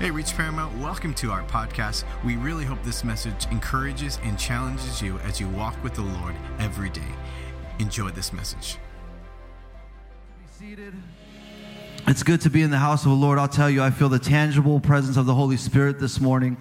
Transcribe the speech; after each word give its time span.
Hey, 0.00 0.10
Reach 0.10 0.34
Paramount, 0.34 0.74
welcome 0.78 1.12
to 1.16 1.30
our 1.30 1.42
podcast. 1.42 2.04
We 2.24 2.36
really 2.36 2.64
hope 2.64 2.82
this 2.82 3.04
message 3.04 3.44
encourages 3.50 4.18
and 4.22 4.38
challenges 4.38 5.02
you 5.02 5.18
as 5.18 5.38
you 5.38 5.46
walk 5.50 5.76
with 5.84 5.92
the 5.92 6.00
Lord 6.00 6.34
every 6.58 6.88
day. 6.88 7.02
Enjoy 7.78 8.08
this 8.08 8.32
message. 8.32 8.78
Be 10.38 10.68
seated. 10.68 10.94
It's 12.06 12.22
good 12.22 12.40
to 12.40 12.48
be 12.48 12.62
in 12.62 12.70
the 12.70 12.78
house 12.78 13.04
of 13.04 13.10
the 13.10 13.16
Lord. 13.16 13.38
I'll 13.38 13.46
tell 13.46 13.68
you, 13.68 13.82
I 13.82 13.90
feel 13.90 14.08
the 14.08 14.18
tangible 14.18 14.80
presence 14.80 15.18
of 15.18 15.26
the 15.26 15.34
Holy 15.34 15.58
Spirit 15.58 16.00
this 16.00 16.18
morning. 16.18 16.56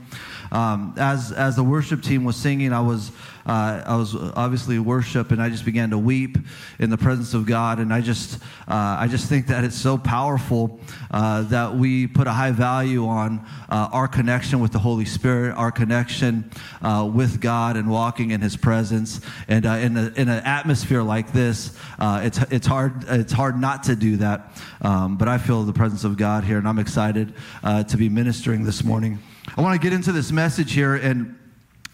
Um, 0.52 0.94
as 0.98 1.32
as 1.32 1.56
the 1.56 1.64
worship 1.64 2.04
team 2.04 2.26
was 2.26 2.36
singing, 2.36 2.74
I 2.74 2.82
was 2.82 3.14
uh, 3.50 3.84
I 3.84 3.96
was 3.96 4.16
obviously 4.16 4.78
worship, 4.78 5.32
and 5.32 5.42
I 5.42 5.50
just 5.50 5.66
began 5.66 5.90
to 5.90 5.98
weep 5.98 6.38
in 6.78 6.92
the 6.92 7.00
presence 7.00 7.34
of 7.34 7.48
God. 7.48 7.80
And 7.80 7.92
I 7.92 8.00
just 8.00 8.36
uh, 8.68 8.98
I 9.00 9.08
just 9.10 9.28
think 9.28 9.48
that 9.48 9.64
it's 9.64 9.76
so 9.76 9.98
powerful 9.98 10.80
uh, 11.10 11.42
that 11.44 11.74
we 11.74 12.06
put 12.06 12.28
a 12.28 12.32
high 12.32 12.52
value 12.52 13.08
on 13.08 13.44
uh, 13.68 13.90
our 13.92 14.08
connection 14.08 14.60
with 14.60 14.72
the 14.72 14.78
Holy 14.78 15.06
Spirit, 15.06 15.56
our 15.56 15.72
connection 15.72 16.52
uh, 16.84 17.10
with 17.12 17.42
God, 17.42 17.76
and 17.76 17.90
walking 17.90 18.30
in 18.30 18.40
His 18.40 18.56
presence. 18.56 19.20
And 19.48 19.66
uh, 19.66 19.72
in 19.72 19.98
a, 19.98 20.14
in 20.16 20.30
an 20.30 20.44
atmosphere 20.46 21.02
like 21.02 21.34
this, 21.34 21.76
it's 22.00 22.38
it's 22.52 22.68
hard 22.68 23.06
it's 23.08 23.34
hard 23.34 23.60
not 23.60 23.82
to 23.86 23.96
do 23.96 24.18
that. 24.18 24.62
Um, 24.82 25.18
but 25.18 25.28
I 25.28 25.40
feel 25.40 25.64
the 25.64 25.74
presence 25.74 26.04
of 26.04 26.18
God 26.18 26.44
here, 26.44 26.60
and 26.60 26.68
I'm 26.68 26.78
excited 26.78 27.34
to 27.64 27.98
be 27.98 28.10
ministering 28.10 28.64
this 28.64 28.84
morning. 28.84 29.18
I 29.58 29.62
want 29.62 29.82
to 29.82 29.84
get 29.84 29.94
into 29.94 30.12
this 30.12 30.32
message 30.32 30.74
here, 30.74 30.94
and 30.94 31.39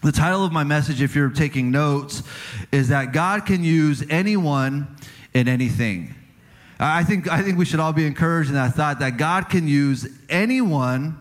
the 0.02 0.12
title 0.12 0.44
of 0.44 0.52
my 0.52 0.64
message, 0.64 1.00
if 1.02 1.16
you're 1.16 1.30
taking 1.30 1.70
notes, 1.70 2.22
is 2.70 2.88
that 2.88 3.12
God 3.12 3.46
can 3.46 3.64
use 3.64 4.04
anyone 4.08 4.96
in 5.34 5.48
anything. 5.48 6.14
I 6.78 7.04
think, 7.04 7.30
I 7.30 7.42
think 7.42 7.58
we 7.58 7.64
should 7.64 7.80
all 7.80 7.92
be 7.92 8.06
encouraged 8.06 8.50
in 8.50 8.54
that 8.54 8.74
thought 8.74 8.98
that 8.98 9.16
God 9.16 9.48
can 9.48 9.66
use 9.66 10.06
anyone 10.28 11.18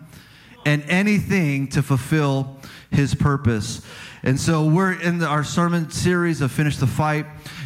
and 0.65 0.83
anything 0.89 1.67
to 1.69 1.81
fulfill 1.81 2.59
his 2.91 3.15
purpose. 3.15 3.81
And 4.23 4.39
so 4.39 4.65
we're 4.65 4.93
in 4.93 5.23
our 5.23 5.43
sermon 5.43 5.91
series 5.91 6.41
of 6.41 6.51
Finish 6.51 6.77
the 6.77 6.87
Fight. 6.87 7.25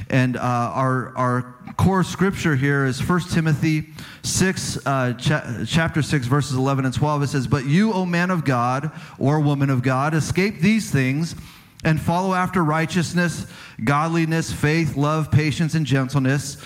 And 0.09 0.37
uh, 0.37 0.39
our, 0.39 1.15
our 1.15 1.55
core 1.77 2.03
scripture 2.03 2.55
here 2.55 2.85
is 2.85 3.07
1 3.07 3.21
Timothy 3.31 3.89
6, 4.23 4.85
uh, 4.85 5.13
cha- 5.13 5.63
chapter 5.67 6.01
6, 6.01 6.25
verses 6.25 6.55
11 6.55 6.85
and 6.85 6.93
12. 6.93 7.23
It 7.23 7.27
says, 7.27 7.47
But 7.47 7.65
you, 7.65 7.93
O 7.93 8.05
man 8.05 8.31
of 8.31 8.43
God 8.43 8.91
or 9.19 9.39
woman 9.39 9.69
of 9.69 9.83
God, 9.83 10.13
escape 10.13 10.61
these 10.61 10.89
things 10.89 11.35
and 11.83 12.01
follow 12.01 12.33
after 12.33 12.63
righteousness, 12.63 13.45
godliness, 13.83 14.51
faith, 14.51 14.97
love, 14.97 15.31
patience, 15.31 15.75
and 15.75 15.85
gentleness. 15.85 16.57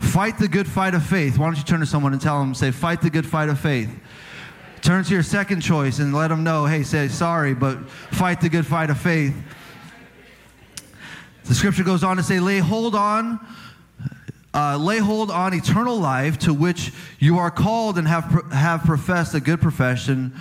Fight 0.00 0.38
the 0.38 0.48
good 0.48 0.66
fight 0.66 0.94
of 0.94 1.04
faith. 1.04 1.38
Why 1.38 1.46
don't 1.46 1.56
you 1.56 1.62
turn 1.62 1.80
to 1.80 1.86
someone 1.86 2.12
and 2.12 2.20
tell 2.20 2.40
them, 2.40 2.54
say, 2.54 2.72
Fight 2.72 3.00
the 3.00 3.10
good 3.10 3.26
fight 3.26 3.48
of 3.48 3.58
faith. 3.60 3.90
Turn 4.82 5.04
to 5.04 5.14
your 5.14 5.22
second 5.22 5.60
choice 5.60 6.00
and 6.00 6.12
let 6.12 6.28
them 6.28 6.42
know, 6.42 6.66
hey, 6.66 6.82
say 6.82 7.06
sorry, 7.06 7.54
but 7.54 7.88
fight 7.88 8.40
the 8.40 8.48
good 8.48 8.66
fight 8.66 8.90
of 8.90 8.98
faith. 8.98 9.32
The 11.52 11.56
scripture 11.56 11.84
goes 11.84 12.02
on 12.02 12.16
to 12.16 12.22
say, 12.22 12.40
lay 12.40 12.60
hold 12.60 12.94
on, 12.94 13.38
uh, 14.54 14.78
lay 14.78 14.96
hold 14.96 15.30
on 15.30 15.52
eternal 15.52 15.98
life 15.98 16.38
to 16.38 16.54
which 16.54 16.94
you 17.18 17.38
are 17.40 17.50
called 17.50 17.98
and 17.98 18.08
have, 18.08 18.50
have 18.50 18.84
professed 18.84 19.34
a 19.34 19.40
good 19.40 19.60
profession 19.60 20.32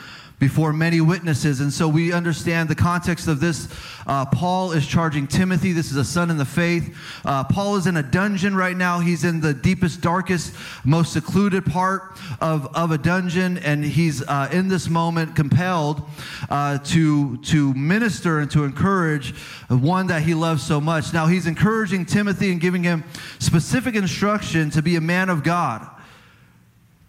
before 0.42 0.74
many 0.74 1.00
witnesses. 1.00 1.62
And 1.62 1.72
so 1.72 1.88
we 1.88 2.12
understand 2.12 2.68
the 2.68 2.74
context 2.76 3.28
of 3.28 3.40
this. 3.40 3.70
Uh, 4.08 4.26
Paul 4.26 4.72
is 4.72 4.88
charging 4.88 5.28
Timothy. 5.28 5.72
This 5.72 5.92
is 5.92 5.98
a 5.98 6.04
son 6.04 6.32
in 6.32 6.38
the 6.38 6.46
faith. 6.46 6.98
Uh, 7.24 7.44
Paul 7.44 7.76
is 7.76 7.86
in 7.86 7.96
a 7.96 8.02
dungeon 8.02 8.56
right 8.56 8.76
now. 8.76 9.00
He's 9.00 9.24
in 9.24 9.40
the 9.40 9.54
deepest, 9.54 10.02
darkest, 10.02 10.56
most 10.84 11.14
secluded 11.14 11.64
part 11.64 12.20
of, 12.42 12.76
of 12.76 12.90
a 12.90 12.98
dungeon. 12.98 13.60
And 13.60 13.86
he's 13.86 14.24
uh, 14.24 14.50
in 14.52 14.68
this 14.68 14.90
moment 14.90 15.36
compelled 15.36 16.02
uh, 16.50 16.80
to, 16.86 17.38
to 17.38 17.74
minister 17.76 18.40
and 18.40 18.50
to 18.50 18.64
encourage 18.64 19.36
one 19.70 20.08
that 20.08 20.24
he 20.24 20.34
loves 20.34 20.64
so 20.64 20.82
much. 20.82 21.14
Now, 21.14 21.28
he's 21.28 21.46
encouraging 21.46 22.08
Timothy 22.08 22.52
and 22.52 22.60
giving 22.60 22.84
him 22.84 23.04
specific 23.38 23.94
instruction 23.94 24.72
to 24.72 24.82
be 24.82 24.96
a 24.96 25.02
man 25.02 25.30
of 25.30 25.44
God 25.44 25.88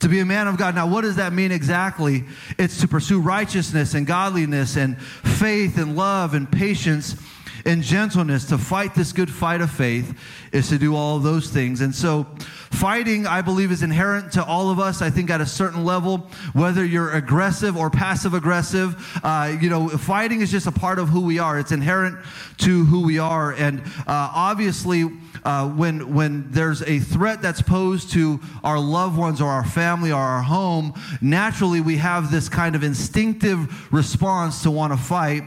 to 0.03 0.09
be 0.09 0.21
a 0.21 0.25
man 0.25 0.49
of 0.49 0.57
God. 0.57 0.75
Now, 0.75 0.87
what 0.87 1.03
does 1.03 1.17
that 1.17 1.33
mean 1.33 1.51
exactly? 1.51 2.25
It's 2.59 2.81
to 2.81 2.89
pursue 2.89 3.21
righteousness 3.21 3.95
and 3.95 4.07
godliness 4.07 4.77
and 4.77 5.01
faith 5.01 5.79
and 5.79 5.97
love 5.97 6.35
and 6.35 6.51
patience 6.51 7.17
and 7.65 7.83
gentleness. 7.83 8.47
To 8.47 8.59
fight 8.59 8.95
this 8.95 9.13
good 9.13 9.31
fight 9.31 9.61
of 9.61 9.71
faith 9.71 10.19
is 10.53 10.69
to 10.69 10.79
do 10.79 10.95
all 10.95 11.19
those 11.19 11.49
things. 11.51 11.81
And 11.81 11.95
so, 11.95 12.27
fighting, 12.71 13.27
I 13.27 13.43
believe, 13.43 13.71
is 13.71 13.83
inherent 13.83 14.33
to 14.33 14.45
all 14.45 14.71
of 14.71 14.79
us. 14.79 15.03
I 15.03 15.11
think 15.11 15.31
at 15.31 15.41
a 15.41 15.47
certain 15.47 15.85
level, 15.85 16.31
whether 16.53 16.85
you're 16.85 17.13
aggressive 17.13 17.77
or 17.77 17.91
passive 17.91 18.35
aggressive, 18.35 18.97
uh, 19.23 19.57
you 19.61 19.71
know, 19.71 19.89
fighting 19.89 20.41
is 20.41 20.51
just 20.51 20.67
a 20.67 20.73
part 20.73 20.99
of 20.99 21.09
who 21.09 21.21
we 21.21 21.39
are. 21.39 21.59
It's 21.59 21.73
inherent 21.73 22.19
to 22.59 22.85
who 22.85 23.03
we 23.03 23.19
are. 23.19 23.53
And 23.53 23.81
uh, 24.07 24.31
obviously, 24.35 25.11
uh, 25.45 25.69
when, 25.69 26.15
when 26.15 26.51
there's 26.51 26.83
a 26.83 26.99
threat 26.99 27.43
that's 27.43 27.63
posed 27.63 28.13
to 28.13 28.41
our 28.63 28.79
loved 28.79 29.19
ones 29.19 29.41
or 29.41 29.49
our 29.49 29.65
family 29.65 30.13
or 30.13 30.21
our 30.21 30.43
home, 30.43 30.95
naturally 31.21 31.81
we 31.81 31.97
have 31.97 32.31
this 32.31 32.49
kind 32.49 32.75
of 32.75 32.83
instinctive 32.83 33.93
response 33.93 34.63
to 34.63 34.71
want 34.71 34.93
to 34.93 34.99
fight. 34.99 35.43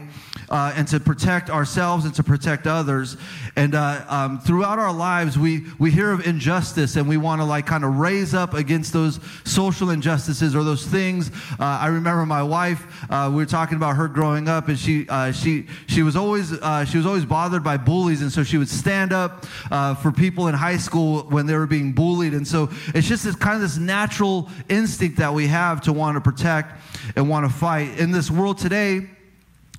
Uh, 0.48 0.72
and 0.76 0.86
to 0.88 1.00
protect 1.00 1.50
ourselves 1.50 2.04
and 2.04 2.14
to 2.14 2.22
protect 2.22 2.66
others. 2.66 3.16
And 3.56 3.74
uh, 3.74 4.04
um, 4.08 4.38
throughout 4.40 4.78
our 4.78 4.92
lives, 4.92 5.38
we, 5.38 5.64
we 5.78 5.90
hear 5.90 6.12
of 6.12 6.26
injustice 6.26 6.96
and 6.96 7.08
we 7.08 7.16
want 7.16 7.40
to 7.40 7.44
like 7.44 7.66
kind 7.66 7.84
of 7.84 7.98
raise 7.98 8.34
up 8.34 8.54
against 8.54 8.92
those 8.92 9.18
social 9.44 9.90
injustices 9.90 10.54
or 10.54 10.62
those 10.62 10.86
things. 10.86 11.30
Uh, 11.58 11.64
I 11.64 11.88
remember 11.88 12.24
my 12.26 12.42
wife, 12.42 12.86
uh, 13.10 13.28
we 13.30 13.36
were 13.36 13.46
talking 13.46 13.76
about 13.76 13.96
her 13.96 14.08
growing 14.08 14.48
up 14.48 14.68
and 14.68 14.78
she, 14.78 15.08
uh, 15.08 15.32
she, 15.32 15.66
she, 15.88 16.02
was 16.02 16.16
always, 16.16 16.52
uh, 16.52 16.84
she 16.84 16.96
was 16.96 17.06
always 17.06 17.24
bothered 17.24 17.64
by 17.64 17.76
bullies. 17.76 18.22
And 18.22 18.30
so 18.30 18.44
she 18.44 18.58
would 18.58 18.68
stand 18.68 19.12
up 19.12 19.44
for 20.02 20.12
people 20.12 20.48
in 20.48 20.54
high 20.54 20.76
school 20.76 21.22
when 21.24 21.46
they 21.46 21.54
were 21.54 21.66
being 21.66 21.92
bullied. 21.92 22.34
And 22.34 22.46
so 22.46 22.70
it's 22.94 23.08
just 23.08 23.24
this 23.24 23.34
kind 23.36 23.56
of 23.56 23.62
this 23.62 23.78
natural 23.78 24.48
instinct 24.68 25.18
that 25.18 25.32
we 25.34 25.46
have 25.46 25.80
to 25.82 25.92
want 25.92 26.16
to 26.16 26.20
protect 26.20 26.80
and 27.16 27.28
want 27.28 27.46
to 27.46 27.52
fight. 27.52 27.98
In 27.98 28.10
this 28.10 28.30
world 28.30 28.58
today, 28.58 29.08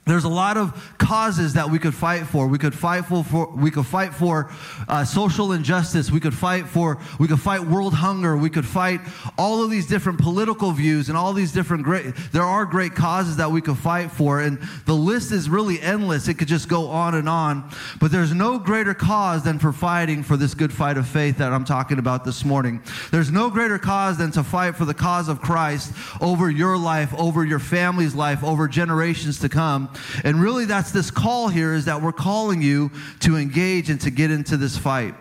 there's 0.08 0.24
a 0.24 0.30
lot 0.30 0.58
of 0.58 0.96
causes 0.98 1.54
that 1.54 1.70
we 1.70 1.80
could 1.80 1.94
fight 1.94 2.26
for. 2.26 2.48
We 2.48 2.58
could 2.58 2.74
fight 2.74 3.06
for, 3.06 3.24
for 3.24 3.48
we 3.48 3.72
could 3.72 3.86
fight 3.86 4.14
for 4.14 4.50
uh, 4.88 5.04
social 5.06 5.52
injustice. 5.52 6.10
We 6.10 6.20
could 6.20 6.34
fight 6.34 6.68
for 6.68 6.98
we 7.20 7.28
could 7.28 7.40
fight 7.40 7.62
world 7.62 7.94
hunger. 7.94 8.38
We 8.38 8.50
could 8.50 8.66
fight 8.66 9.02
all 9.38 9.64
of 9.64 9.70
these 9.70 9.88
different 9.88 10.20
political 10.20 10.72
views 10.72 11.10
and 11.10 11.18
all 11.18 11.34
these 11.34 11.52
different 11.52 11.84
great. 11.84 12.16
There 12.32 12.44
are 12.44 12.66
great 12.66 12.96
causes 12.96 13.38
that 13.38 13.52
we 13.52 13.62
could 13.62 13.78
fight 13.78 14.12
for, 14.12 14.42
and 14.42 14.60
the 14.86 14.96
list 14.96 15.32
is 15.32 15.50
really 15.50 15.80
endless. 15.82 16.28
It 16.28 16.36
could 16.36 16.48
just 16.48 16.70
go 16.70 16.88
on 16.88 17.16
and 17.16 17.28
on. 17.28 17.70
But 18.00 18.12
there's 18.12 18.34
no 18.34 18.60
greater 18.60 18.94
cause 18.94 19.44
than 19.44 19.60
for 19.60 19.74
fighting 19.74 20.24
for 20.24 20.38
this 20.38 20.54
good 20.54 20.72
fight 20.72 20.98
of 20.98 21.08
faith 21.08 21.38
that 21.38 21.52
I'm 21.54 21.66
talking 21.66 22.00
about 22.00 22.24
this 22.24 22.46
morning. 22.46 22.82
There's 23.12 23.32
no 23.32 23.50
greater 23.50 23.78
cause 23.78 24.18
than 24.18 24.32
to 24.32 24.44
fight 24.44 24.76
for 24.76 24.86
the 24.86 24.94
cause 24.94 25.28
of 25.30 25.42
Christ 25.42 25.94
over 26.22 26.50
your 26.50 26.78
life, 26.78 27.14
over 27.18 27.44
your 27.44 27.60
family's 27.60 28.16
life, 28.16 28.44
over 28.44 28.68
generations 28.68 29.40
to 29.40 29.50
come. 29.50 29.90
And 30.24 30.42
really, 30.42 30.66
that's 30.66 30.92
this 30.92 31.12
call 31.12 31.48
here 31.48 31.74
is 31.74 31.86
that 31.86 32.02
we're 32.02 32.12
calling 32.12 32.62
you 32.62 32.92
to 33.22 33.38
engage 33.38 33.90
and 33.90 34.00
to 34.02 34.10
get 34.10 34.32
into 34.32 34.58
this 34.58 34.78
fight. 34.78 35.16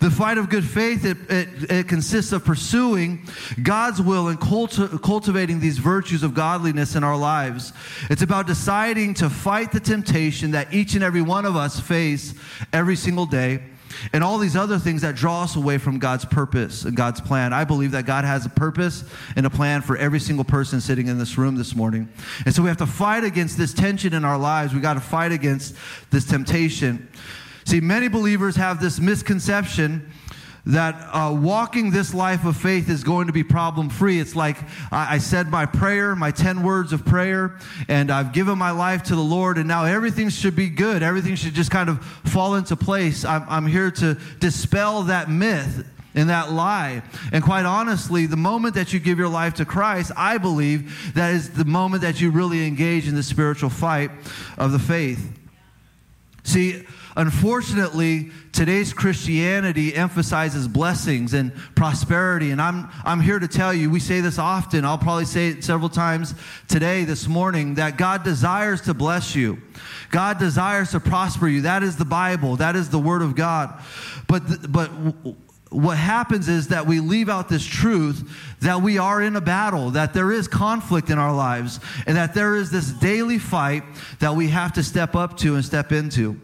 The 0.00 0.10
fight 0.10 0.38
of 0.38 0.48
good 0.48 0.64
faith, 0.64 1.04
it, 1.04 1.30
it, 1.30 1.70
it, 1.70 1.88
consists 1.88 2.32
of 2.32 2.44
pursuing 2.44 3.26
God's 3.62 4.00
will 4.00 4.28
and 4.28 4.38
culti- 4.38 5.02
cultivating 5.02 5.60
these 5.60 5.78
virtues 5.78 6.22
of 6.22 6.34
godliness 6.34 6.94
in 6.94 7.04
our 7.04 7.16
lives. 7.16 7.72
It's 8.10 8.22
about 8.22 8.46
deciding 8.46 9.14
to 9.14 9.30
fight 9.30 9.72
the 9.72 9.80
temptation 9.80 10.52
that 10.52 10.72
each 10.72 10.94
and 10.94 11.02
every 11.02 11.22
one 11.22 11.44
of 11.44 11.56
us 11.56 11.80
face 11.80 12.34
every 12.72 12.96
single 12.96 13.26
day 13.26 13.62
and 14.12 14.22
all 14.22 14.38
these 14.38 14.56
other 14.56 14.78
things 14.78 15.02
that 15.02 15.14
draw 15.14 15.42
us 15.42 15.56
away 15.56 15.78
from 15.78 15.98
God's 15.98 16.24
purpose 16.24 16.84
and 16.84 16.96
God's 16.96 17.20
plan. 17.20 17.52
I 17.52 17.64
believe 17.64 17.92
that 17.92 18.06
God 18.06 18.24
has 18.24 18.46
a 18.46 18.50
purpose 18.50 19.04
and 19.36 19.46
a 19.46 19.50
plan 19.50 19.82
for 19.82 19.96
every 19.96 20.20
single 20.20 20.44
person 20.44 20.80
sitting 20.80 21.08
in 21.08 21.18
this 21.18 21.38
room 21.38 21.56
this 21.56 21.74
morning. 21.74 22.08
And 22.44 22.54
so 22.54 22.62
we 22.62 22.68
have 22.68 22.78
to 22.78 22.86
fight 22.86 23.24
against 23.24 23.58
this 23.58 23.72
tension 23.72 24.12
in 24.14 24.24
our 24.24 24.38
lives. 24.38 24.74
We 24.74 24.80
got 24.80 24.94
to 24.94 25.00
fight 25.00 25.32
against 25.32 25.74
this 26.10 26.24
temptation. 26.24 27.08
See, 27.64 27.80
many 27.80 28.08
believers 28.08 28.56
have 28.56 28.80
this 28.80 29.00
misconception 29.00 30.12
that 30.66 30.94
uh, 31.12 31.32
walking 31.32 31.90
this 31.90 32.12
life 32.12 32.44
of 32.44 32.56
faith 32.56 32.90
is 32.90 33.04
going 33.04 33.28
to 33.28 33.32
be 33.32 33.44
problem 33.44 33.88
free. 33.88 34.18
It's 34.18 34.34
like 34.34 34.56
I, 34.90 35.14
I, 35.14 35.18
said 35.18 35.48
my 35.48 35.64
prayer, 35.64 36.16
my 36.16 36.32
10 36.32 36.64
words 36.64 36.92
of 36.92 37.04
prayer, 37.04 37.56
and 37.88 38.10
I've 38.10 38.32
given 38.32 38.58
my 38.58 38.72
life 38.72 39.04
to 39.04 39.14
the 39.14 39.22
Lord, 39.22 39.58
and 39.58 39.68
now 39.68 39.84
everything 39.84 40.28
should 40.28 40.56
be 40.56 40.68
good. 40.68 41.04
Everything 41.04 41.36
should 41.36 41.54
just 41.54 41.70
kind 41.70 41.88
of 41.88 42.04
fall 42.04 42.56
into 42.56 42.74
place. 42.74 43.24
I'm, 43.24 43.44
I'm 43.48 43.66
here 43.66 43.92
to 43.92 44.14
dispel 44.40 45.04
that 45.04 45.30
myth 45.30 45.86
and 46.16 46.30
that 46.30 46.50
lie. 46.50 47.02
And 47.30 47.44
quite 47.44 47.64
honestly, 47.64 48.26
the 48.26 48.36
moment 48.36 48.74
that 48.74 48.92
you 48.92 48.98
give 48.98 49.18
your 49.18 49.28
life 49.28 49.54
to 49.54 49.64
Christ, 49.64 50.10
I 50.16 50.38
believe 50.38 51.14
that 51.14 51.32
is 51.34 51.50
the 51.50 51.64
moment 51.64 52.02
that 52.02 52.20
you 52.20 52.30
really 52.30 52.66
engage 52.66 53.06
in 53.06 53.14
the 53.14 53.22
spiritual 53.22 53.70
fight 53.70 54.10
of 54.58 54.72
the 54.72 54.78
faith. 54.80 55.30
See, 56.42 56.84
unfortunately, 57.16 58.30
today's 58.52 58.92
Christianity 58.92 59.94
emphasizes 59.94 60.68
blessings 60.68 61.34
and 61.34 61.54
prosperity. 61.74 62.50
And 62.50 62.60
I'm, 62.60 62.88
I'm 63.04 63.20
here 63.20 63.38
to 63.38 63.48
tell 63.48 63.74
you, 63.74 63.90
we 63.90 64.00
say 64.00 64.20
this 64.20 64.38
often. 64.38 64.84
I'll 64.84 64.98
probably 64.98 65.24
say 65.24 65.48
it 65.48 65.64
several 65.64 65.88
times 65.88 66.34
today, 66.68 67.04
this 67.04 67.26
morning, 67.26 67.74
that 67.74 67.96
God 67.96 68.22
desires 68.22 68.82
to 68.82 68.94
bless 68.94 69.34
you. 69.34 69.60
God 70.10 70.38
desires 70.38 70.92
to 70.92 71.00
prosper 71.00 71.48
you. 71.48 71.62
That 71.62 71.82
is 71.82 71.96
the 71.96 72.04
Bible, 72.04 72.56
that 72.56 72.76
is 72.76 72.90
the 72.90 72.98
Word 72.98 73.22
of 73.22 73.34
God. 73.34 73.82
But, 74.28 74.70
but 74.70 74.90
what 75.70 75.98
happens 75.98 76.48
is 76.48 76.68
that 76.68 76.86
we 76.86 77.00
leave 77.00 77.28
out 77.28 77.48
this 77.48 77.64
truth 77.64 78.56
that 78.60 78.80
we 78.80 78.98
are 78.98 79.20
in 79.20 79.36
a 79.36 79.40
battle, 79.40 79.90
that 79.90 80.14
there 80.14 80.32
is 80.32 80.48
conflict 80.48 81.10
in 81.10 81.18
our 81.18 81.34
lives, 81.34 81.80
and 82.06 82.16
that 82.16 82.34
there 82.34 82.56
is 82.56 82.70
this 82.70 82.90
daily 82.92 83.38
fight 83.38 83.82
that 84.20 84.34
we 84.34 84.48
have 84.48 84.72
to 84.74 84.82
step 84.82 85.14
up 85.14 85.36
to 85.38 85.54
and 85.54 85.64
step 85.64 85.92
into. 85.92 86.40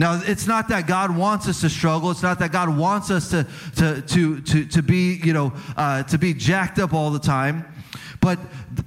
Now, 0.00 0.18
it's 0.24 0.46
not 0.46 0.68
that 0.68 0.86
God 0.86 1.14
wants 1.14 1.46
us 1.46 1.60
to 1.60 1.68
struggle. 1.68 2.10
It's 2.10 2.22
not 2.22 2.38
that 2.38 2.52
God 2.52 2.74
wants 2.74 3.10
us 3.10 3.28
to, 3.32 3.46
to, 3.76 4.00
to, 4.00 4.40
to, 4.40 4.64
to 4.64 4.82
be, 4.82 5.20
you 5.22 5.34
know, 5.34 5.52
uh, 5.76 6.04
to 6.04 6.16
be 6.16 6.32
jacked 6.32 6.78
up 6.78 6.94
all 6.94 7.10
the 7.10 7.18
time. 7.18 7.69
But 8.20 8.38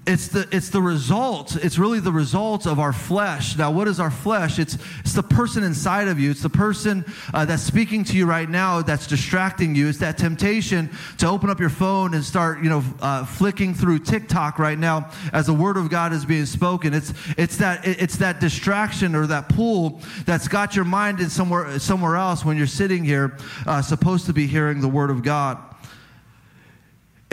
it's 0.06 0.28
the, 0.28 0.48
it's 0.52 0.70
the 0.70 0.82
result. 0.82 1.56
It's 1.56 1.80
really 1.80 2.00
the 2.00 2.12
result 2.12 2.68
of 2.68 2.80
our 2.80 2.94
flesh. 2.94 3.58
Now, 3.58 3.72
what 3.72 3.88
is 3.88 4.00
our 4.00 4.12
flesh? 4.12 4.60
It's, 4.60 4.78
it's 5.00 5.14
the 5.14 5.24
person 5.24 5.64
inside 5.64 6.08
of 6.08 6.20
you. 6.20 6.30
It's 6.30 6.44
the 6.44 6.50
person 6.50 7.04
uh, 7.34 7.44
that's 7.46 7.64
speaking 7.64 8.04
to 8.06 8.18
you 8.18 8.28
right 8.28 8.48
now 8.48 8.84
that's 8.84 9.08
distracting 9.08 9.74
you. 9.74 9.88
It's 9.90 9.98
that 10.00 10.20
temptation 10.20 10.92
to 11.18 11.28
open 11.28 11.50
up 11.50 11.60
your 11.60 11.72
phone 11.72 12.14
and 12.14 12.24
start, 12.24 12.62
you 12.64 12.70
know, 12.70 12.84
uh, 13.02 13.26
flicking 13.26 13.74
through 13.74 14.00
TikTok 14.00 14.60
right 14.60 14.78
now 14.78 15.10
as 15.32 15.48
the 15.48 15.54
word 15.54 15.78
of 15.78 15.90
God 15.90 16.14
is 16.14 16.26
being 16.26 16.46
spoken. 16.46 16.94
It's, 16.94 17.12
it's, 17.36 17.58
that, 17.58 17.88
it's 17.88 18.18
that 18.18 18.40
distraction 18.40 19.16
or 19.16 19.26
that 19.28 19.50
pull 19.50 20.00
that's 20.26 20.48
got 20.48 20.76
your 20.76 20.86
mind 20.86 21.20
in 21.20 21.32
somewhere, 21.32 21.80
somewhere 21.80 22.18
else 22.18 22.46
when 22.46 22.56
you're 22.56 22.68
sitting 22.68 23.04
here 23.04 23.36
uh, 23.66 23.82
supposed 23.82 24.28
to 24.28 24.34
be 24.34 24.46
hearing 24.46 24.80
the 24.80 24.88
word 24.88 25.10
of 25.10 25.24
God. 25.24 25.73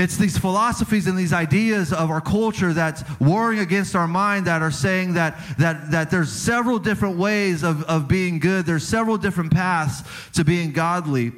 It's 0.00 0.16
these 0.16 0.38
philosophies 0.38 1.06
and 1.06 1.18
these 1.18 1.34
ideas 1.34 1.92
of 1.92 2.10
our 2.10 2.22
culture 2.22 2.72
that's 2.72 3.04
warring 3.20 3.58
against 3.58 3.94
our 3.94 4.08
mind 4.08 4.46
that 4.46 4.62
are 4.62 4.70
saying 4.70 5.12
that, 5.14 5.38
that, 5.58 5.90
that 5.90 6.10
there's 6.10 6.32
several 6.32 6.78
different 6.78 7.18
ways 7.18 7.62
of, 7.62 7.82
of 7.82 8.08
being 8.08 8.38
good. 8.38 8.64
There's 8.64 8.88
several 8.88 9.18
different 9.18 9.52
paths 9.52 10.02
to 10.32 10.42
being 10.42 10.72
godly. 10.72 11.32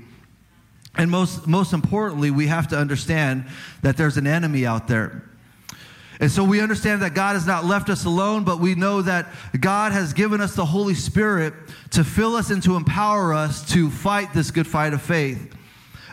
And 0.95 1.11
most, 1.11 1.49
most 1.49 1.73
importantly, 1.73 2.31
we 2.31 2.47
have 2.47 2.69
to 2.69 2.79
understand 2.79 3.47
that 3.83 3.97
there's 3.97 4.17
an 4.17 4.29
enemy 4.29 4.65
out 4.65 4.87
there. 4.87 5.29
And 6.21 6.31
so 6.31 6.45
we 6.45 6.61
understand 6.61 7.03
that 7.03 7.15
God 7.15 7.35
has 7.35 7.49
not 7.49 7.65
left 7.65 7.91
us 7.91 8.05
alone, 8.05 8.45
but 8.45 8.61
we 8.61 8.77
know 8.77 9.03
that 9.03 9.27
God 9.59 9.91
has 9.91 10.13
given 10.13 10.41
us 10.41 10.55
the 10.55 10.67
Holy 10.67 10.95
Spirit 10.95 11.53
to 11.91 12.05
fill 12.05 12.37
us 12.37 12.51
and 12.51 12.63
to 12.63 12.77
empower 12.77 13.35
us 13.35 13.69
to 13.73 13.91
fight 13.91 14.33
this 14.33 14.53
good 14.53 14.69
fight 14.69 14.93
of 14.93 15.03
faith. 15.03 15.53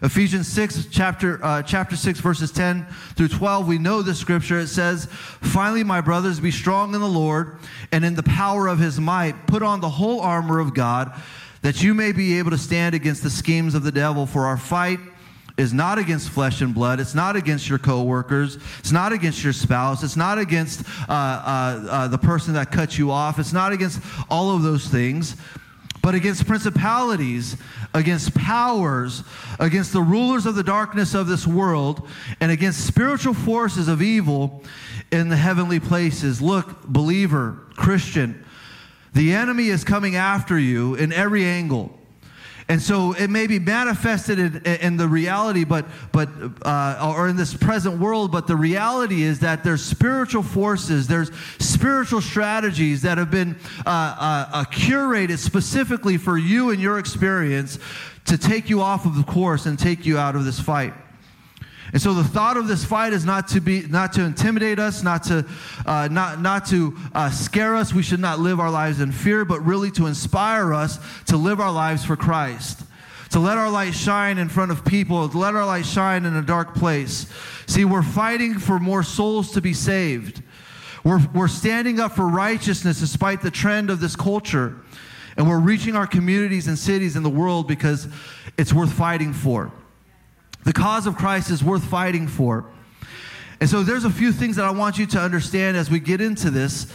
Ephesians 0.02 0.48
6, 0.48 0.88
chapter, 0.90 1.44
uh, 1.44 1.62
chapter 1.62 1.98
6, 1.98 2.22
verses 2.22 2.52
10 2.52 2.86
through 3.16 3.28
12, 3.28 3.68
we 3.68 3.78
know 3.78 4.02
this 4.02 4.18
scripture. 4.18 4.60
It 4.60 4.68
says, 4.68 5.08
Finally, 5.08 5.84
my 5.84 6.00
brothers, 6.00 6.40
be 6.40 6.52
strong 6.52 6.96
in 6.96 7.02
the 7.02 7.08
Lord 7.08 7.58
and 7.92 8.06
in 8.06 8.16
the 8.16 8.24
power 8.24 8.68
of 8.68 8.80
his 8.80 8.98
might. 8.98 9.46
Put 9.46 9.62
on 9.62 9.82
the 9.82 9.90
whole 9.90 10.22
armor 10.22 10.60
of 10.60 10.74
God, 10.74 11.12
that 11.64 11.84
you 11.84 11.94
may 11.94 12.14
be 12.14 12.40
able 12.40 12.52
to 12.52 12.58
stand 12.58 12.96
against 12.96 13.24
the 13.24 13.30
schemes 13.30 13.76
of 13.76 13.84
the 13.84 13.92
devil. 13.92 14.26
For 14.26 14.46
our 14.46 14.56
fight 14.56 15.00
is 15.58 15.74
not 15.74 16.00
against 16.00 16.30
flesh 16.30 16.62
and 16.62 16.74
blood. 16.74 17.02
It's 17.02 17.16
not 17.16 17.36
against 17.36 17.68
your 17.68 17.80
coworkers. 17.80 18.58
It's 18.80 18.94
not 18.94 19.12
against 19.12 19.44
your 19.44 19.52
spouse. 19.52 20.02
It's 20.02 20.16
not 20.16 20.38
against 20.38 20.88
uh, 21.10 21.12
uh, 21.12 21.88
uh 21.90 22.08
the 22.08 22.18
person 22.18 22.54
that 22.54 22.72
cut 22.72 22.98
you 22.98 23.12
off. 23.12 23.38
It's 23.38 23.52
not 23.52 23.74
against 23.74 24.00
all 24.30 24.56
of 24.56 24.64
those 24.64 24.88
things 24.88 25.36
but 26.02 26.16
against 26.16 26.48
principalities, 26.48 27.58
against 27.94 28.34
powers, 28.34 29.24
against 29.60 29.94
the 29.94 30.02
rulers 30.02 30.46
of 30.46 30.56
the 30.56 30.64
darkness 30.64 31.14
of 31.14 31.28
this 31.28 31.46
world, 31.46 32.08
and 32.40 32.52
against 32.52 32.86
spiritual 32.86 33.34
forces 33.34 33.88
of 33.88 34.02
evil 34.02 34.64
in 35.12 35.30
the 35.30 35.36
heavenly 35.36 35.80
places. 35.80 36.42
Look, 36.42 36.86
believer, 36.86 37.60
Christian, 37.76 38.46
the 39.14 39.34
enemy 39.34 39.68
is 39.68 39.84
coming 39.84 40.16
after 40.16 40.58
you 40.58 40.96
in 40.96 41.12
every 41.12 41.46
angle. 41.46 41.99
And 42.70 42.80
so 42.80 43.14
it 43.14 43.32
may 43.32 43.48
be 43.48 43.58
manifested 43.58 44.38
in, 44.38 44.64
in 44.64 44.98
the 44.98 45.08
reality, 45.08 45.64
but, 45.64 45.86
but 46.12 46.30
uh, 46.62 47.14
or 47.18 47.28
in 47.28 47.36
this 47.36 47.52
present 47.52 48.00
world, 48.00 48.32
but 48.32 48.46
the 48.46 48.56
reality 48.56 49.24
is 49.24 49.40
that 49.40 49.64
there's 49.64 49.84
spiritual 49.84 50.44
forces, 50.44 51.08
there's 51.08 51.32
spiritual 51.58 52.22
strategies 52.22 53.02
that 53.02 53.18
have 53.18 53.32
been 53.32 53.58
uh, 53.88 53.90
uh, 53.90 54.50
uh, 54.54 54.64
curated 54.66 55.40
specifically 55.40 56.18
for 56.18 56.38
you 56.38 56.70
and 56.70 56.80
your 56.80 57.00
experience 57.00 57.80
to 58.26 58.38
take 58.38 58.70
you 58.70 58.82
off 58.82 59.08
of 59.08 59.16
the 59.16 59.24
course 59.24 59.66
and 59.66 59.80
take 59.80 60.06
you 60.06 60.20
out 60.20 60.36
of 60.36 60.46
this 60.46 60.60
fight. 60.60 60.94
And 61.92 62.02
so 62.02 62.14
the 62.14 62.24
thought 62.24 62.58
of 62.58 62.68
this 62.68 62.86
fight 62.86 63.14
is 63.14 63.26
not 63.26 63.48
to 63.50 63.62
be, 63.62 63.82
not 63.82 64.14
to 64.14 64.24
intimidate 64.24 64.78
us, 64.78 65.02
not 65.02 65.24
to, 65.24 65.46
uh, 65.86 66.08
not, 66.12 66.40
not 66.40 66.68
to 66.68 66.96
uh, 67.14 67.32
scare 67.32 67.76
us. 67.76 67.94
We 67.94 68.04
should 68.04 68.20
not 68.20 68.40
live 68.40 68.60
our 68.60 68.70
lives 68.70 69.00
in 69.00 69.12
fear, 69.12 69.44
but 69.44 69.62
really 69.62 69.90
to 69.92 70.06
inspire 70.06 70.74
us 70.74 71.00
to 71.26 71.38
live 71.38 71.60
our 71.60 71.72
lives 71.72 72.06
for 72.06 72.16
Christ. 72.16 72.84
To 73.32 73.40
let 73.40 73.58
our 73.58 73.70
light 73.70 73.94
shine 73.94 74.40
in 74.40 74.50
front 74.50 74.72
of 74.72 74.84
people, 74.84 75.30
to 75.30 75.38
let 75.38 75.56
our 75.56 75.66
light 75.66 75.86
shine 75.86 76.26
in 76.26 76.36
a 76.36 76.42
dark 76.42 76.74
place. 76.76 77.28
See, 77.68 77.86
we're 77.86 78.02
fighting 78.02 78.58
for 78.58 78.80
more 78.80 79.04
souls 79.04 79.52
to 79.52 79.62
be 79.62 79.74
saved. 79.74 80.42
We're, 81.04 81.26
we're 81.34 81.48
standing 81.48 82.00
up 82.00 82.16
for 82.16 82.28
righteousness 82.28 83.00
despite 83.00 83.42
the 83.42 83.52
trend 83.52 83.90
of 83.90 84.00
this 84.00 84.16
culture. 84.16 84.78
And 85.38 85.48
we're 85.48 85.60
reaching 85.60 85.96
our 85.96 86.08
communities 86.08 86.68
and 86.68 86.78
cities 86.78 87.16
in 87.16 87.24
the 87.24 87.30
world 87.30 87.68
because 87.68 88.08
it's 88.58 88.74
worth 88.74 88.92
fighting 88.92 89.34
for. 89.34 89.72
The 90.66 90.74
cause 90.74 91.08
of 91.08 91.16
Christ 91.16 91.50
is 91.50 91.64
worth 91.64 91.84
fighting 91.84 92.28
for. 92.28 92.66
And 93.62 93.70
so 93.70 93.84
there's 93.84 94.06
a 94.06 94.10
few 94.10 94.32
things 94.32 94.56
that 94.56 94.66
I 94.66 94.72
want 94.72 94.98
you 94.98 95.06
to 95.08 95.20
understand 95.20 95.76
as 95.76 95.90
we 95.90 96.00
get 96.00 96.22
into 96.22 96.50
this 96.50 96.88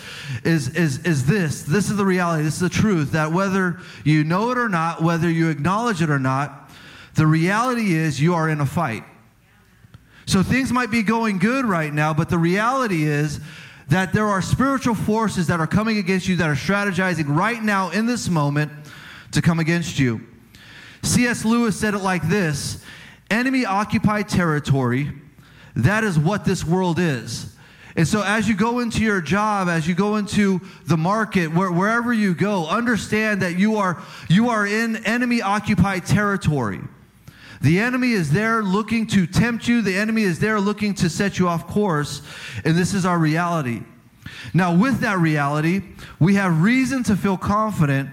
is, 0.44 0.68
is, 0.74 0.98
is 1.04 1.26
this. 1.26 1.62
This 1.62 1.90
is 1.90 1.96
the 1.96 2.06
reality. 2.06 2.42
This 2.42 2.54
is 2.54 2.60
the 2.60 2.68
truth 2.70 3.12
that 3.12 3.32
whether 3.32 3.80
you 4.02 4.24
know 4.24 4.50
it 4.50 4.56
or 4.56 4.70
not, 4.70 5.02
whether 5.02 5.28
you 5.28 5.50
acknowledge 5.50 6.00
it 6.00 6.08
or 6.08 6.18
not, 6.18 6.70
the 7.14 7.26
reality 7.26 7.92
is 7.94 8.20
you 8.20 8.34
are 8.34 8.48
in 8.48 8.60
a 8.60 8.66
fight. 8.66 9.04
So 10.26 10.42
things 10.42 10.72
might 10.72 10.90
be 10.90 11.02
going 11.02 11.38
good 11.38 11.66
right 11.66 11.92
now, 11.92 12.14
but 12.14 12.30
the 12.30 12.38
reality 12.38 13.04
is 13.04 13.40
that 13.88 14.14
there 14.14 14.26
are 14.26 14.40
spiritual 14.40 14.94
forces 14.94 15.48
that 15.48 15.60
are 15.60 15.66
coming 15.66 15.98
against 15.98 16.26
you 16.26 16.36
that 16.36 16.48
are 16.48 16.54
strategizing 16.54 17.26
right 17.28 17.62
now 17.62 17.90
in 17.90 18.06
this 18.06 18.30
moment 18.30 18.72
to 19.32 19.42
come 19.42 19.60
against 19.60 19.98
you. 19.98 20.26
C.S. 21.02 21.44
Lewis 21.44 21.78
said 21.78 21.92
it 21.92 21.98
like 21.98 22.26
this 22.28 22.82
enemy 23.30 23.64
occupied 23.64 24.28
territory, 24.28 25.12
that 25.76 26.04
is 26.04 26.18
what 26.18 26.44
this 26.44 26.64
world 26.64 26.98
is. 26.98 27.54
And 27.96 28.08
so, 28.08 28.22
as 28.22 28.48
you 28.48 28.56
go 28.56 28.80
into 28.80 29.02
your 29.02 29.20
job, 29.20 29.68
as 29.68 29.86
you 29.86 29.94
go 29.94 30.16
into 30.16 30.60
the 30.86 30.96
market, 30.96 31.54
where, 31.54 31.70
wherever 31.70 32.12
you 32.12 32.34
go, 32.34 32.66
understand 32.66 33.42
that 33.42 33.56
you 33.56 33.76
are, 33.76 34.02
you 34.28 34.48
are 34.48 34.66
in 34.66 34.96
enemy 35.04 35.42
occupied 35.42 36.04
territory. 36.04 36.80
The 37.60 37.78
enemy 37.78 38.10
is 38.10 38.32
there 38.32 38.62
looking 38.62 39.06
to 39.08 39.26
tempt 39.26 39.68
you, 39.68 39.80
the 39.80 39.96
enemy 39.96 40.22
is 40.22 40.40
there 40.40 40.58
looking 40.60 40.94
to 40.94 41.08
set 41.08 41.38
you 41.38 41.48
off 41.48 41.68
course, 41.68 42.20
and 42.64 42.76
this 42.76 42.94
is 42.94 43.06
our 43.06 43.18
reality. 43.18 43.82
Now, 44.52 44.74
with 44.74 45.00
that 45.00 45.18
reality, 45.18 45.82
we 46.18 46.34
have 46.34 46.62
reason 46.62 47.04
to 47.04 47.16
feel 47.16 47.36
confident 47.36 48.10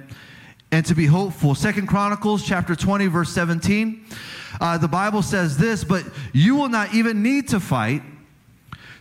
and 0.71 0.85
to 0.85 0.93
be 0.93 1.07
hopeful. 1.07 1.55
Second 1.55 1.87
Chronicles 1.87 2.45
chapter 2.45 2.75
20, 2.75 3.07
verse 3.07 3.31
17 3.31 4.05
uh, 4.61 4.77
the 4.77 4.87
Bible 4.87 5.23
says 5.23 5.57
this, 5.57 5.83
but 5.83 6.05
you 6.31 6.55
will 6.55 6.69
not 6.69 6.93
even 6.93 7.23
need 7.23 7.47
to 7.49 7.59
fight. 7.59 8.03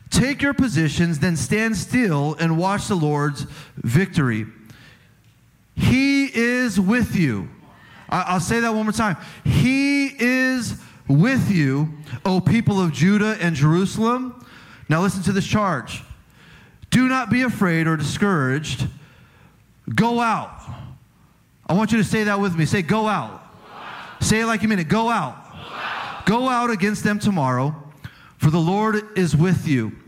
Take 0.08 0.40
your 0.40 0.54
positions, 0.54 1.18
then 1.18 1.36
stand 1.36 1.76
still 1.76 2.34
and 2.40 2.58
watch 2.58 2.88
the 2.88 2.96
Lord's 2.96 3.46
victory. 3.76 4.46
He 5.76 6.24
is 6.24 6.80
with 6.80 7.14
you. 7.14 7.48
I'll 8.08 8.40
say 8.40 8.60
that 8.60 8.74
one 8.74 8.86
more 8.86 8.92
time. 8.92 9.18
He 9.44 10.06
is 10.06 10.80
with 11.06 11.50
you, 11.50 11.92
O 12.24 12.40
people 12.40 12.80
of 12.80 12.92
Judah 12.92 13.36
and 13.40 13.54
Jerusalem. 13.54 14.44
Now 14.88 15.02
listen 15.02 15.22
to 15.24 15.32
this 15.32 15.46
charge. 15.46 16.02
Do 16.90 17.06
not 17.06 17.30
be 17.30 17.42
afraid 17.42 17.86
or 17.86 17.96
discouraged. 17.96 18.88
Go 19.94 20.20
out. 20.20 20.58
I 21.66 21.74
want 21.74 21.92
you 21.92 21.98
to 21.98 22.04
say 22.04 22.24
that 22.24 22.40
with 22.40 22.56
me. 22.56 22.64
Say, 22.64 22.82
go 22.82 23.06
out. 23.06 23.30
Go 23.30 23.76
out. 23.76 24.22
Say 24.24 24.40
it 24.40 24.46
like 24.46 24.62
you 24.62 24.68
mean 24.68 24.80
it. 24.80 24.88
Go 24.88 25.08
out. 25.08 25.36
Go 26.30 26.48
out 26.48 26.70
against 26.70 27.02
them 27.02 27.18
tomorrow, 27.18 27.74
for 28.38 28.50
the 28.50 28.60
Lord 28.60 29.18
is 29.18 29.36
with 29.36 29.66
you. 29.66 29.99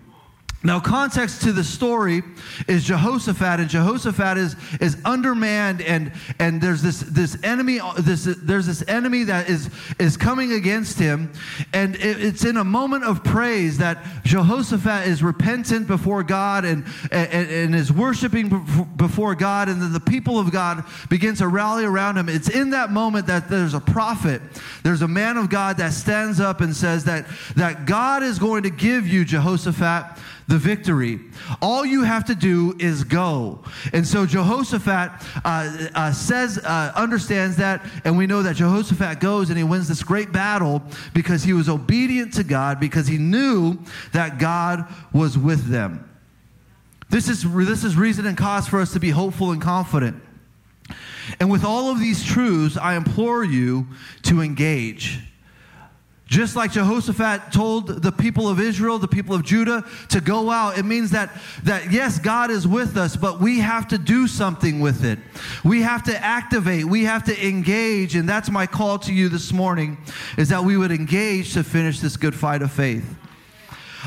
Now, 0.65 0.79
context 0.79 1.43
to 1.43 1.53
the 1.53 1.65
story 1.65 2.23
is 2.69 2.85
Jehoshaphat, 2.85 3.59
and 3.59 3.69
Jehoshaphat 3.69 4.39
is, 4.39 4.57
is 4.81 4.97
undermanned, 5.05 5.83
and, 5.83 6.13
and 6.39 6.61
there's 6.61 6.83
this, 6.83 7.01
this 7.01 7.37
enemy, 7.43 7.81
this, 7.99 8.25
there's 8.43 8.67
this 8.67 8.85
enemy 8.87 9.25
that 9.25 9.49
is, 9.49 9.71
is 9.99 10.17
coming 10.17 10.53
against 10.53 11.01
him. 11.01 11.33
And 11.73 11.97
it, 11.97 12.23
it's 12.23 12.45
in 12.45 12.57
a 12.57 12.65
moment 12.65 13.03
of 13.05 13.25
praise 13.25 13.79
that 13.79 14.05
Jehoshaphat 14.25 15.09
is 15.09 15.21
repentant 15.23 15.89
before 15.89 16.23
God 16.23 16.65
and, 16.65 16.85
and, 17.11 17.51
and 17.51 17.75
is 17.75 17.93
worshiping 17.93 18.49
before 18.97 19.35
God, 19.35 19.69
and 19.69 19.83
then 19.83 19.93
the 19.93 20.01
people 20.01 20.39
of 20.39 20.53
God 20.53 20.85
begin 21.11 21.35
to 21.37 21.49
rally 21.49 21.85
around 21.85 22.17
him. 22.17 22.29
It's 22.29 22.49
in 22.49 22.71
that 22.71 22.93
moment 22.93 23.27
that 23.27 23.49
there's 23.49 23.75
a 23.75 23.81
prophet, 23.81 24.41
there's 24.85 25.03
a 25.03 25.09
man 25.09 25.39
of 25.39 25.51
God 25.51 25.79
that 25.79 25.93
stands 25.93 26.39
up 26.39 26.61
and 26.61 26.75
says 26.77 27.05
that, 27.05 27.27
that 27.57 27.85
God 27.85 28.23
is 28.23 28.39
going 28.39 28.63
to 28.63 28.71
give 28.71 29.09
you, 29.09 29.25
Jehoshaphat, 29.25 30.19
the 30.49 30.59
victory. 30.59 31.21
All 31.61 31.85
you 31.85 32.03
have 32.03 32.25
to 32.27 32.35
do 32.35 32.75
is 32.79 33.05
go. 33.05 33.61
And 33.93 34.07
so 34.07 34.27
Jehoshaphat 34.27 35.13
uh, 35.45 35.89
uh, 35.95 36.13
says, 36.13 36.59
uh, 36.59 36.93
understands 36.95 37.57
that, 37.57 37.85
and 38.05 38.17
we 38.17 38.27
know 38.27 38.43
that 38.43 38.57
Jehoshaphat 38.57 39.21
goes 39.21 39.49
and 39.49 39.59
he 39.59 39.65
wins 39.65 39.89
this 39.89 40.03
great 40.03 40.33
battle 40.33 40.83
because 41.15 41.43
he 41.43 41.53
was 41.53 41.69
obedient 41.69 42.35
to 42.35 42.45
God, 42.45 42.81
because 42.81 43.07
he 43.07 43.19
knew 43.19 43.79
that 44.13 44.39
God 44.39 44.87
was 45.13 45.39
with 45.39 45.69
them. 45.69 46.09
This 47.11 47.29
is, 47.29 47.45
this 47.53 47.85
is 47.85 47.97
reason 47.97 48.27
and 48.27 48.37
cause 48.37 48.67
for 48.67 48.81
us 48.81 48.93
to 48.95 49.01
be 49.01 49.11
hopeful 49.11 49.53
and 49.53 49.61
confident. 49.61 50.23
And 51.39 51.51
with 51.51 51.65
all 51.65 51.91
of 51.91 52.01
these 52.01 52.25
truths, 52.25 52.77
I 52.77 52.97
implore 52.97 53.45
you 53.45 53.87
to 54.23 54.41
engage. 54.41 55.21
Just 56.33 56.57
like 56.57 56.73
Jehoshaphat 56.73 57.53
told 57.53 57.89
the 57.89 58.11
people 58.11 58.49
of 58.49 58.59
Israel, 58.59 58.99
the 58.99 59.07
people 59.07 59.35
of 59.35 59.45
Judah, 59.45 59.85
to 60.09 60.19
go 60.19 60.51
out, 60.51 60.79
it 60.79 60.87
means 60.87 61.11
that, 61.11 61.31
that 61.65 61.93
yes, 61.93 62.19
God 62.19 62.51
is 62.51 62.67
with 62.67 62.97
us, 62.97 63.17
but 63.17 63.39
we 63.39 63.59
have 63.59 63.87
to 63.89 63.99
do 63.99 64.27
something 64.27 64.81
with 64.81 65.05
it. 65.05 65.19
We 65.63 65.83
have 65.83 66.03
to 66.05 66.17
activate, 66.17 66.87
we 66.87 67.05
have 67.05 67.25
to 67.25 67.47
engage, 67.47 68.17
and 68.17 68.27
that's 68.27 68.49
my 68.49 68.67
call 68.67 68.99
to 69.01 69.13
you 69.13 69.29
this 69.29 69.53
morning, 69.53 69.99
is 70.39 70.49
that 70.49 70.65
we 70.65 70.79
would 70.79 70.91
engage 70.91 71.53
to 71.53 71.63
finish 71.63 72.01
this 72.01 72.17
good 72.17 72.35
fight 72.35 72.63
of 72.63 72.73
faith. 72.73 73.05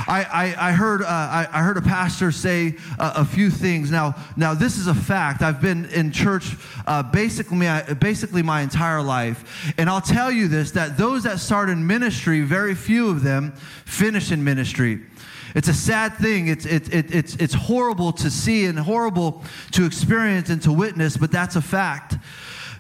I, 0.08 0.24
I, 0.24 0.70
I 0.70 0.72
heard, 0.74 1.02
uh, 1.02 1.06
I, 1.08 1.48
I, 1.52 1.62
heard 1.62 1.78
a 1.78 1.82
pastor 1.82 2.32
say 2.32 2.76
uh, 3.00 3.14
a 3.16 3.26
few 3.26 3.50
things. 3.50 3.92
Now, 3.92 4.16
now, 4.36 4.54
this 4.54 4.78
is 4.78 4.88
a 4.88 4.94
fact. 4.94 5.42
I've 5.42 5.62
been 5.62 5.86
in 5.86 6.12
church 6.12 6.56
uh, 6.86 7.04
basically, 7.04 7.68
basically 8.00 8.44
my 8.44 8.62
entire 8.62 9.02
life. 9.02 9.74
And 9.78 9.90
I'll 9.90 10.02
tell 10.02 10.32
you 10.32 10.48
this 10.48 10.72
that 10.72 10.98
those 10.98 11.24
that 11.24 11.40
start 11.40 11.70
in 11.70 11.88
ministry, 11.88 12.42
very 12.42 12.76
few 12.76 13.10
of 13.10 13.24
them 13.24 13.54
finish 13.86 14.32
in 14.32 14.44
ministry. 14.44 15.02
It's 15.56 15.70
a 15.70 15.74
sad 15.74 16.18
thing. 16.18 16.48
It's, 16.48 16.66
it, 16.66 16.94
it, 16.94 17.16
it's, 17.16 17.36
it's 17.36 17.54
horrible 17.54 18.12
to 18.14 18.30
see 18.30 18.66
and 18.66 18.78
horrible 18.78 19.44
to 19.72 19.86
experience 19.86 20.50
and 20.50 20.62
to 20.64 20.74
witness, 20.74 21.16
but 21.16 21.32
that's 21.32 21.56
a 21.56 21.62
fact. 21.62 22.16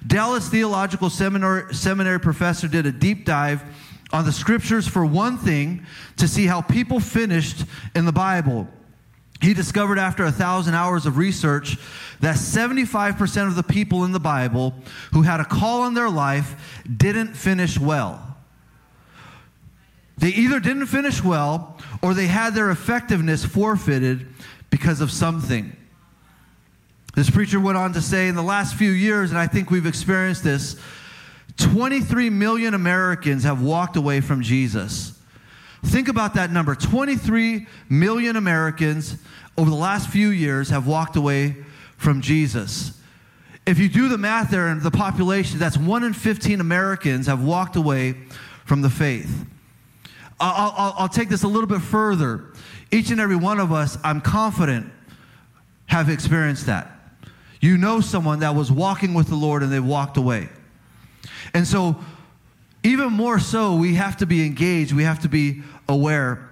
Dallas 0.05 0.49
Theological 0.49 1.09
Seminary, 1.09 1.73
Seminary 1.73 2.19
professor 2.19 2.67
did 2.67 2.85
a 2.85 2.91
deep 2.91 3.25
dive 3.25 3.63
on 4.11 4.25
the 4.25 4.31
scriptures 4.31 4.87
for 4.87 5.05
one 5.05 5.37
thing 5.37 5.85
to 6.17 6.27
see 6.27 6.45
how 6.45 6.61
people 6.61 6.99
finished 6.99 7.65
in 7.95 8.05
the 8.05 8.11
Bible. 8.11 8.67
He 9.41 9.53
discovered 9.53 9.99
after 9.99 10.23
a 10.25 10.31
thousand 10.31 10.75
hours 10.75 11.05
of 11.05 11.17
research 11.17 11.77
that 12.21 12.35
75% 12.35 13.47
of 13.47 13.55
the 13.55 13.63
people 13.63 14.05
in 14.05 14.11
the 14.11 14.19
Bible 14.19 14.73
who 15.11 15.23
had 15.23 15.39
a 15.39 15.45
call 15.45 15.81
on 15.81 15.93
their 15.93 16.09
life 16.09 16.81
didn't 16.97 17.33
finish 17.33 17.77
well. 17.77 18.37
They 20.17 20.29
either 20.29 20.59
didn't 20.59 20.85
finish 20.85 21.21
well 21.21 21.77
or 22.01 22.13
they 22.13 22.27
had 22.27 22.55
their 22.55 22.71
effectiveness 22.71 23.43
forfeited 23.43 24.27
because 24.69 25.01
of 25.01 25.11
something. 25.11 25.75
This 27.15 27.29
preacher 27.29 27.59
went 27.59 27.77
on 27.77 27.93
to 27.93 28.01
say 28.01 28.27
in 28.27 28.35
the 28.35 28.43
last 28.43 28.75
few 28.75 28.91
years, 28.91 29.31
and 29.31 29.39
I 29.39 29.47
think 29.47 29.71
we've 29.71 29.85
experienced 29.85 30.43
this, 30.43 30.77
23 31.57 32.29
million 32.29 32.73
Americans 32.73 33.43
have 33.43 33.61
walked 33.61 33.95
away 33.95 34.21
from 34.21 34.41
Jesus. 34.41 35.19
Think 35.85 36.07
about 36.07 36.33
that 36.33 36.51
number 36.51 36.75
23 36.75 37.67
million 37.89 38.35
Americans 38.35 39.17
over 39.57 39.69
the 39.69 39.75
last 39.75 40.09
few 40.09 40.29
years 40.29 40.69
have 40.69 40.87
walked 40.87 41.15
away 41.15 41.55
from 41.97 42.21
Jesus. 42.21 42.99
If 43.65 43.79
you 43.79 43.89
do 43.89 44.09
the 44.09 44.17
math 44.17 44.51
there 44.51 44.67
and 44.67 44.81
the 44.81 44.91
population, 44.91 45.59
that's 45.59 45.77
1 45.77 46.03
in 46.03 46.13
15 46.13 46.59
Americans 46.59 47.27
have 47.27 47.43
walked 47.43 47.75
away 47.75 48.15
from 48.65 48.81
the 48.81 48.89
faith. 48.89 49.45
I'll, 50.39 50.73
I'll, 50.75 50.95
I'll 50.97 51.09
take 51.09 51.29
this 51.29 51.43
a 51.43 51.47
little 51.47 51.67
bit 51.67 51.81
further. 51.81 52.53
Each 52.91 53.09
and 53.09 53.19
every 53.19 53.35
one 53.35 53.59
of 53.59 53.71
us, 53.71 53.97
I'm 54.03 54.21
confident, 54.21 54.91
have 55.87 56.09
experienced 56.09 56.65
that. 56.65 56.91
You 57.61 57.77
know 57.77 58.01
someone 58.01 58.39
that 58.39 58.53
was 58.53 58.71
walking 58.71 59.13
with 59.13 59.27
the 59.27 59.35
Lord 59.35 59.63
and 59.63 59.71
they 59.71 59.79
walked 59.79 60.17
away. 60.17 60.49
And 61.53 61.67
so, 61.67 61.97
even 62.83 63.11
more 63.11 63.39
so, 63.39 63.75
we 63.75 63.95
have 63.95 64.17
to 64.17 64.25
be 64.25 64.45
engaged, 64.45 64.93
we 64.93 65.03
have 65.03 65.21
to 65.21 65.29
be 65.29 65.63
aware. 65.89 66.49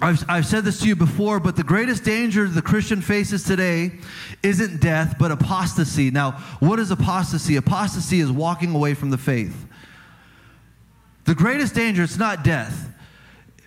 I've, 0.00 0.24
I've 0.28 0.46
said 0.46 0.64
this 0.64 0.80
to 0.80 0.86
you 0.86 0.94
before, 0.94 1.40
but 1.40 1.56
the 1.56 1.64
greatest 1.64 2.04
danger 2.04 2.46
the 2.46 2.62
Christian 2.62 3.00
faces 3.00 3.42
today 3.42 3.92
isn't 4.42 4.80
death, 4.80 5.16
but 5.18 5.32
apostasy. 5.32 6.10
Now, 6.10 6.32
what 6.60 6.78
is 6.78 6.90
apostasy? 6.92 7.56
Apostasy 7.56 8.20
is 8.20 8.30
walking 8.30 8.74
away 8.74 8.94
from 8.94 9.10
the 9.10 9.18
faith. 9.18 9.66
The 11.24 11.34
greatest 11.34 11.74
danger, 11.74 12.04
it's 12.04 12.16
not 12.16 12.44
death. 12.44 12.88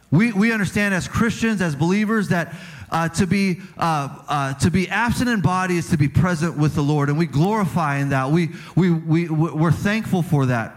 We, 0.10 0.32
we 0.32 0.52
understand 0.52 0.94
as 0.94 1.08
Christians, 1.08 1.62
as 1.62 1.76
believers, 1.76 2.30
that 2.30 2.54
uh, 2.92 3.10
to, 3.10 3.26
be, 3.26 3.62
uh, 3.78 4.18
uh, 4.28 4.54
to 4.56 4.70
be 4.70 4.90
absent 4.90 5.30
in 5.30 5.42
body 5.42 5.78
is 5.78 5.90
to 5.90 5.98
be 5.98 6.08
present 6.08 6.58
with 6.58 6.76
the 6.76 6.82
Lord, 6.82 7.10
and 7.10 7.18
we 7.18 7.26
glorify 7.26 7.98
in 7.98 8.10
that. 8.10 8.30
We, 8.32 8.50
we, 8.76 8.92
we, 8.92 9.30
we're 9.30 9.72
thankful 9.72 10.22
for 10.22 10.48
that. 10.48 10.76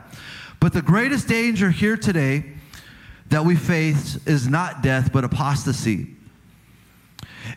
But 0.61 0.73
the 0.73 0.83
greatest 0.83 1.29
danger 1.29 1.71
here 1.71 1.97
today 1.97 2.45
that 3.29 3.45
we 3.45 3.57
face 3.57 4.17
is 4.27 4.49
not 4.49 4.83
death, 4.83 5.13
but 5.13 5.25
apostasy. 5.25 6.15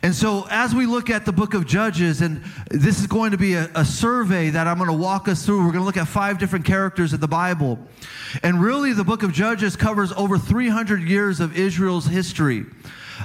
And 0.03 0.13
so, 0.13 0.45
as 0.49 0.75
we 0.75 0.85
look 0.85 1.09
at 1.09 1.25
the 1.25 1.31
book 1.31 1.53
of 1.53 1.65
Judges, 1.65 2.21
and 2.21 2.43
this 2.69 2.99
is 2.99 3.07
going 3.07 3.31
to 3.31 3.37
be 3.37 3.53
a, 3.53 3.69
a 3.73 3.85
survey 3.85 4.49
that 4.49 4.67
I'm 4.67 4.77
going 4.77 4.89
to 4.89 4.97
walk 4.97 5.27
us 5.27 5.45
through, 5.45 5.59
we're 5.59 5.71
going 5.71 5.81
to 5.81 5.85
look 5.85 5.97
at 5.97 6.07
five 6.07 6.39
different 6.39 6.65
characters 6.65 7.13
in 7.13 7.21
the 7.21 7.27
Bible. 7.27 7.79
And 8.43 8.61
really, 8.61 8.93
the 8.93 9.03
book 9.03 9.23
of 9.23 9.31
Judges 9.31 9.75
covers 9.75 10.11
over 10.13 10.37
300 10.37 11.01
years 11.03 11.39
of 11.39 11.57
Israel's 11.57 12.05
history. 12.05 12.65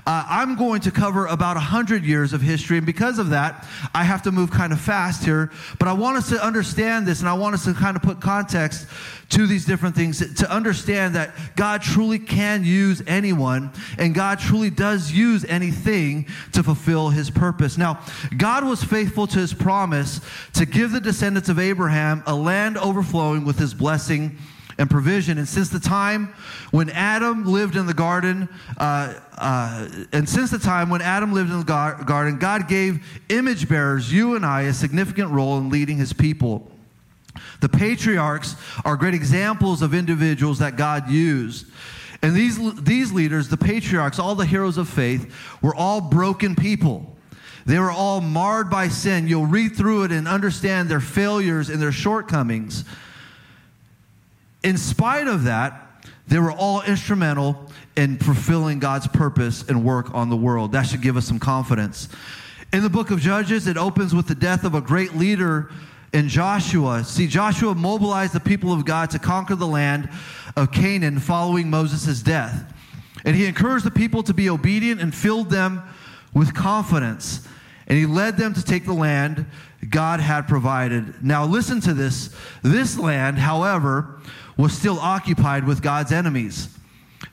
Uh, 0.06 0.24
I'm 0.28 0.56
going 0.56 0.80
to 0.82 0.90
cover 0.90 1.26
about 1.26 1.56
100 1.56 2.04
years 2.04 2.32
of 2.32 2.40
history, 2.40 2.76
and 2.76 2.86
because 2.86 3.18
of 3.18 3.30
that, 3.30 3.66
I 3.94 4.04
have 4.04 4.22
to 4.22 4.32
move 4.32 4.50
kind 4.50 4.72
of 4.72 4.80
fast 4.80 5.24
here. 5.24 5.50
But 5.78 5.88
I 5.88 5.92
want 5.92 6.16
us 6.16 6.28
to 6.30 6.44
understand 6.44 7.06
this, 7.06 7.20
and 7.20 7.28
I 7.28 7.34
want 7.34 7.54
us 7.54 7.64
to 7.64 7.74
kind 7.74 7.96
of 7.96 8.02
put 8.02 8.20
context 8.20 8.86
to 9.30 9.46
these 9.46 9.64
different 9.64 9.94
things 9.94 10.34
to 10.34 10.50
understand 10.50 11.14
that 11.14 11.34
God 11.56 11.82
truly 11.82 12.18
can 12.18 12.64
use 12.64 13.02
anyone, 13.06 13.72
and 13.98 14.14
God 14.14 14.38
truly 14.38 14.70
does 14.70 15.10
use 15.10 15.44
anything 15.46 16.26
to 16.52 16.62
fulfill 16.62 17.08
his 17.08 17.30
purpose. 17.30 17.78
Now, 17.78 18.00
God 18.36 18.64
was 18.64 18.84
faithful 18.84 19.26
to 19.28 19.38
his 19.38 19.54
promise 19.54 20.20
to 20.54 20.66
give 20.66 20.92
the 20.92 21.00
descendants 21.00 21.48
of 21.48 21.58
Abraham 21.58 22.22
a 22.26 22.34
land 22.34 22.76
overflowing 22.76 23.44
with 23.44 23.58
his 23.58 23.72
blessing 23.74 24.36
and 24.82 24.90
provision. 24.90 25.38
And 25.38 25.48
since 25.48 25.68
the 25.68 25.78
time 25.78 26.34
when 26.72 26.90
Adam 26.90 27.44
lived 27.44 27.76
in 27.76 27.86
the 27.86 27.94
garden, 27.94 28.48
uh, 28.78 29.14
uh, 29.38 29.88
and 30.12 30.28
since 30.28 30.50
the 30.50 30.58
time 30.58 30.90
when 30.90 31.00
Adam 31.00 31.32
lived 31.32 31.52
in 31.52 31.60
the 31.60 31.64
gar- 31.64 32.02
garden, 32.02 32.36
God 32.36 32.66
gave 32.66 33.06
image 33.28 33.68
bearers, 33.68 34.12
you 34.12 34.34
and 34.34 34.44
I, 34.44 34.62
a 34.62 34.72
significant 34.72 35.30
role 35.30 35.56
in 35.58 35.70
leading 35.70 35.98
his 35.98 36.12
people. 36.12 36.68
The 37.60 37.68
patriarchs 37.68 38.56
are 38.84 38.96
great 38.96 39.14
examples 39.14 39.82
of 39.82 39.94
individuals 39.94 40.58
that 40.58 40.76
God 40.76 41.08
used. 41.08 41.66
And 42.20 42.34
these, 42.34 42.58
these 42.82 43.12
leaders, 43.12 43.48
the 43.48 43.56
patriarchs, 43.56 44.18
all 44.18 44.34
the 44.34 44.44
heroes 44.44 44.78
of 44.78 44.88
faith, 44.88 45.32
were 45.62 45.76
all 45.76 46.00
broken 46.00 46.56
people. 46.56 47.16
They 47.66 47.78
were 47.78 47.92
all 47.92 48.20
marred 48.20 48.68
by 48.68 48.88
sin. 48.88 49.28
You'll 49.28 49.46
read 49.46 49.76
through 49.76 50.04
it 50.04 50.12
and 50.12 50.26
understand 50.26 50.88
their 50.88 51.00
failures 51.00 51.68
and 51.68 51.80
their 51.80 51.92
shortcomings 51.92 52.84
in 54.62 54.76
spite 54.76 55.28
of 55.28 55.44
that, 55.44 55.88
they 56.26 56.38
were 56.38 56.52
all 56.52 56.82
instrumental 56.82 57.70
in 57.96 58.18
fulfilling 58.18 58.78
God's 58.78 59.06
purpose 59.06 59.64
and 59.68 59.84
work 59.84 60.14
on 60.14 60.30
the 60.30 60.36
world. 60.36 60.72
That 60.72 60.84
should 60.84 61.02
give 61.02 61.16
us 61.16 61.26
some 61.26 61.38
confidence. 61.38 62.08
In 62.72 62.82
the 62.82 62.90
book 62.90 63.10
of 63.10 63.20
Judges, 63.20 63.66
it 63.66 63.76
opens 63.76 64.14
with 64.14 64.28
the 64.28 64.34
death 64.34 64.64
of 64.64 64.74
a 64.74 64.80
great 64.80 65.14
leader 65.14 65.70
in 66.12 66.28
Joshua. 66.28 67.04
See, 67.04 67.26
Joshua 67.26 67.74
mobilized 67.74 68.32
the 68.32 68.40
people 68.40 68.72
of 68.72 68.84
God 68.84 69.10
to 69.10 69.18
conquer 69.18 69.54
the 69.54 69.66
land 69.66 70.08
of 70.56 70.72
Canaan 70.72 71.18
following 71.18 71.68
Moses' 71.68 72.22
death. 72.22 72.72
And 73.24 73.36
he 73.36 73.46
encouraged 73.46 73.84
the 73.84 73.90
people 73.90 74.22
to 74.22 74.34
be 74.34 74.48
obedient 74.48 75.00
and 75.00 75.14
filled 75.14 75.50
them 75.50 75.82
with 76.34 76.54
confidence. 76.54 77.46
And 77.86 77.98
he 77.98 78.06
led 78.06 78.36
them 78.36 78.54
to 78.54 78.62
take 78.62 78.86
the 78.86 78.94
land 78.94 79.46
God 79.88 80.20
had 80.20 80.48
provided. 80.48 81.22
Now, 81.22 81.44
listen 81.44 81.80
to 81.82 81.94
this. 81.94 82.34
This 82.62 82.98
land, 82.98 83.38
however, 83.38 84.20
was 84.56 84.76
still 84.76 84.98
occupied 84.98 85.64
with 85.64 85.82
God's 85.82 86.12
enemies. 86.12 86.68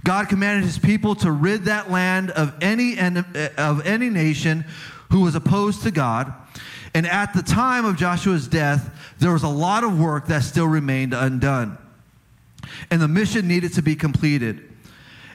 God 0.03 0.29
commanded 0.29 0.63
his 0.63 0.79
people 0.79 1.15
to 1.15 1.31
rid 1.31 1.65
that 1.65 1.91
land 1.91 2.31
of 2.31 2.53
any, 2.61 2.97
of 3.57 3.85
any 3.85 4.09
nation 4.09 4.65
who 5.11 5.21
was 5.21 5.35
opposed 5.35 5.83
to 5.83 5.91
God. 5.91 6.33
And 6.93 7.05
at 7.05 7.33
the 7.33 7.41
time 7.41 7.85
of 7.85 7.97
Joshua's 7.97 8.47
death, 8.47 9.13
there 9.19 9.31
was 9.33 9.43
a 9.43 9.49
lot 9.49 9.83
of 9.83 9.99
work 9.99 10.27
that 10.27 10.43
still 10.43 10.67
remained 10.67 11.13
undone. 11.13 11.77
And 12.89 13.01
the 13.01 13.07
mission 13.07 13.47
needed 13.47 13.73
to 13.73 13.81
be 13.81 13.95
completed. 13.95 14.63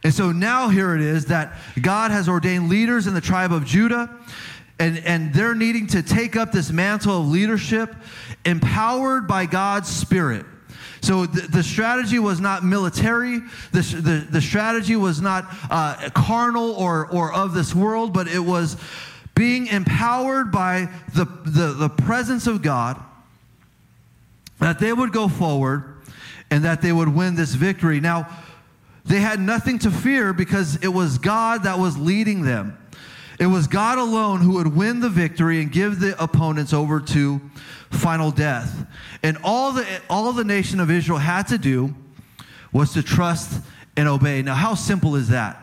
And 0.02 0.12
so 0.12 0.32
now 0.32 0.68
here 0.68 0.94
it 0.94 1.00
is 1.00 1.26
that 1.26 1.54
God 1.80 2.10
has 2.10 2.28
ordained 2.28 2.68
leaders 2.68 3.06
in 3.06 3.14
the 3.14 3.20
tribe 3.20 3.52
of 3.52 3.64
Judah, 3.64 4.14
and, 4.78 4.98
and 4.98 5.32
they're 5.32 5.54
needing 5.54 5.86
to 5.88 6.02
take 6.02 6.36
up 6.36 6.52
this 6.52 6.70
mantle 6.70 7.20
of 7.20 7.28
leadership 7.28 7.94
empowered 8.44 9.26
by 9.26 9.46
God's 9.46 9.88
Spirit. 9.88 10.44
So 11.04 11.26
the, 11.26 11.42
the, 11.42 11.62
strategy 11.62 12.18
was 12.18 12.40
not 12.40 12.64
military. 12.64 13.40
The, 13.72 13.82
the, 13.82 14.26
the 14.30 14.40
strategy 14.40 14.96
was 14.96 15.20
not 15.20 15.44
uh, 15.70 16.08
carnal 16.14 16.70
or, 16.72 17.06
or 17.08 17.32
of 17.32 17.52
this 17.52 17.74
world, 17.74 18.14
but 18.14 18.26
it 18.26 18.38
was 18.38 18.78
being 19.34 19.66
empowered 19.66 20.50
by 20.50 20.88
the, 21.14 21.26
the, 21.44 21.74
the 21.74 21.88
presence 21.90 22.46
of 22.46 22.62
God, 22.62 22.98
that 24.60 24.78
they 24.78 24.92
would 24.92 25.12
go 25.12 25.28
forward 25.28 25.84
and 26.50 26.64
that 26.64 26.80
they 26.80 26.92
would 26.92 27.08
win 27.14 27.34
this 27.34 27.54
victory. 27.54 28.00
Now, 28.00 28.28
they 29.04 29.20
had 29.20 29.40
nothing 29.40 29.78
to 29.80 29.90
fear 29.90 30.32
because 30.32 30.76
it 30.76 30.88
was 30.88 31.18
God 31.18 31.64
that 31.64 31.78
was 31.78 31.98
leading 31.98 32.42
them. 32.42 32.78
It 33.38 33.46
was 33.46 33.66
God 33.66 33.98
alone 33.98 34.40
who 34.40 34.52
would 34.52 34.76
win 34.76 35.00
the 35.00 35.08
victory 35.08 35.60
and 35.60 35.70
give 35.70 36.00
the 36.00 36.20
opponents 36.22 36.72
over 36.72 37.00
to 37.00 37.40
final 37.90 38.30
death. 38.30 38.86
And 39.22 39.38
all 39.42 39.72
the, 39.72 39.86
all 40.08 40.32
the 40.32 40.44
nation 40.44 40.80
of 40.80 40.90
Israel 40.90 41.18
had 41.18 41.48
to 41.48 41.58
do 41.58 41.94
was 42.72 42.92
to 42.92 43.02
trust 43.02 43.60
and 43.96 44.08
obey. 44.08 44.42
Now, 44.42 44.54
how 44.54 44.74
simple 44.74 45.16
is 45.16 45.28
that? 45.28 45.60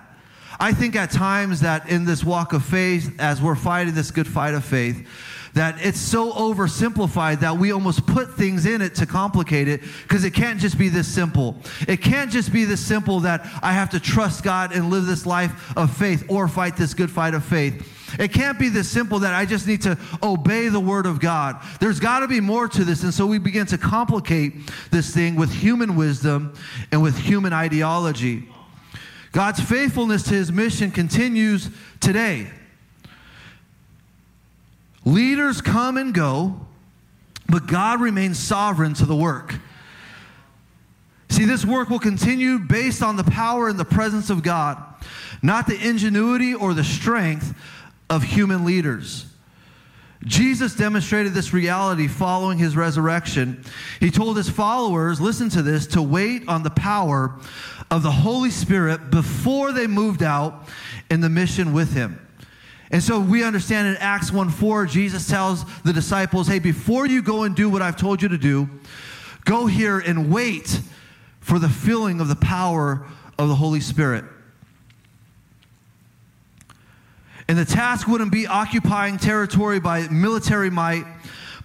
I 0.60 0.74
think 0.74 0.96
at 0.96 1.12
times 1.12 1.62
that 1.62 1.90
in 1.90 2.06
this 2.06 2.24
walk 2.24 2.54
of 2.54 2.64
faith, 2.64 3.20
as 3.20 3.42
we're 3.42 3.56
fighting 3.56 3.96
this 3.96 4.12
good 4.12 4.28
fight 4.28 4.54
of 4.54 4.64
faith, 4.64 5.08
that 5.54 5.76
it's 5.86 6.00
so 6.00 6.32
oversimplified 6.32 7.42
that 7.42 7.58
we 7.58 7.72
almost 7.72 8.06
put 8.06 8.36
things 8.36 8.66
in 8.66 8.82
it 8.82 8.96
to 8.96 9.06
complicate 9.06 9.68
it 9.68 9.82
because 10.04 10.24
it 10.24 10.34
can't 10.34 10.60
just 10.60 10.78
be 10.78 10.90
this 10.90 11.08
simple. 11.08 11.58
It 11.88 12.02
can't 12.02 12.32
just 12.32 12.54
be 12.54 12.66
this 12.66 12.86
simple 12.86 13.22
that 13.22 13.42
I 13.62 13.74
have 13.74 13.90
to 13.92 14.00
trust 14.00 14.44
God 14.44 14.72
and 14.74 14.90
live 14.90 15.06
this 15.06 15.26
life 15.26 15.76
of 15.78 15.96
faith 15.96 16.26
or 16.30 16.48
fight 16.48 16.78
this 16.78 16.94
good 16.94 17.12
fight 17.12 17.34
of 17.34 17.44
faith. 17.44 18.18
It 18.20 18.34
can't 18.34 18.60
be 18.60 18.70
this 18.70 18.90
simple 18.90 19.20
that 19.20 19.34
I 19.34 19.46
just 19.46 19.68
need 19.68 19.82
to 19.84 19.98
obey 20.22 20.68
the 20.68 20.80
word 20.80 21.06
of 21.06 21.20
God. 21.20 21.62
There's 21.80 22.00
got 22.00 22.20
to 22.20 22.28
be 22.28 22.40
more 22.40 22.68
to 22.68 22.84
this. 22.84 23.04
And 23.04 23.14
so 23.14 23.26
we 23.26 23.38
begin 23.38 23.66
to 23.68 23.78
complicate 23.78 24.54
this 24.92 25.14
thing 25.14 25.36
with 25.36 25.52
human 25.52 25.96
wisdom 25.96 26.54
and 26.92 27.02
with 27.02 27.18
human 27.18 27.54
ideology. 27.54 28.50
God's 29.32 29.62
faithfulness 29.62 30.24
to 30.24 30.34
his 30.34 30.52
mission 30.52 30.92
continues 30.92 31.70
today. 32.02 32.50
Leaders 35.04 35.62
come 35.62 35.98
and 35.98 36.14
go, 36.14 36.60
but 37.48 37.68
God 37.68 38.02
remains 38.02 38.38
sovereign 38.38 38.94
to 38.96 39.06
the 39.06 39.16
work. 39.16 39.56
See, 41.30 41.46
this 41.46 41.66
work 41.66 41.90
will 41.90 42.00
continue 42.00 42.60
based 42.60 43.02
on 43.02 43.16
the 43.16 43.24
power 43.24 43.68
and 43.68 43.80
the 43.80 43.86
presence 43.86 44.30
of 44.30 44.44
God, 44.44 44.78
not 45.42 45.66
the 45.66 45.80
ingenuity 45.88 46.54
or 46.54 46.74
the 46.74 46.84
strength 46.84 47.56
of 48.10 48.24
human 48.24 48.66
leaders. 48.66 49.26
Jesus 50.24 50.76
demonstrated 50.76 51.34
this 51.34 51.52
reality 51.52 52.08
following 52.08 52.60
his 52.60 52.76
resurrection. 52.76 53.64
He 54.00 54.12
told 54.12 54.38
his 54.38 54.50
followers, 54.50 55.20
listen 55.20 55.50
to 55.50 55.64
this, 55.64 55.88
to 55.88 56.02
wait 56.02 56.48
on 56.48 56.62
the 56.62 56.70
power 56.70 57.40
of 57.90 58.04
the 58.04 58.12
Holy 58.12 58.52
Spirit 58.52 59.10
before 59.10 59.72
they 59.72 59.88
moved 59.88 60.22
out 60.22 60.68
in 61.10 61.22
the 61.22 61.30
mission 61.30 61.74
with 61.74 61.94
him. 61.94 62.20
And 62.92 63.02
so 63.02 63.22
we 63.22 63.44
understand 63.44 63.88
in 63.88 63.96
Acts 63.98 64.32
1 64.32 64.50
4, 64.50 64.86
Jesus 64.86 65.28
tells 65.28 65.64
the 65.84 65.94
disciples, 65.94 66.48
hey, 66.48 66.60
before 66.60 67.08
you 67.08 67.22
go 67.22 67.44
and 67.44 67.56
do 67.56 67.70
what 67.70 67.82
I've 67.82 67.96
told 67.96 68.22
you 68.22 68.28
to 68.30 68.38
do, 68.38 68.70
go 69.46 69.66
here 69.66 70.00
and 70.00 70.32
wait 70.32 70.82
for 71.40 71.58
the 71.58 71.70
filling 71.70 72.20
of 72.20 72.28
the 72.28 72.36
power 72.36 73.06
of 73.40 73.48
the 73.48 73.56
Holy 73.56 73.80
Spirit. 73.80 74.26
And 77.48 77.58
the 77.58 77.66
task 77.66 78.08
wouldn't 78.08 78.32
be 78.32 78.46
occupying 78.46 79.18
territory 79.18 79.80
by 79.80 80.08
military 80.10 80.70
might, 80.70 81.06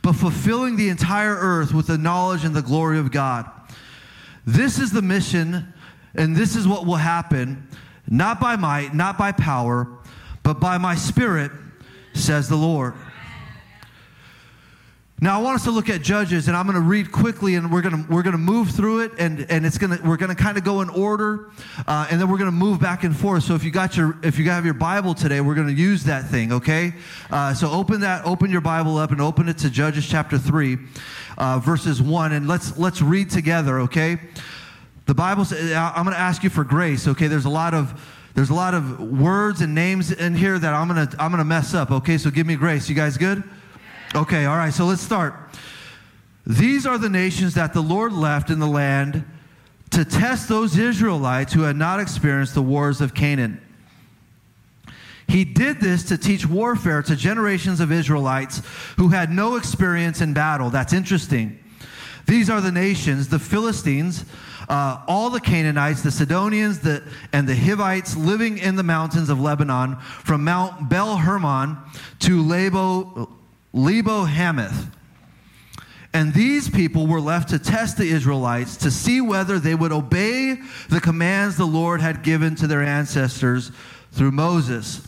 but 0.02 0.14
fulfilling 0.14 0.76
the 0.76 0.88
entire 0.88 1.34
earth 1.34 1.74
with 1.74 1.88
the 1.88 1.98
knowledge 1.98 2.44
and 2.44 2.54
the 2.54 2.62
glory 2.62 2.98
of 2.98 3.10
God. 3.10 3.50
This 4.46 4.78
is 4.78 4.92
the 4.92 5.02
mission, 5.02 5.72
and 6.14 6.36
this 6.36 6.54
is 6.54 6.68
what 6.68 6.86
will 6.86 6.96
happen, 6.96 7.68
not 8.08 8.40
by 8.40 8.56
might, 8.56 8.94
not 8.94 9.18
by 9.18 9.32
power, 9.32 9.88
but 10.46 10.60
by 10.60 10.78
my 10.78 10.94
spirit, 10.94 11.50
says 12.14 12.48
the 12.48 12.54
Lord. 12.54 12.94
Now 15.20 15.40
I 15.40 15.42
want 15.42 15.56
us 15.56 15.64
to 15.64 15.72
look 15.72 15.88
at 15.88 16.02
Judges, 16.02 16.46
and 16.46 16.56
I'm 16.56 16.66
going 16.66 16.76
to 16.76 16.88
read 16.88 17.10
quickly, 17.10 17.56
and 17.56 17.72
we're 17.72 17.82
going 17.82 18.04
to 18.04 18.08
we're 18.08 18.22
going 18.22 18.30
to 18.30 18.38
move 18.38 18.70
through 18.70 19.00
it, 19.00 19.12
and 19.18 19.44
and 19.50 19.66
it's 19.66 19.76
going 19.76 19.98
to 19.98 20.08
we're 20.08 20.16
going 20.16 20.28
to 20.28 20.40
kind 20.40 20.56
of 20.56 20.62
go 20.62 20.82
in 20.82 20.88
order, 20.88 21.50
uh, 21.88 22.06
and 22.08 22.20
then 22.20 22.30
we're 22.30 22.38
going 22.38 22.50
to 22.50 22.56
move 22.56 22.78
back 22.78 23.02
and 23.02 23.16
forth. 23.16 23.42
So 23.42 23.56
if 23.56 23.64
you 23.64 23.72
got 23.72 23.96
your 23.96 24.16
if 24.22 24.38
you 24.38 24.48
have 24.48 24.64
your 24.64 24.74
Bible 24.74 25.14
today, 25.14 25.40
we're 25.40 25.56
going 25.56 25.66
to 25.66 25.72
use 25.72 26.04
that 26.04 26.26
thing, 26.26 26.52
okay? 26.52 26.94
Uh, 27.28 27.52
so 27.52 27.68
open 27.68 28.02
that 28.02 28.24
open 28.24 28.48
your 28.48 28.60
Bible 28.60 28.98
up 28.98 29.10
and 29.10 29.20
open 29.20 29.48
it 29.48 29.58
to 29.58 29.68
Judges 29.68 30.08
chapter 30.08 30.38
three, 30.38 30.78
uh, 31.38 31.58
verses 31.58 32.00
one, 32.00 32.30
and 32.30 32.46
let's 32.46 32.78
let's 32.78 33.02
read 33.02 33.30
together, 33.30 33.80
okay? 33.80 34.20
The 35.06 35.14
Bible 35.14 35.44
says 35.44 35.72
I'm 35.72 36.04
going 36.04 36.14
to 36.14 36.20
ask 36.20 36.44
you 36.44 36.50
for 36.50 36.62
grace, 36.62 37.08
okay? 37.08 37.26
There's 37.26 37.46
a 37.46 37.50
lot 37.50 37.74
of 37.74 38.00
there's 38.36 38.50
a 38.50 38.54
lot 38.54 38.74
of 38.74 39.00
words 39.00 39.62
and 39.62 39.74
names 39.74 40.12
in 40.12 40.34
here 40.34 40.58
that 40.58 40.74
I'm 40.74 40.88
gonna 40.88 41.10
I'm 41.18 41.30
gonna 41.30 41.42
mess 41.42 41.72
up. 41.72 41.90
Okay, 41.90 42.18
so 42.18 42.30
give 42.30 42.46
me 42.46 42.54
grace. 42.54 42.86
You 42.86 42.94
guys 42.94 43.16
good? 43.16 43.42
Okay, 44.14 44.44
all 44.44 44.58
right. 44.58 44.74
So 44.74 44.84
let's 44.84 45.00
start. 45.00 45.34
These 46.46 46.86
are 46.86 46.98
the 46.98 47.08
nations 47.08 47.54
that 47.54 47.72
the 47.72 47.80
Lord 47.80 48.12
left 48.12 48.50
in 48.50 48.58
the 48.58 48.66
land 48.66 49.24
to 49.90 50.04
test 50.04 50.50
those 50.50 50.76
Israelites 50.76 51.54
who 51.54 51.62
had 51.62 51.76
not 51.76 51.98
experienced 51.98 52.54
the 52.54 52.60
wars 52.60 53.00
of 53.00 53.14
Canaan. 53.14 53.58
He 55.28 55.46
did 55.46 55.80
this 55.80 56.02
to 56.04 56.18
teach 56.18 56.46
warfare 56.46 57.00
to 57.04 57.16
generations 57.16 57.80
of 57.80 57.90
Israelites 57.90 58.60
who 58.98 59.08
had 59.08 59.30
no 59.30 59.56
experience 59.56 60.20
in 60.20 60.34
battle. 60.34 60.68
That's 60.68 60.92
interesting. 60.92 61.58
These 62.26 62.50
are 62.50 62.60
the 62.60 62.70
nations, 62.70 63.28
the 63.28 63.38
Philistines, 63.38 64.26
uh, 64.68 65.02
all 65.06 65.30
the 65.30 65.40
Canaanites, 65.40 66.02
the 66.02 66.10
Sidonians, 66.10 66.80
the, 66.80 67.02
and 67.32 67.48
the 67.48 67.54
Hivites 67.54 68.16
living 68.16 68.58
in 68.58 68.76
the 68.76 68.82
mountains 68.82 69.28
of 69.28 69.40
Lebanon, 69.40 69.96
from 69.96 70.44
Mount 70.44 70.88
Bel 70.88 71.16
Hermon 71.16 71.76
to 72.20 72.42
Lebo, 72.42 73.28
Lebo 73.72 74.24
Hamath. 74.24 74.90
And 76.12 76.32
these 76.32 76.70
people 76.70 77.06
were 77.06 77.20
left 77.20 77.50
to 77.50 77.58
test 77.58 77.98
the 77.98 78.08
Israelites 78.08 78.78
to 78.78 78.90
see 78.90 79.20
whether 79.20 79.58
they 79.58 79.74
would 79.74 79.92
obey 79.92 80.56
the 80.88 81.00
commands 81.00 81.56
the 81.56 81.66
Lord 81.66 82.00
had 82.00 82.22
given 82.22 82.54
to 82.56 82.66
their 82.66 82.82
ancestors 82.82 83.70
through 84.12 84.30
Moses. 84.30 85.06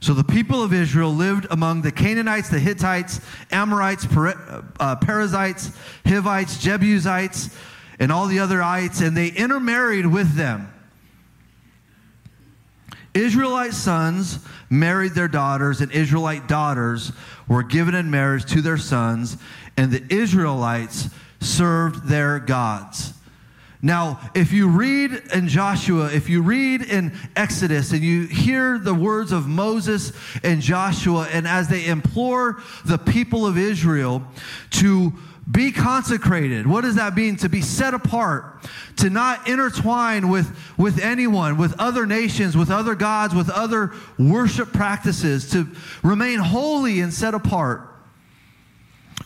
So 0.00 0.14
the 0.14 0.24
people 0.24 0.64
of 0.64 0.72
Israel 0.72 1.14
lived 1.14 1.46
among 1.52 1.82
the 1.82 1.92
Canaanites, 1.92 2.48
the 2.48 2.58
Hittites, 2.58 3.20
Amorites, 3.52 4.04
uh, 4.04 4.96
Perizzites, 4.96 5.70
Hivites, 6.04 6.58
Jebusites, 6.58 7.56
and 7.98 8.12
all 8.12 8.26
the 8.26 8.38
other 8.38 8.62
ites, 8.62 9.00
and 9.00 9.16
they 9.16 9.28
intermarried 9.28 10.06
with 10.06 10.34
them. 10.34 10.72
Israelite 13.14 13.74
sons 13.74 14.38
married 14.70 15.12
their 15.12 15.28
daughters, 15.28 15.80
and 15.80 15.92
Israelite 15.92 16.48
daughters 16.48 17.12
were 17.46 17.62
given 17.62 17.94
in 17.94 18.10
marriage 18.10 18.46
to 18.46 18.62
their 18.62 18.78
sons, 18.78 19.36
and 19.76 19.90
the 19.90 20.02
Israelites 20.14 21.08
served 21.40 22.08
their 22.08 22.38
gods. 22.38 23.12
Now, 23.84 24.20
if 24.32 24.52
you 24.52 24.68
read 24.68 25.10
in 25.34 25.48
Joshua, 25.48 26.08
if 26.12 26.28
you 26.28 26.40
read 26.40 26.82
in 26.82 27.12
Exodus, 27.34 27.90
and 27.90 28.00
you 28.00 28.28
hear 28.28 28.78
the 28.78 28.94
words 28.94 29.32
of 29.32 29.48
Moses 29.48 30.12
and 30.44 30.62
Joshua, 30.62 31.28
and 31.32 31.48
as 31.48 31.66
they 31.66 31.86
implore 31.86 32.62
the 32.84 32.96
people 32.96 33.44
of 33.44 33.58
Israel 33.58 34.22
to 34.70 35.12
be 35.50 35.72
consecrated. 35.72 36.66
What 36.66 36.82
does 36.82 36.94
that 36.94 37.16
mean? 37.16 37.36
To 37.36 37.48
be 37.48 37.62
set 37.62 37.94
apart, 37.94 38.62
to 38.98 39.10
not 39.10 39.48
intertwine 39.48 40.28
with, 40.28 40.56
with 40.78 41.00
anyone, 41.00 41.58
with 41.58 41.74
other 41.80 42.06
nations, 42.06 42.56
with 42.56 42.70
other 42.70 42.94
gods, 42.94 43.34
with 43.34 43.50
other 43.50 43.92
worship 44.18 44.72
practices, 44.72 45.50
to 45.50 45.66
remain 46.02 46.38
holy 46.38 47.00
and 47.00 47.12
set 47.12 47.34
apart. 47.34 47.88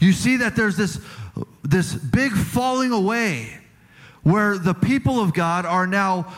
You 0.01 0.13
see 0.13 0.37
that 0.39 0.57
there's 0.57 0.77
this, 0.77 1.01
this 1.63 1.95
big 1.95 2.33
falling 2.33 2.93
away 2.93 3.59
where 4.23 4.59
the 4.59 4.75
people 4.75 5.21
of 5.21 5.35
God 5.35 5.67
are 5.67 5.87
now 5.87 6.33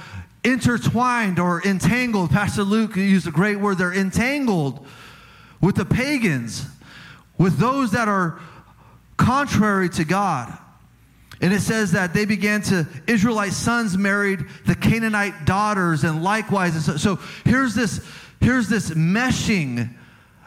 intertwined 0.44 1.38
or 1.38 1.62
entangled. 1.64 2.30
Pastor 2.30 2.62
Luke 2.62 2.96
used 2.96 3.26
a 3.26 3.30
great 3.30 3.60
word. 3.60 3.78
They're 3.78 3.94
entangled 3.94 4.84
with 5.60 5.76
the 5.76 5.84
pagans, 5.84 6.66
with 7.38 7.58
those 7.58 7.92
that 7.92 8.08
are 8.08 8.40
contrary 9.18 9.90
to 9.90 10.04
God. 10.04 10.56
And 11.40 11.52
it 11.52 11.60
says 11.60 11.92
that 11.92 12.14
they 12.14 12.24
began 12.24 12.62
to, 12.62 12.86
Israelite 13.06 13.52
sons 13.52 13.96
married 13.96 14.40
the 14.66 14.74
Canaanite 14.74 15.44
daughters, 15.44 16.02
and 16.02 16.24
likewise. 16.24 16.74
And 16.74 16.82
so, 16.82 16.96
so 16.96 17.22
here's 17.44 17.74
this, 17.74 18.04
here's 18.40 18.68
this 18.68 18.90
meshing 18.90 19.94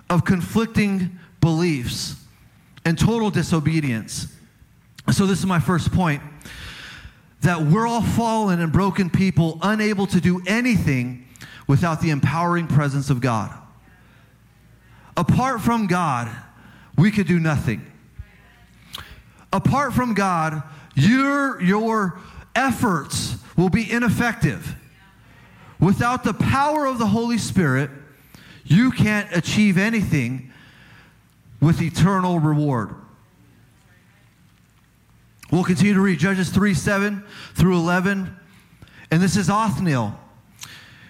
of 0.09 0.25
conflicting 0.25 1.17
beliefs 1.39 2.15
and 2.83 2.97
total 2.97 3.29
disobedience. 3.29 4.27
So, 5.11 5.25
this 5.25 5.39
is 5.39 5.45
my 5.45 5.59
first 5.59 5.91
point 5.93 6.21
that 7.41 7.61
we're 7.61 7.87
all 7.87 8.03
fallen 8.03 8.59
and 8.59 8.71
broken 8.71 9.09
people, 9.09 9.57
unable 9.61 10.05
to 10.07 10.21
do 10.21 10.41
anything 10.45 11.27
without 11.67 12.01
the 12.01 12.09
empowering 12.11 12.67
presence 12.67 13.09
of 13.09 13.19
God. 13.19 13.51
Apart 15.17 15.61
from 15.61 15.87
God, 15.87 16.29
we 16.97 17.11
could 17.11 17.27
do 17.27 17.39
nothing. 17.39 17.90
Apart 19.53 19.93
from 19.93 20.13
God, 20.13 20.63
your, 20.95 21.61
your 21.61 22.19
efforts 22.55 23.37
will 23.57 23.69
be 23.69 23.89
ineffective. 23.91 24.75
Without 25.79 26.23
the 26.23 26.33
power 26.33 26.85
of 26.85 26.99
the 26.99 27.07
Holy 27.07 27.37
Spirit, 27.37 27.89
you 28.63 28.91
can't 28.91 29.27
achieve 29.35 29.77
anything 29.77 30.51
with 31.59 31.81
eternal 31.81 32.39
reward. 32.39 32.95
We'll 35.51 35.63
continue 35.63 35.93
to 35.93 36.01
read 36.01 36.19
Judges 36.19 36.49
3 36.49 36.73
7 36.73 37.23
through 37.55 37.77
11. 37.77 38.35
And 39.11 39.21
this 39.21 39.35
is 39.35 39.49
Othniel. 39.49 40.17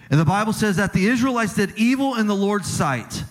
And 0.10 0.20
the 0.20 0.26
Bible 0.26 0.52
says 0.52 0.78
that 0.78 0.94
the 0.94 1.06
Israelites 1.06 1.54
did 1.54 1.78
evil 1.78 2.16
in 2.16 2.28
the 2.28 2.36
Lord's 2.36 2.68
sight. 2.68 3.24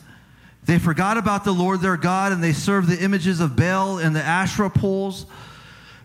They 0.71 0.79
forgot 0.79 1.17
about 1.17 1.43
the 1.43 1.51
Lord 1.51 1.81
their 1.81 1.97
God 1.97 2.31
and 2.31 2.41
they 2.41 2.53
served 2.53 2.87
the 2.87 3.03
images 3.03 3.41
of 3.41 3.57
Baal 3.57 3.99
and 3.99 4.15
the 4.15 4.23
Asherah 4.23 4.71
poles. 4.71 5.27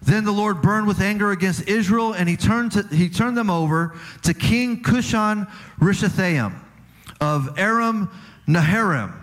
Then 0.01 0.23
the 0.23 0.31
Lord 0.31 0.63
burned 0.63 0.87
with 0.87 1.01
anger 1.01 1.29
against 1.29 1.67
Israel, 1.67 2.13
and 2.13 2.27
he 2.27 2.35
turned, 2.35 2.71
to, 2.71 2.81
he 2.87 3.07
turned 3.07 3.37
them 3.37 3.51
over 3.51 3.95
to 4.23 4.33
King 4.33 4.81
Cushan 4.81 5.47
Rishathaim 5.79 6.55
of 7.21 7.59
Aram 7.59 8.09
Naharaim. 8.47 9.13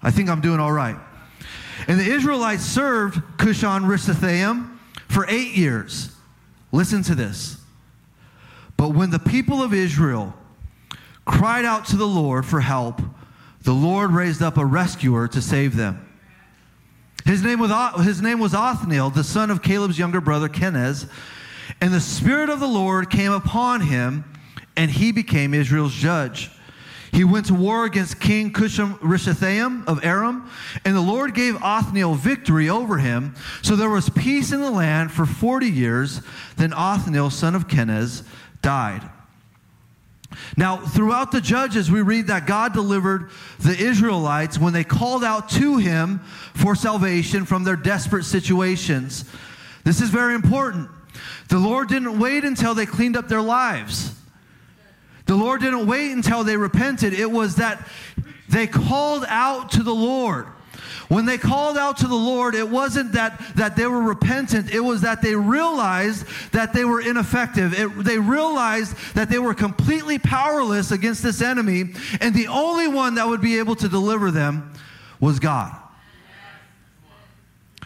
I 0.00 0.10
think 0.10 0.30
I'm 0.30 0.40
doing 0.40 0.58
all 0.58 0.72
right. 0.72 0.96
And 1.86 2.00
the 2.00 2.10
Israelites 2.10 2.64
served 2.64 3.20
Cushan 3.36 3.82
Rishathaim 3.82 4.74
for 5.06 5.26
eight 5.28 5.54
years. 5.54 6.16
Listen 6.72 7.02
to 7.02 7.14
this. 7.14 7.58
But 8.78 8.94
when 8.94 9.10
the 9.10 9.18
people 9.18 9.62
of 9.62 9.74
Israel 9.74 10.32
cried 11.26 11.66
out 11.66 11.88
to 11.88 11.96
the 11.96 12.06
Lord 12.06 12.46
for 12.46 12.60
help, 12.60 13.02
the 13.68 13.74
Lord 13.74 14.12
raised 14.12 14.40
up 14.40 14.56
a 14.56 14.64
rescuer 14.64 15.28
to 15.28 15.42
save 15.42 15.76
them. 15.76 16.02
His 17.26 17.42
name 17.42 17.58
was, 17.58 17.70
his 18.02 18.22
name 18.22 18.40
was 18.40 18.54
Othniel, 18.54 19.10
the 19.10 19.22
son 19.22 19.50
of 19.50 19.60
Caleb's 19.60 19.98
younger 19.98 20.22
brother 20.22 20.48
Kenaz. 20.48 21.06
And 21.82 21.92
the 21.92 22.00
Spirit 22.00 22.48
of 22.48 22.60
the 22.60 22.66
Lord 22.66 23.10
came 23.10 23.30
upon 23.30 23.82
him, 23.82 24.24
and 24.74 24.90
he 24.90 25.12
became 25.12 25.52
Israel's 25.52 25.92
judge. 25.92 26.50
He 27.12 27.24
went 27.24 27.44
to 27.48 27.54
war 27.54 27.84
against 27.84 28.18
King 28.18 28.54
Cushan 28.54 28.94
Rishathaim 29.00 29.86
of 29.86 30.02
Aram, 30.02 30.48
and 30.86 30.96
the 30.96 31.02
Lord 31.02 31.34
gave 31.34 31.62
Othniel 31.62 32.14
victory 32.14 32.70
over 32.70 32.96
him. 32.96 33.34
So 33.60 33.76
there 33.76 33.90
was 33.90 34.08
peace 34.08 34.50
in 34.50 34.62
the 34.62 34.70
land 34.70 35.12
for 35.12 35.26
40 35.26 35.66
years. 35.66 36.22
Then 36.56 36.72
Othniel, 36.72 37.28
son 37.28 37.54
of 37.54 37.68
Kenaz, 37.68 38.22
died. 38.62 39.02
Now, 40.56 40.76
throughout 40.76 41.32
the 41.32 41.40
Judges, 41.40 41.90
we 41.90 42.02
read 42.02 42.26
that 42.26 42.46
God 42.46 42.72
delivered 42.72 43.30
the 43.60 43.76
Israelites 43.76 44.58
when 44.58 44.72
they 44.72 44.84
called 44.84 45.24
out 45.24 45.48
to 45.50 45.78
Him 45.78 46.18
for 46.54 46.74
salvation 46.74 47.44
from 47.44 47.64
their 47.64 47.76
desperate 47.76 48.24
situations. 48.24 49.24
This 49.84 50.00
is 50.00 50.10
very 50.10 50.34
important. 50.34 50.90
The 51.48 51.58
Lord 51.58 51.88
didn't 51.88 52.18
wait 52.18 52.44
until 52.44 52.74
they 52.74 52.86
cleaned 52.86 53.16
up 53.16 53.28
their 53.28 53.40
lives. 53.40 54.14
The 55.24 55.36
Lord 55.36 55.60
didn't 55.60 55.86
wait 55.86 56.12
until 56.12 56.44
they 56.44 56.56
repented. 56.56 57.14
It 57.14 57.30
was 57.30 57.56
that 57.56 57.86
they 58.48 58.66
called 58.66 59.24
out 59.28 59.72
to 59.72 59.82
the 59.82 59.94
Lord. 59.94 60.46
When 61.08 61.24
they 61.24 61.38
called 61.38 61.78
out 61.78 61.96
to 61.98 62.06
the 62.06 62.14
Lord, 62.14 62.54
it 62.54 62.68
wasn't 62.68 63.12
that, 63.12 63.40
that 63.56 63.76
they 63.76 63.86
were 63.86 64.02
repentant, 64.02 64.70
it 64.70 64.80
was 64.80 65.00
that 65.00 65.22
they 65.22 65.34
realized 65.34 66.26
that 66.52 66.74
they 66.74 66.84
were 66.84 67.00
ineffective. 67.00 67.72
It, 67.72 68.04
they 68.04 68.18
realized 68.18 68.94
that 69.14 69.30
they 69.30 69.38
were 69.38 69.54
completely 69.54 70.18
powerless 70.18 70.90
against 70.90 71.22
this 71.22 71.40
enemy, 71.40 71.94
and 72.20 72.34
the 72.34 72.48
only 72.48 72.88
one 72.88 73.14
that 73.14 73.26
would 73.26 73.40
be 73.40 73.58
able 73.58 73.74
to 73.76 73.88
deliver 73.88 74.30
them 74.30 74.74
was 75.18 75.38
God. 75.38 75.74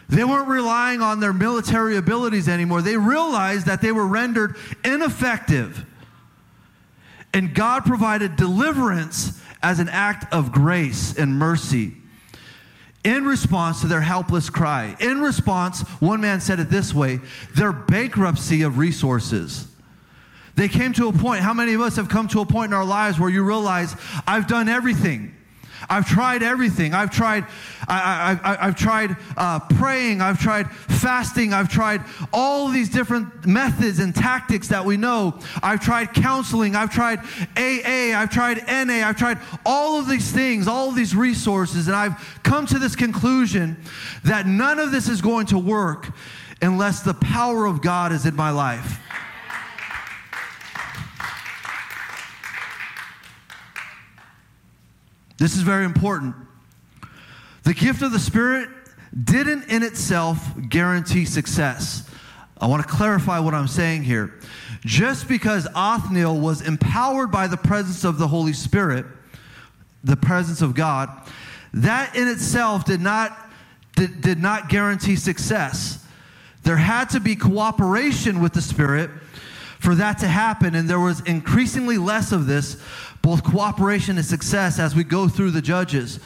They 0.09 0.25
weren't 0.25 0.49
relying 0.49 1.01
on 1.01 1.21
their 1.21 1.33
military 1.33 1.95
abilities 1.95 2.49
anymore. 2.49 2.81
They 2.81 2.97
realized 2.97 3.67
that 3.67 3.81
they 3.81 3.93
were 3.93 4.05
rendered 4.05 4.57
ineffective. 4.83 5.85
And 7.33 7.55
God 7.55 7.85
provided 7.85 8.35
deliverance 8.35 9.41
as 9.63 9.79
an 9.79 9.89
act 9.89 10.31
of 10.31 10.51
grace 10.51 11.17
and 11.17 11.39
mercy 11.39 11.93
in 13.03 13.25
response 13.25 13.81
to 13.81 13.87
their 13.87 14.01
helpless 14.01 14.49
cry. 14.49 14.95
In 14.99 15.21
response, 15.21 15.81
one 15.99 16.21
man 16.21 16.39
said 16.41 16.59
it 16.59 16.69
this 16.69 16.93
way 16.93 17.19
their 17.55 17.73
bankruptcy 17.73 18.61
of 18.61 18.77
resources. 18.77 19.67
They 20.55 20.69
came 20.69 20.93
to 20.93 21.07
a 21.07 21.13
point, 21.13 21.41
how 21.41 21.53
many 21.53 21.73
of 21.73 21.81
us 21.81 21.95
have 21.95 22.09
come 22.09 22.27
to 22.29 22.41
a 22.41 22.45
point 22.45 22.69
in 22.69 22.73
our 22.73 22.85
lives 22.85 23.19
where 23.19 23.29
you 23.29 23.43
realize, 23.43 23.95
I've 24.27 24.47
done 24.47 24.69
everything. 24.69 25.35
I've 25.89 26.07
tried 26.07 26.43
everything. 26.43 26.93
I've 26.93 27.11
tried, 27.11 27.45
I, 27.87 28.57
have 28.59 28.75
tried 28.75 29.15
uh, 29.37 29.59
praying. 29.59 30.21
I've 30.21 30.39
tried 30.39 30.71
fasting. 30.71 31.53
I've 31.53 31.69
tried 31.69 32.01
all 32.31 32.69
these 32.69 32.89
different 32.89 33.45
methods 33.45 33.99
and 33.99 34.13
tactics 34.15 34.67
that 34.69 34.85
we 34.85 34.97
know. 34.97 35.39
I've 35.61 35.81
tried 35.81 36.13
counseling. 36.13 36.75
I've 36.75 36.91
tried 36.91 37.19
AA. 37.57 38.17
I've 38.17 38.29
tried 38.29 38.57
NA. 38.67 39.07
I've 39.07 39.17
tried 39.17 39.39
all 39.65 39.99
of 39.99 40.07
these 40.07 40.31
things, 40.31 40.67
all 40.67 40.89
of 40.89 40.95
these 40.95 41.15
resources, 41.15 41.87
and 41.87 41.95
I've 41.95 42.39
come 42.43 42.65
to 42.67 42.79
this 42.79 42.95
conclusion 42.95 43.77
that 44.23 44.45
none 44.45 44.79
of 44.79 44.91
this 44.91 45.07
is 45.09 45.21
going 45.21 45.47
to 45.47 45.57
work 45.57 46.09
unless 46.61 47.01
the 47.01 47.13
power 47.13 47.65
of 47.65 47.81
God 47.81 48.11
is 48.11 48.25
in 48.25 48.35
my 48.35 48.49
life. 48.49 48.99
This 55.37 55.55
is 55.55 55.61
very 55.61 55.85
important. 55.85 56.35
The 57.63 57.73
gift 57.73 58.01
of 58.01 58.11
the 58.11 58.19
Spirit 58.19 58.69
didn't 59.23 59.69
in 59.69 59.83
itself 59.83 60.39
guarantee 60.69 61.25
success. 61.25 62.09
I 62.59 62.67
want 62.67 62.83
to 62.83 62.89
clarify 62.89 63.39
what 63.39 63.53
I'm 63.53 63.67
saying 63.67 64.03
here. 64.03 64.33
Just 64.81 65.27
because 65.27 65.67
Othniel 65.75 66.39
was 66.39 66.61
empowered 66.61 67.31
by 67.31 67.47
the 67.47 67.57
presence 67.57 68.03
of 68.03 68.17
the 68.17 68.27
Holy 68.27 68.53
Spirit, 68.53 69.05
the 70.03 70.15
presence 70.15 70.61
of 70.61 70.73
God, 70.73 71.09
that 71.73 72.15
in 72.15 72.27
itself 72.27 72.85
did 72.85 73.01
not, 73.01 73.37
did, 73.95 74.21
did 74.21 74.39
not 74.39 74.69
guarantee 74.69 75.15
success. 75.15 76.05
There 76.63 76.77
had 76.77 77.09
to 77.11 77.19
be 77.19 77.35
cooperation 77.35 78.39
with 78.39 78.53
the 78.53 78.61
Spirit 78.61 79.09
for 79.83 79.95
that 79.95 80.17
to 80.19 80.27
happen, 80.29 80.75
and 80.75 80.89
there 80.89 80.99
was 80.99 81.19
increasingly 81.21 81.97
less 81.97 82.31
of 82.31 82.47
this 82.47 82.77
both 83.21 83.43
cooperation 83.43 84.15
and 84.17 84.25
success 84.25 84.79
as 84.79 84.95
we 84.95 85.03
go 85.03 85.27
through 85.27 85.51
the 85.51 85.61
judges. 85.61 86.21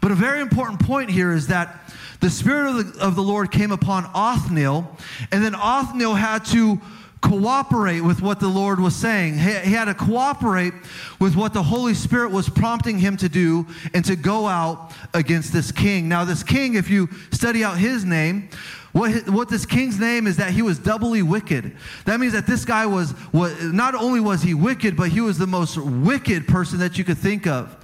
But 0.00 0.12
a 0.12 0.14
very 0.14 0.40
important 0.40 0.80
point 0.80 1.10
here 1.10 1.32
is 1.32 1.48
that 1.48 1.92
the 2.20 2.30
Spirit 2.30 2.68
of 2.68 2.94
the, 2.94 3.00
of 3.04 3.16
the 3.16 3.22
Lord 3.22 3.50
came 3.50 3.72
upon 3.72 4.08
Othniel, 4.14 4.96
and 5.32 5.42
then 5.42 5.56
Othniel 5.56 6.14
had 6.14 6.44
to 6.46 6.80
cooperate 7.20 8.00
with 8.00 8.22
what 8.22 8.38
the 8.38 8.48
Lord 8.48 8.78
was 8.78 8.94
saying. 8.94 9.34
He, 9.34 9.50
he, 9.50 9.72
had 9.72 9.86
to 9.86 9.94
cooperate 9.94 10.72
with 11.18 11.34
what 11.34 11.52
the 11.52 11.64
Holy 11.64 11.94
Spirit 11.94 12.30
was 12.30 12.48
prompting 12.48 12.98
him 12.98 13.16
to 13.18 13.28
do 13.28 13.66
and 13.92 14.04
to 14.04 14.14
go 14.14 14.46
out 14.46 14.92
against 15.14 15.52
this 15.52 15.72
king. 15.72 16.08
Now, 16.08 16.24
this 16.24 16.44
king, 16.44 16.74
if 16.74 16.88
you 16.88 17.08
study 17.32 17.64
out 17.64 17.76
his 17.76 18.04
name, 18.04 18.48
what, 18.92 19.28
what 19.28 19.48
this 19.48 19.64
king's 19.66 19.98
name 19.98 20.26
is 20.26 20.36
that 20.38 20.50
he 20.50 20.62
was 20.62 20.78
doubly 20.78 21.22
wicked. 21.22 21.76
That 22.06 22.18
means 22.18 22.32
that 22.32 22.46
this 22.46 22.64
guy 22.64 22.86
was, 22.86 23.14
was, 23.32 23.62
not 23.62 23.94
only 23.94 24.20
was 24.20 24.42
he 24.42 24.54
wicked, 24.54 24.96
but 24.96 25.10
he 25.10 25.20
was 25.20 25.38
the 25.38 25.46
most 25.46 25.76
wicked 25.76 26.48
person 26.48 26.78
that 26.80 26.98
you 26.98 27.04
could 27.04 27.18
think 27.18 27.46
of. 27.46 27.76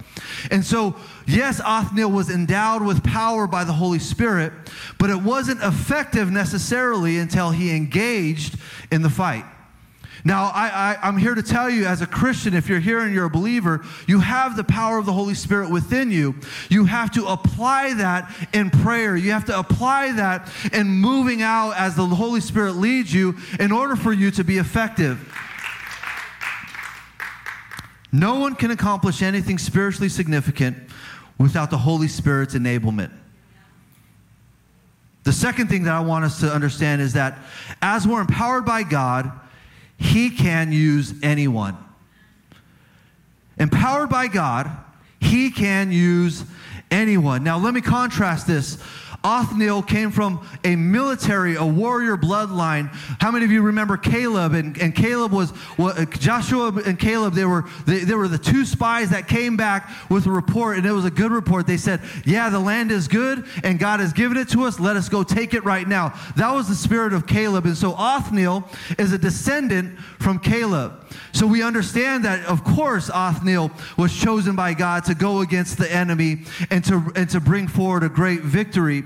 And 0.51 0.65
so, 0.65 0.97
yes, 1.27 1.61
Othniel 1.65 2.11
was 2.11 2.31
endowed 2.31 2.83
with 2.83 3.05
power 3.05 3.47
by 3.47 3.65
the 3.65 3.73
Holy 3.73 3.99
Spirit, 3.99 4.53
but 4.99 5.11
it 5.11 5.21
wasn't 5.21 5.63
effective 5.63 6.31
necessarily 6.31 7.19
until 7.19 7.51
he 7.51 7.75
engaged 7.75 8.59
in 8.91 9.03
the 9.03 9.11
fight. 9.11 9.45
Now, 10.25 10.51
I, 10.55 10.97
I, 11.03 11.09
am 11.09 11.17
here 11.17 11.35
to 11.35 11.43
tell 11.43 11.69
you 11.69 11.87
as 11.87 12.01
a 12.01 12.07
Christian, 12.07 12.55
if 12.55 12.69
you're 12.69 12.81
here 12.81 13.01
and 13.01 13.15
you're 13.15 13.27
a 13.27 13.31
believer, 13.31 13.85
you 14.07 14.21
have 14.21 14.57
the 14.57 14.65
power 14.65 14.99
of 14.99 15.07
the 15.07 15.13
Holy 15.13 15.35
Spirit 15.35 15.71
within 15.71 16.11
you. 16.11 16.35
You 16.69 16.87
have 16.87 17.11
to 17.13 17.27
apply 17.27 17.95
that 17.95 18.33
in 18.53 18.71
prayer. 18.71 19.17
You 19.17 19.33
have 19.33 19.45
to 19.47 19.59
apply 19.59 20.13
that 20.13 20.51
in 20.73 20.89
moving 20.89 21.43
out 21.43 21.73
as 21.77 21.97
the 21.97 22.07
Holy 22.07 22.41
Spirit 22.41 22.73
leads 22.73 23.13
you 23.13 23.37
in 23.61 23.73
order 23.73 23.97
for 23.97 24.13
you 24.13 24.31
to 24.33 24.45
be 24.45 24.59
effective. 24.59 25.33
No 28.11 28.37
one 28.37 28.55
can 28.55 28.71
accomplish 28.71 29.23
anything 29.23 29.59
spiritually 29.59 30.09
significant 30.09 30.77
without 31.39 31.71
the 31.71 31.79
Holy 31.79 32.09
Spirit's 32.09 32.55
enablement. 32.55 33.13
The 35.25 35.33
second 35.33 35.69
thing 35.69 35.83
that 35.83 35.93
I 35.93 36.01
want 36.01 36.25
us 36.25 36.41
to 36.41 36.51
understand 36.51 37.03
is 37.03 37.15
that 37.15 37.39
as 37.83 38.07
we're 38.07 38.21
empowered 38.21 38.65
by 38.65 38.85
God, 38.85 39.33
He 39.99 40.31
can 40.31 40.73
use 40.73 41.15
anyone. 41.23 41.77
Empowered 43.59 44.11
by 44.11 44.29
God, 44.29 44.71
He 45.21 45.51
can 45.51 45.91
use 45.91 46.45
anyone. 46.91 47.43
Now, 47.43 47.59
let 47.59 47.75
me 47.75 47.81
contrast 47.81 48.47
this 48.47 48.79
Othniel 49.27 49.83
came 49.83 50.13
from 50.13 50.47
a 50.63 50.77
military, 50.77 51.57
a 51.57 51.67
warrior 51.67 52.17
bloodline. 52.17 52.87
How 53.21 53.33
many 53.33 53.45
of 53.45 53.51
you 53.51 53.61
remember 53.61 53.97
Caleb? 53.97 54.55
And, 54.55 54.79
and 54.79 54.95
Caleb 54.95 55.33
was, 55.33 55.53
well, 55.77 55.97
Joshua 56.05 56.73
and 56.87 56.97
Caleb, 56.97 57.35
they 57.35 57.45
were, 57.45 57.65
they, 57.87 58.05
they 58.05 58.15
were 58.15 58.29
the 58.29 58.39
two 58.39 58.65
spies 58.65 59.11
that 59.11 59.27
came 59.27 59.57
back 59.57 59.91
with 60.09 60.27
a 60.27 60.31
report, 60.31 60.77
and 60.77 60.87
it 60.87 60.93
was 60.93 61.05
a 61.05 61.11
good 61.11 61.33
report. 61.33 61.67
They 61.67 61.77
said, 61.77 62.03
Yeah, 62.25 62.51
the 62.51 62.61
land 62.61 62.93
is 62.93 63.09
good, 63.09 63.45
and 63.65 63.81
God 63.81 63.99
has 63.99 64.13
given 64.13 64.37
it 64.37 64.49
to 64.51 64.63
us. 64.63 64.79
Let 64.79 64.95
us 64.95 65.09
go 65.09 65.25
take 65.25 65.55
it 65.55 65.65
right 65.65 65.89
now. 65.89 66.15
That 66.37 66.55
was 66.55 66.69
the 66.69 66.77
spirit 66.77 67.13
of 67.13 67.27
Caleb. 67.27 67.67
And 67.67 67.77
so 67.77 67.97
Othniel 67.99 68.69
is 68.97 69.13
a 69.13 69.19
descendant 69.19 69.99
from 70.21 70.39
Caleb. 70.39 71.05
So 71.33 71.49
we 71.49 71.63
understand 71.63 72.25
that, 72.25 72.47
of 72.47 72.63
course, 72.63 73.11
Othniel 73.13 73.73
was 73.99 74.17
chosen 74.17 74.55
by 74.55 74.73
God 74.75 75.05
to 75.07 75.15
go 75.15 75.41
against 75.41 75.79
the 75.79 75.93
enemy 75.93 76.45
and 76.71 76.85
to, 76.85 77.13
and 77.17 77.29
to 77.31 77.41
bring 77.41 77.67
forward 77.67 78.05
a 78.05 78.09
great 78.09 78.43
victory. 78.43 79.03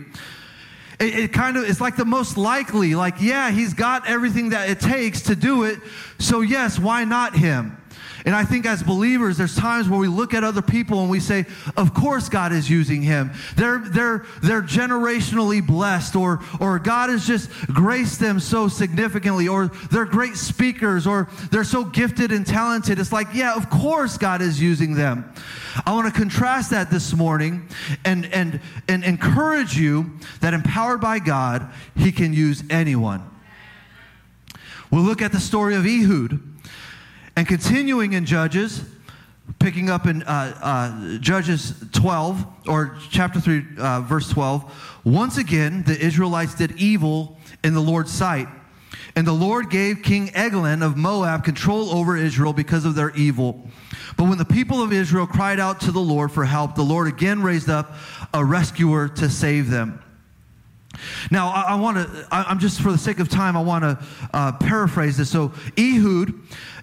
It, 0.99 1.19
it 1.19 1.33
kind 1.33 1.57
of 1.57 1.65
it's 1.65 1.81
like 1.81 1.97
the 1.97 2.05
most 2.05 2.37
likely, 2.37 2.95
like, 2.95 3.17
yeah, 3.21 3.51
he's 3.51 3.75
got 3.75 4.07
everything 4.07 4.51
that 4.51 4.69
it 4.69 4.81
takes 4.81 5.23
to 5.23 5.37
do 5.37 5.65
it. 5.65 5.79
So, 6.19 6.43
yes, 6.43 6.79
why 6.79 7.05
not 7.05 7.35
him? 7.35 7.80
And 8.27 8.35
I 8.35 8.45
think 8.45 8.67
as 8.67 8.83
believers, 8.83 9.37
there's 9.37 9.57
times 9.57 9.89
where 9.89 9.99
we 9.99 10.09
look 10.09 10.35
at 10.35 10.45
other 10.45 10.63
people 10.63 11.01
and 11.01 11.11
we 11.11 11.21
say, 11.21 11.47
of 11.77 11.95
course 11.95 12.29
God 12.29 12.53
is 12.53 12.69
using 12.69 13.03
him. 13.03 13.33
They're, 13.57 13.79
they're, 13.79 14.27
they're 14.43 14.63
generationally 14.63 15.67
blessed, 15.67 16.17
or, 16.17 16.41
or 16.61 16.79
God 16.79 17.11
has 17.11 17.27
just 17.27 17.51
graced 17.69 18.21
them 18.21 18.41
so 18.41 18.69
significantly, 18.69 19.49
or 19.49 19.69
they're 19.91 20.05
great 20.05 20.37
speakers, 20.37 21.07
or 21.07 21.29
they're 21.51 21.65
so 21.65 21.85
gifted 21.85 22.33
and 22.33 22.47
talented. 22.47 22.99
It's 22.99 23.13
like, 23.13 23.29
yeah, 23.33 23.55
of 23.55 23.71
course 23.71 24.19
God 24.19 24.43
is 24.43 24.61
using 24.61 24.95
them. 24.95 25.33
I 25.87 25.93
want 25.93 26.13
to 26.13 26.19
contrast 26.19 26.71
that 26.71 26.91
this 26.91 27.15
morning 27.15 27.69
and, 28.05 28.27
and, 28.27 28.61
and 28.89 29.05
encourage 29.05 29.77
you 29.77 30.19
that 30.41 30.53
empowered 30.53 31.01
by 31.01 31.21
God, 31.21 31.71
he 31.97 32.13
can 32.13 32.33
use 32.33 32.63
anyone. 32.71 33.29
We'll 34.91 35.03
look 35.03 35.23
at 35.23 35.33
the 35.33 35.41
story 35.41 35.77
of 35.77 35.87
Ehud. 35.87 36.50
And 37.41 37.49
continuing 37.49 38.13
in 38.13 38.27
Judges, 38.27 38.85
picking 39.61 39.89
up 39.89 40.07
in 40.07 40.23
uh, 40.25 40.59
uh, 40.63 41.19
Judges 41.21 41.73
12, 41.93 42.45
or 42.69 42.99
chapter 43.11 43.41
3, 43.41 43.63
uh, 43.79 44.01
verse 44.03 44.29
12, 44.29 45.01
once 45.05 45.39
again 45.39 45.83
the 45.85 45.99
Israelites 45.99 46.55
did 46.55 46.73
evil 46.73 47.39
in 47.65 47.73
the 47.73 47.81
Lord's 47.81 48.13
sight. 48.13 48.47
And 49.17 49.27
the 49.27 49.33
Lord 49.33 49.71
gave 49.71 50.03
King 50.03 50.31
Eglon 50.35 50.83
of 50.83 50.99
Moab 50.99 51.43
control 51.43 51.89
over 51.89 52.15
Israel 52.15 52.53
because 52.53 52.85
of 52.85 52.95
their 52.95 53.09
evil. 53.17 53.67
But 54.19 54.25
when 54.25 54.37
the 54.37 54.45
people 54.45 54.83
of 54.83 54.93
Israel 54.93 55.27
cried 55.27 55.59
out 55.59 55.81
to 55.81 55.93
the 55.93 55.99
Lord 55.99 56.31
for 56.33 56.45
help, 56.45 56.75
the 56.75 56.83
Lord 56.83 57.09
again 57.09 57.41
raised 57.43 57.71
up 57.71 57.95
a 58.35 58.45
rescuer 58.45 59.09
to 59.09 59.31
save 59.31 59.71
them. 59.71 60.03
Now, 61.31 61.49
I, 61.49 61.63
I 61.63 61.75
want 61.77 61.97
to, 61.97 62.27
I'm 62.31 62.59
just 62.59 62.81
for 62.81 62.93
the 62.93 62.99
sake 62.99 63.21
of 63.21 63.29
time, 63.29 63.57
I 63.57 63.63
want 63.63 63.85
to 63.85 63.99
uh, 64.33 64.53
paraphrase 64.53 65.17
this. 65.17 65.31
So, 65.31 65.53
Ehud, 65.79 66.35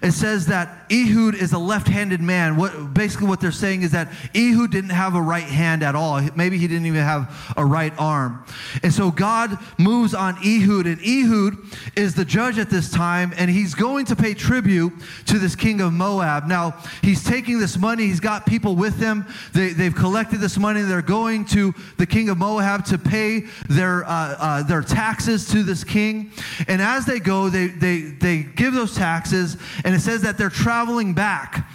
it 0.02 0.12
says 0.12 0.46
that 0.46 0.86
Ehud 0.90 1.34
is 1.34 1.52
a 1.52 1.58
left 1.58 1.88
handed 1.88 2.20
man. 2.20 2.56
What, 2.56 2.94
basically, 2.94 3.26
what 3.26 3.40
they're 3.40 3.52
saying 3.52 3.82
is 3.82 3.92
that 3.92 4.08
Ehud 4.34 4.70
didn't 4.70 4.90
have 4.90 5.14
a 5.14 5.22
right 5.22 5.44
hand 5.44 5.82
at 5.82 5.94
all. 5.94 6.20
Maybe 6.34 6.58
he 6.58 6.66
didn't 6.68 6.86
even 6.86 7.02
have 7.02 7.52
a 7.56 7.64
right 7.64 7.92
arm. 7.98 8.44
And 8.82 8.92
so, 8.92 9.10
God 9.10 9.58
moves 9.78 10.14
on 10.14 10.36
Ehud, 10.36 10.86
and 10.86 11.00
Ehud 11.00 11.56
is 11.96 12.14
the 12.14 12.24
judge 12.24 12.58
at 12.58 12.70
this 12.70 12.90
time, 12.90 13.32
and 13.36 13.50
he's 13.50 13.74
going 13.74 14.06
to 14.06 14.16
pay 14.16 14.34
tribute 14.34 14.92
to 15.26 15.38
this 15.38 15.56
king 15.56 15.80
of 15.80 15.92
Moab. 15.92 16.46
Now, 16.46 16.76
he's 17.02 17.24
taking 17.24 17.58
this 17.58 17.76
money, 17.76 18.04
he's 18.04 18.20
got 18.20 18.46
people 18.46 18.76
with 18.76 18.98
him. 18.98 19.26
They, 19.52 19.70
they've 19.70 19.94
collected 19.94 20.38
this 20.38 20.58
money, 20.58 20.82
they're 20.82 21.02
going 21.02 21.44
to 21.46 21.74
the 21.96 22.06
king 22.06 22.28
of 22.28 22.38
Moab 22.38 22.84
to 22.86 22.98
pay 22.98 23.40
their 23.68 24.04
uh, 24.04 24.36
uh, 24.38 24.62
their 24.62 24.82
taxes 24.82 25.48
to 25.48 25.62
this 25.62 25.84
king. 25.84 26.30
And 26.66 26.80
as 26.80 27.06
they 27.06 27.20
go, 27.20 27.48
they, 27.48 27.68
they, 27.68 28.00
they 28.00 28.42
give 28.42 28.74
those 28.74 28.94
taxes, 28.94 29.56
and 29.88 29.96
it 29.96 30.00
says 30.00 30.20
that 30.20 30.36
they're 30.36 30.50
traveling 30.50 31.14
back. 31.14 31.66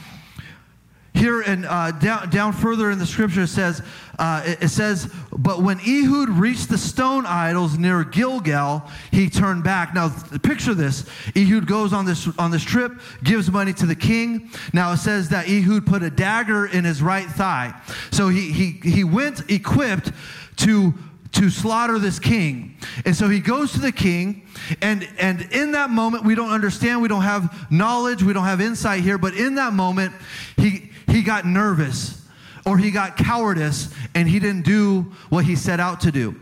Here 1.15 1.41
and 1.41 1.65
uh, 1.65 1.93
down, 1.93 2.29
down 2.29 2.53
further 2.53 2.91
in 2.91 2.99
the 2.99 3.07
scripture, 3.07 3.41
it 3.41 3.47
says, 3.47 3.81
uh, 4.19 4.43
it, 4.45 4.65
it, 4.65 4.67
says, 4.67 5.11
But 5.35 5.63
when 5.63 5.79
Ehud 5.79 6.29
reached 6.29 6.69
the 6.69 6.77
stone 6.77 7.25
idols 7.25 7.75
near 7.79 8.03
Gilgal, 8.03 8.87
he 9.09 9.31
turned 9.31 9.63
back. 9.63 9.95
Now, 9.95 10.09
picture 10.43 10.75
this. 10.75 11.09
Ehud 11.35 11.65
goes 11.65 11.91
on 11.91 12.05
this, 12.05 12.29
on 12.37 12.51
this 12.51 12.61
trip, 12.61 13.01
gives 13.23 13.49
money 13.49 13.73
to 13.73 13.87
the 13.87 13.95
king. 13.95 14.51
Now, 14.73 14.91
it 14.91 14.97
says 14.97 15.29
that 15.29 15.49
Ehud 15.49 15.87
put 15.87 16.03
a 16.03 16.11
dagger 16.11 16.67
in 16.67 16.83
his 16.83 17.01
right 17.01 17.27
thigh. 17.27 17.73
So 18.11 18.29
he, 18.29 18.51
he, 18.51 18.71
he 18.87 19.03
went 19.03 19.49
equipped 19.49 20.11
to 20.57 20.93
to 21.33 21.49
slaughter 21.49 21.99
this 21.99 22.19
king. 22.19 22.77
And 23.05 23.15
so 23.15 23.27
he 23.27 23.39
goes 23.39 23.73
to 23.73 23.79
the 23.79 23.91
king, 23.91 24.43
and, 24.81 25.07
and 25.17 25.41
in 25.51 25.71
that 25.71 25.89
moment, 25.89 26.23
we 26.23 26.35
don't 26.35 26.51
understand, 26.51 27.01
we 27.01 27.07
don't 27.07 27.23
have 27.23 27.67
knowledge, 27.71 28.23
we 28.23 28.33
don't 28.33 28.45
have 28.45 28.61
insight 28.61 29.03
here, 29.03 29.17
but 29.17 29.33
in 29.33 29.55
that 29.55 29.73
moment, 29.73 30.13
he, 30.57 30.89
he 31.07 31.21
got 31.21 31.45
nervous 31.45 32.21
or 32.65 32.77
he 32.77 32.91
got 32.91 33.17
cowardice 33.17 33.93
and 34.15 34.27
he 34.27 34.39
didn't 34.39 34.63
do 34.63 35.11
what 35.29 35.45
he 35.45 35.55
set 35.55 35.79
out 35.79 36.01
to 36.01 36.11
do. 36.11 36.35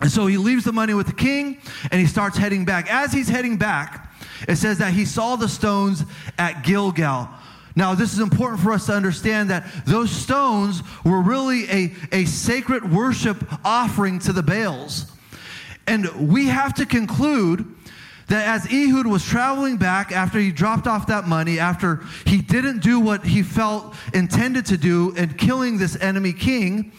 And 0.00 0.10
so 0.10 0.26
he 0.26 0.36
leaves 0.36 0.64
the 0.64 0.72
money 0.72 0.94
with 0.94 1.06
the 1.06 1.12
king 1.12 1.58
and 1.90 2.00
he 2.00 2.06
starts 2.06 2.36
heading 2.36 2.64
back. 2.64 2.90
As 2.92 3.12
he's 3.12 3.28
heading 3.28 3.56
back, 3.56 4.12
it 4.48 4.56
says 4.56 4.78
that 4.78 4.92
he 4.92 5.04
saw 5.04 5.36
the 5.36 5.48
stones 5.48 6.04
at 6.38 6.64
Gilgal. 6.64 7.28
Now, 7.76 7.94
this 7.94 8.12
is 8.12 8.18
important 8.18 8.60
for 8.60 8.72
us 8.72 8.86
to 8.86 8.92
understand 8.92 9.50
that 9.50 9.64
those 9.86 10.10
stones 10.10 10.82
were 11.04 11.22
really 11.22 11.68
a, 11.70 11.94
a 12.12 12.24
sacred 12.24 12.92
worship 12.92 13.44
offering 13.64 14.18
to 14.20 14.32
the 14.32 14.42
Baals. 14.42 15.10
And 15.86 16.30
we 16.32 16.46
have 16.46 16.74
to 16.74 16.86
conclude 16.86 17.76
that 18.28 18.46
as 18.46 18.72
Ehud 18.72 19.06
was 19.06 19.24
traveling 19.24 19.76
back 19.76 20.12
after 20.12 20.38
he 20.38 20.52
dropped 20.52 20.86
off 20.86 21.08
that 21.08 21.26
money, 21.26 21.58
after 21.58 22.02
he 22.26 22.40
didn't 22.40 22.80
do 22.80 23.00
what 23.00 23.24
he 23.24 23.42
felt 23.42 23.94
intended 24.14 24.66
to 24.66 24.76
do 24.76 25.12
in 25.16 25.34
killing 25.34 25.78
this 25.78 26.00
enemy 26.00 26.32
king, 26.32 26.92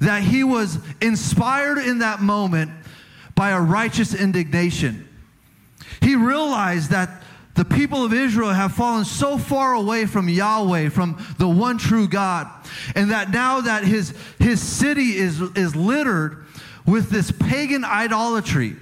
that 0.00 0.22
he 0.22 0.44
was 0.44 0.78
inspired 1.00 1.78
in 1.78 1.98
that 1.98 2.20
moment 2.20 2.70
by 3.34 3.50
a 3.50 3.60
righteous 3.60 4.14
indignation. 4.14 5.06
He 6.00 6.16
realized 6.16 6.90
that 6.90 7.21
the 7.54 7.64
people 7.64 8.04
of 8.04 8.12
Israel 8.12 8.50
have 8.50 8.72
fallen 8.72 9.04
so 9.04 9.36
far 9.36 9.74
away 9.74 10.06
from 10.06 10.28
Yahweh, 10.28 10.88
from 10.88 11.22
the 11.38 11.48
one 11.48 11.76
true 11.76 12.08
God, 12.08 12.48
and 12.94 13.10
that 13.10 13.30
now 13.30 13.60
that 13.60 13.84
his, 13.84 14.14
his 14.38 14.62
city 14.62 15.16
is, 15.16 15.40
is 15.40 15.76
littered 15.76 16.46
with 16.86 17.10
this 17.10 17.30
pagan 17.30 17.84
idolatry. 17.84 18.76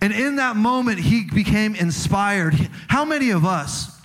And 0.00 0.12
in 0.12 0.36
that 0.36 0.56
moment, 0.56 0.98
he 0.98 1.24
became 1.24 1.74
inspired. 1.74 2.54
How 2.88 3.04
many 3.04 3.30
of 3.30 3.44
us 3.46 3.98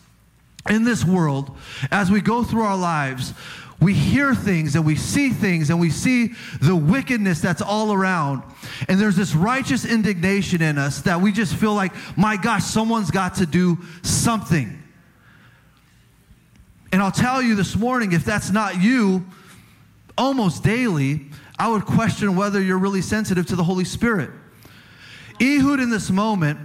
in 0.70 0.84
this 0.84 1.04
world, 1.04 1.58
as 1.92 2.10
we 2.10 2.22
go 2.22 2.44
through 2.44 2.62
our 2.62 2.78
lives, 2.78 3.34
we 3.82 3.96
hear 3.96 4.36
things 4.36 4.76
and 4.76 4.86
we 4.86 4.96
see 4.96 5.30
things 5.30 5.72
and 5.72 5.80
we 5.80 5.90
see 5.90 6.34
the 6.62 6.76
wickedness 6.76 7.42
that's 7.42 7.64
all 7.64 7.92
around. 7.92 8.44
And 8.88 9.00
there's 9.00 9.16
this 9.16 9.34
righteous 9.34 9.86
indignation 9.86 10.62
in 10.62 10.78
us 10.78 11.02
that 11.02 11.20
we 11.20 11.32
just 11.32 11.56
feel 11.56 11.74
like, 11.74 11.92
my 12.16 12.38
gosh, 12.38 12.64
someone's 12.64 13.10
got 13.10 13.36
to 13.36 13.48
do 13.48 13.80
something. 14.04 14.78
And 16.94 17.02
I'll 17.02 17.12
tell 17.12 17.42
you 17.42 17.56
this 17.56 17.76
morning, 17.76 18.12
if 18.12 18.24
that's 18.24 18.52
not 18.52 18.80
you, 18.80 19.26
almost 20.16 20.64
daily, 20.64 21.26
I 21.58 21.68
would 21.68 21.86
question 21.86 22.36
whether 22.36 22.62
you're 22.62 22.78
really 22.78 23.02
sensitive 23.02 23.48
to 23.48 23.56
the 23.56 23.64
Holy 23.64 23.86
Spirit. 23.86 24.30
Ehud 25.42 25.80
in 25.80 25.90
this 25.90 26.12
moment 26.12 26.60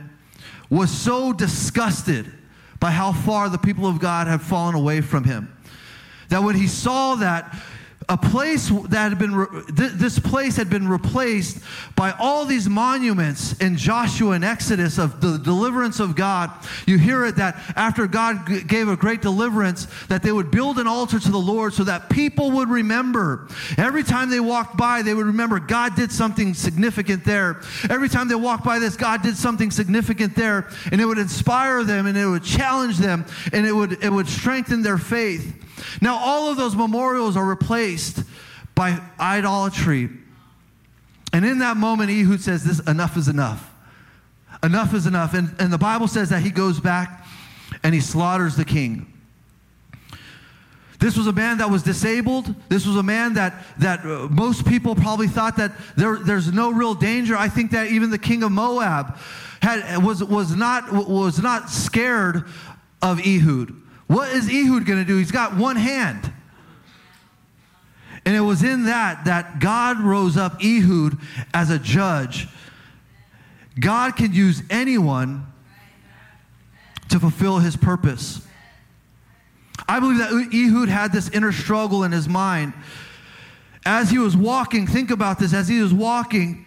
was 0.69 0.91
so 0.91 1.33
disgusted 1.33 2.31
by 2.79 2.91
how 2.91 3.13
far 3.13 3.49
the 3.49 3.57
people 3.57 3.87
of 3.87 4.01
God 4.01 4.27
have 4.27 4.43
fallen 4.43 4.75
away 4.75 5.01
from 5.01 5.25
him 5.25 5.56
that 6.29 6.43
when 6.43 6.57
he 6.57 6.67
saw 6.67 7.17
that 7.17 7.55
a 8.09 8.17
place 8.17 8.69
that 8.69 9.09
had 9.11 9.19
been 9.19 9.35
re- 9.35 9.63
th- 9.77 9.93
this 9.93 10.19
place 10.19 10.57
had 10.57 10.71
been 10.71 10.87
replaced 10.87 11.59
by 11.97 12.13
all 12.13 12.45
these 12.45 12.69
monuments 12.69 13.59
in 13.59 13.77
Joshua 13.77 14.33
and 14.33 14.45
Exodus 14.45 14.97
of 14.99 15.21
the 15.21 15.39
deliverance 15.39 15.99
of 15.99 16.15
God. 16.15 16.53
You 16.87 16.99
hear 16.99 17.25
it 17.25 17.37
that 17.37 17.57
after 17.75 18.07
God 18.07 18.47
g- 18.47 18.63
gave 18.63 18.89
a 18.89 18.97
great 18.97 19.23
deliverance, 19.23 19.89
that 20.07 20.23
they 20.23 20.31
would 20.31 20.53
build 20.53 20.79
an 20.79 20.87
altar 20.87 21.19
to 21.19 21.31
the 21.31 21.39
Lord 21.39 21.75
so 21.75 21.83
that 21.83 22.09
people 22.09 22.53
would 22.53 22.69
remember. 22.69 23.49
Every 23.77 24.05
time 24.05 24.31
they 24.31 24.41
walked 24.41 24.77
by, 24.77 25.03
they 25.03 25.15
would 25.15 25.27
remember 25.27 25.59
God 25.59 25.97
did 25.97 26.13
something 26.13 26.55
significant 26.55 27.25
there. 27.25 27.61
Every 27.91 28.09
time 28.09 28.29
they 28.29 28.37
walked 28.37 28.65
by 28.65 28.79
this, 28.79 28.95
God 28.95 29.23
did 29.23 29.37
something 29.37 29.73
significant 29.73 30.37
there, 30.37 30.69
and 30.93 31.01
it 31.01 31.07
would 31.07 31.19
inspire 31.19 31.83
them 31.83 32.07
and 32.07 32.17
it 32.17 32.27
would 32.27 32.45
challenge 32.45 32.99
them 32.99 33.25
and 33.53 33.67
it 33.67 33.73
would 33.73 34.05
it 34.05 34.13
would 34.13 34.29
strengthen 34.29 34.83
their 34.83 34.99
faith. 34.99 35.65
Now, 36.01 36.17
all 36.17 36.51
of 36.51 36.57
those 36.57 36.75
memorials 36.75 37.37
are 37.37 37.45
replaced 37.45 38.23
by 38.75 39.01
idolatry. 39.19 40.11
And 41.33 41.45
in 41.45 41.59
that 41.59 41.77
moment, 41.77 42.11
Ehud 42.11 42.41
says, 42.41 42.65
This 42.65 42.81
enough 42.81 43.17
is 43.17 43.29
enough. 43.29 43.73
Enough 44.63 44.95
is 44.95 45.07
enough. 45.07 45.35
And, 45.35 45.55
and 45.59 45.73
the 45.73 45.79
Bible 45.79 46.09
says 46.09 46.31
that 46.31 46.43
he 46.43 46.51
goes 46.51 46.81
back 46.81 47.27
and 47.83 47.95
he 47.95 48.01
slaughters 48.01 48.57
the 48.57 48.65
king. 48.65 49.13
This 50.99 51.17
was 51.17 51.27
a 51.27 51.33
man 51.33 51.59
that 51.59 51.71
was 51.71 51.83
disabled. 51.83 52.55
This 52.69 52.87
was 52.87 52.97
a 52.97 53.03
man 53.03 53.35
that, 53.35 53.63
that 53.79 54.01
uh, 54.01 54.29
most 54.31 54.67
people 54.67 54.95
probably 54.95 55.29
thought 55.29 55.57
that 55.59 55.73
there, 55.95 56.17
there's 56.17 56.53
no 56.53 56.73
real 56.73 56.95
danger. 56.95 57.37
I 57.37 57.49
think 57.49 57.73
that 57.73 57.89
even 57.89 58.11
the 58.11 58.19
king 58.19 58.43
of 58.43 58.51
Moab 58.51 59.19
had, 59.61 60.03
was, 60.03 60.25
was, 60.25 60.57
not, 60.57 60.91
was 60.91 61.39
not 61.41 61.69
scared 61.69 62.45
of 63.03 63.21
Ehud. 63.27 63.75
What 64.07 64.29
is 64.31 64.49
Ehud 64.49 64.87
going 64.87 64.99
to 64.99 65.05
do? 65.05 65.17
He's 65.17 65.33
got 65.33 65.57
one 65.57 65.77
hand. 65.77 66.33
And 68.25 68.35
it 68.35 68.41
was 68.41 68.63
in 68.63 68.87
that 68.87 69.25
that 69.27 69.61
God 69.61 70.01
rose 70.01 70.37
up 70.37 70.63
Ehud 70.63 71.17
as 71.55 71.71
a 71.71 71.79
judge. 71.79 72.49
God 73.79 74.17
can 74.17 74.33
use 74.33 74.63
anyone 74.69 75.47
to 77.09 77.21
fulfill 77.21 77.59
his 77.59 77.77
purpose. 77.77 78.45
I 79.89 80.01
believe 80.01 80.19
that 80.19 80.33
Ehud 80.53 80.89
had 80.89 81.13
this 81.13 81.29
inner 81.31 81.53
struggle 81.53 82.03
in 82.03 82.11
his 82.11 82.29
mind. 82.29 82.73
As 83.85 84.11
he 84.11 84.19
was 84.19 84.37
walking, 84.37 84.89
think 84.89 85.13
about 85.13 85.39
this, 85.39 85.55
as 85.55 85.69
he 85.69 85.81
was 85.81 85.95
walking, 85.95 86.66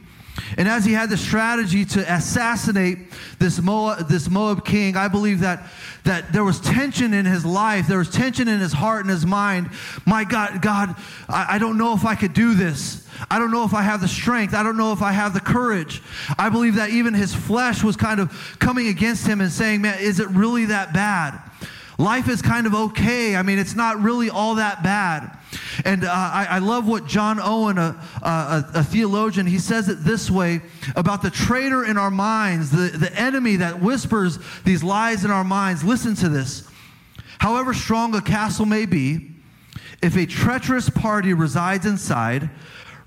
and 0.57 0.67
as 0.67 0.85
he 0.85 0.93
had 0.93 1.09
the 1.09 1.17
strategy 1.17 1.85
to 1.85 2.13
assassinate 2.13 2.99
this 3.39 3.61
Moab, 3.61 4.07
this 4.07 4.29
Moab 4.29 4.65
king, 4.65 4.95
I 4.95 5.07
believe 5.07 5.39
that, 5.41 5.67
that 6.03 6.31
there 6.33 6.43
was 6.43 6.59
tension 6.59 7.13
in 7.13 7.25
his 7.25 7.45
life. 7.45 7.87
There 7.87 7.97
was 7.97 8.09
tension 8.09 8.47
in 8.47 8.59
his 8.59 8.73
heart 8.73 9.01
and 9.01 9.09
his 9.09 9.25
mind. 9.25 9.69
My 10.05 10.23
God, 10.23 10.61
God, 10.61 10.95
I, 11.27 11.55
I 11.55 11.57
don't 11.59 11.77
know 11.77 11.93
if 11.93 12.05
I 12.05 12.15
could 12.15 12.33
do 12.33 12.53
this. 12.53 13.07
I 13.29 13.39
don't 13.39 13.51
know 13.51 13.65
if 13.65 13.73
I 13.73 13.81
have 13.81 14.01
the 14.01 14.07
strength. 14.07 14.53
I 14.53 14.63
don't 14.63 14.77
know 14.77 14.93
if 14.93 15.01
I 15.01 15.11
have 15.11 15.33
the 15.33 15.39
courage. 15.39 16.01
I 16.37 16.49
believe 16.49 16.75
that 16.75 16.89
even 16.89 17.13
his 17.13 17.33
flesh 17.33 17.83
was 17.83 17.95
kind 17.95 18.19
of 18.19 18.57
coming 18.59 18.87
against 18.87 19.27
him 19.27 19.41
and 19.41 19.51
saying, 19.51 19.81
Man, 19.81 19.99
is 19.99 20.19
it 20.19 20.29
really 20.29 20.65
that 20.65 20.93
bad? 20.93 21.41
Life 21.99 22.29
is 22.29 22.41
kind 22.41 22.65
of 22.65 22.73
okay. 22.73 23.35
I 23.35 23.43
mean, 23.43 23.59
it's 23.59 23.75
not 23.75 24.01
really 24.01 24.29
all 24.29 24.55
that 24.55 24.81
bad. 24.81 25.37
And 25.83 26.05
uh, 26.05 26.09
I, 26.11 26.47
I, 26.49 26.59
love 26.59 26.87
what 26.87 27.05
John 27.05 27.39
Owen, 27.41 27.77
a, 27.77 28.01
a, 28.21 28.65
a, 28.75 28.83
theologian, 28.83 29.45
he 29.45 29.59
says 29.59 29.89
it 29.89 30.03
this 30.03 30.31
way 30.31 30.61
about 30.95 31.21
the 31.21 31.29
traitor 31.29 31.83
in 31.83 31.97
our 31.97 32.11
minds, 32.11 32.71
the, 32.71 32.97
the 32.97 33.13
enemy 33.19 33.57
that 33.57 33.81
whispers 33.81 34.39
these 34.63 34.83
lies 34.83 35.25
in 35.25 35.31
our 35.31 35.43
minds. 35.43 35.83
Listen 35.83 36.15
to 36.15 36.29
this. 36.29 36.67
However 37.39 37.73
strong 37.73 38.15
a 38.15 38.21
castle 38.21 38.65
may 38.65 38.85
be, 38.85 39.31
if 40.01 40.15
a 40.15 40.25
treacherous 40.25 40.89
party 40.89 41.33
resides 41.33 41.85
inside, 41.85 42.49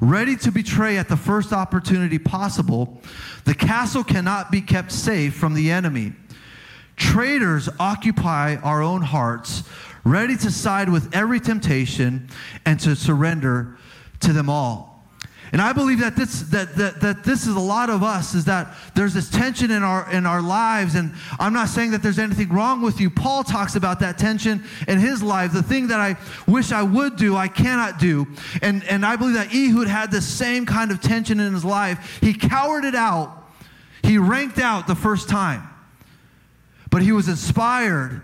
ready 0.00 0.37
to 0.37 0.50
betray 0.50 0.98
at 0.98 1.09
the 1.09 1.16
first 1.16 1.52
opportunity 1.52 2.18
possible, 2.18 3.00
the 3.44 3.55
castle 3.55 4.05
cannot 4.05 4.50
be 4.50 4.61
kept 4.61 4.92
safe 4.92 5.35
from 5.35 5.55
the 5.55 5.70
enemy. 5.70 6.12
Traitors 6.96 7.68
occupy 7.78 8.57
our 8.57 8.83
own 8.83 9.02
hearts, 9.02 9.64
ready 10.05 10.37
to 10.37 10.50
side 10.50 10.88
with 10.88 11.14
every 11.14 11.40
temptation 11.40 12.28
and 12.64 12.78
to 12.81 12.94
surrender 12.96 13.76
to 14.20 14.33
them 14.33 14.48
all. 14.48 14.92
And 15.52 15.61
I 15.61 15.74
believe 15.74 16.00
that 16.00 16.16
this, 16.16 16.40
that, 16.44 16.76
that, 16.76 17.02
that 17.02 17.24
this 17.24 17.46
is 17.46 17.55
a 17.55 17.61
lot 17.61 17.90
of 17.90 18.02
us, 18.02 18.35
is 18.35 18.46
that 18.46 18.74
there's 18.94 19.12
this 19.12 19.28
tension 19.28 19.70
in 19.70 19.83
our, 19.83 20.11
in 20.11 20.24
our 20.24 20.40
lives. 20.40 20.94
And 20.94 21.12
I'm 21.38 21.52
not 21.52 21.68
saying 21.68 21.90
that 21.90 22.02
there's 22.02 22.18
anything 22.18 22.48
wrong 22.48 22.81
with 22.81 23.02
you. 23.02 23.11
Paul 23.11 23.44
talks 23.44 23.76
about 23.76 24.00
that 24.00 24.16
tension 24.16 24.64
in 24.88 24.98
his 24.98 25.22
life. 25.22 25.52
The 25.52 25.62
thing 25.62 25.88
that 25.88 26.00
I 26.00 26.16
wish 26.50 26.72
I 26.72 26.83
would 26.83 27.16
do, 27.16 27.37
I 27.37 27.48
cannot 27.48 27.98
do. 27.98 28.26
And, 28.62 28.83
and 28.85 29.05
I 29.05 29.16
believe 29.16 29.35
that 29.35 29.55
Ehud 29.55 29.88
had 29.88 30.11
the 30.11 30.22
same 30.22 30.64
kind 30.64 30.90
of 30.90 31.02
tension 31.02 31.38
in 31.38 31.52
his 31.52 31.66
life. 31.66 32.18
He 32.22 32.33
cowered 32.33 32.87
it 32.87 32.94
out. 32.94 33.46
He 34.02 34.16
ranked 34.16 34.59
out 34.59 34.87
the 34.87 34.94
first 34.94 35.28
time. 35.28 35.68
But 36.92 37.02
he 37.02 37.11
was 37.11 37.26
inspired 37.26 38.20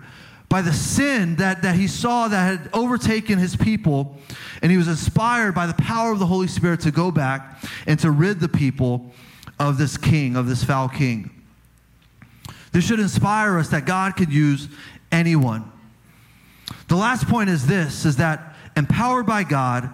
by 0.50 0.60
the 0.60 0.74
sin 0.74 1.36
that, 1.36 1.62
that 1.62 1.74
he 1.74 1.88
saw 1.88 2.28
that 2.28 2.60
had 2.60 2.70
overtaken 2.74 3.38
his 3.38 3.56
people. 3.56 4.18
And 4.60 4.70
he 4.70 4.76
was 4.76 4.88
inspired 4.88 5.54
by 5.54 5.66
the 5.66 5.74
power 5.74 6.12
of 6.12 6.18
the 6.18 6.26
Holy 6.26 6.48
Spirit 6.48 6.80
to 6.80 6.90
go 6.90 7.10
back 7.10 7.64
and 7.86 7.98
to 8.00 8.10
rid 8.10 8.40
the 8.40 8.48
people 8.48 9.10
of 9.58 9.78
this 9.78 9.96
king, 9.96 10.36
of 10.36 10.46
this 10.46 10.62
foul 10.62 10.90
king. 10.90 11.30
This 12.70 12.84
should 12.84 13.00
inspire 13.00 13.58
us 13.58 13.68
that 13.70 13.86
God 13.86 14.16
could 14.16 14.30
use 14.30 14.68
anyone. 15.10 15.72
The 16.88 16.96
last 16.96 17.26
point 17.26 17.48
is 17.48 17.66
this 17.66 18.04
is 18.04 18.16
that 18.16 18.54
empowered 18.76 19.24
by 19.24 19.44
God, 19.44 19.88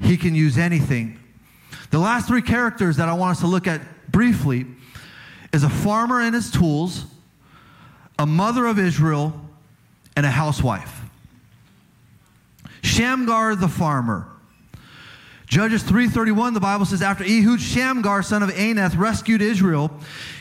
he 0.00 0.16
can 0.16 0.36
use 0.36 0.58
anything. 0.58 1.18
The 1.90 1.98
last 1.98 2.28
three 2.28 2.42
characters 2.42 2.98
that 2.98 3.08
I 3.08 3.14
want 3.14 3.32
us 3.32 3.40
to 3.40 3.48
look 3.48 3.66
at 3.66 3.80
briefly 4.12 4.66
is 5.52 5.64
a 5.64 5.68
farmer 5.68 6.20
and 6.20 6.36
his 6.36 6.52
tools 6.52 7.06
a 8.18 8.26
mother 8.26 8.66
of 8.66 8.78
Israel, 8.78 9.40
and 10.16 10.24
a 10.24 10.30
housewife. 10.30 11.02
Shamgar 12.82 13.54
the 13.54 13.68
farmer. 13.68 14.26
Judges 15.46 15.82
3:31 15.82 16.54
the 16.54 16.60
Bible 16.60 16.86
says 16.86 17.02
after 17.02 17.22
Ehud 17.22 17.60
Shamgar 17.60 18.22
son 18.22 18.42
of 18.42 18.50
Anath 18.50 18.98
rescued 18.98 19.40
Israel 19.42 19.92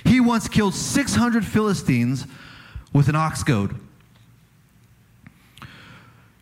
he 0.04 0.20
once 0.20 0.48
killed 0.48 0.74
600 0.74 1.46
Philistines 1.46 2.26
with 2.94 3.10
an 3.10 3.16
ox 3.16 3.44
goad. 3.44 3.76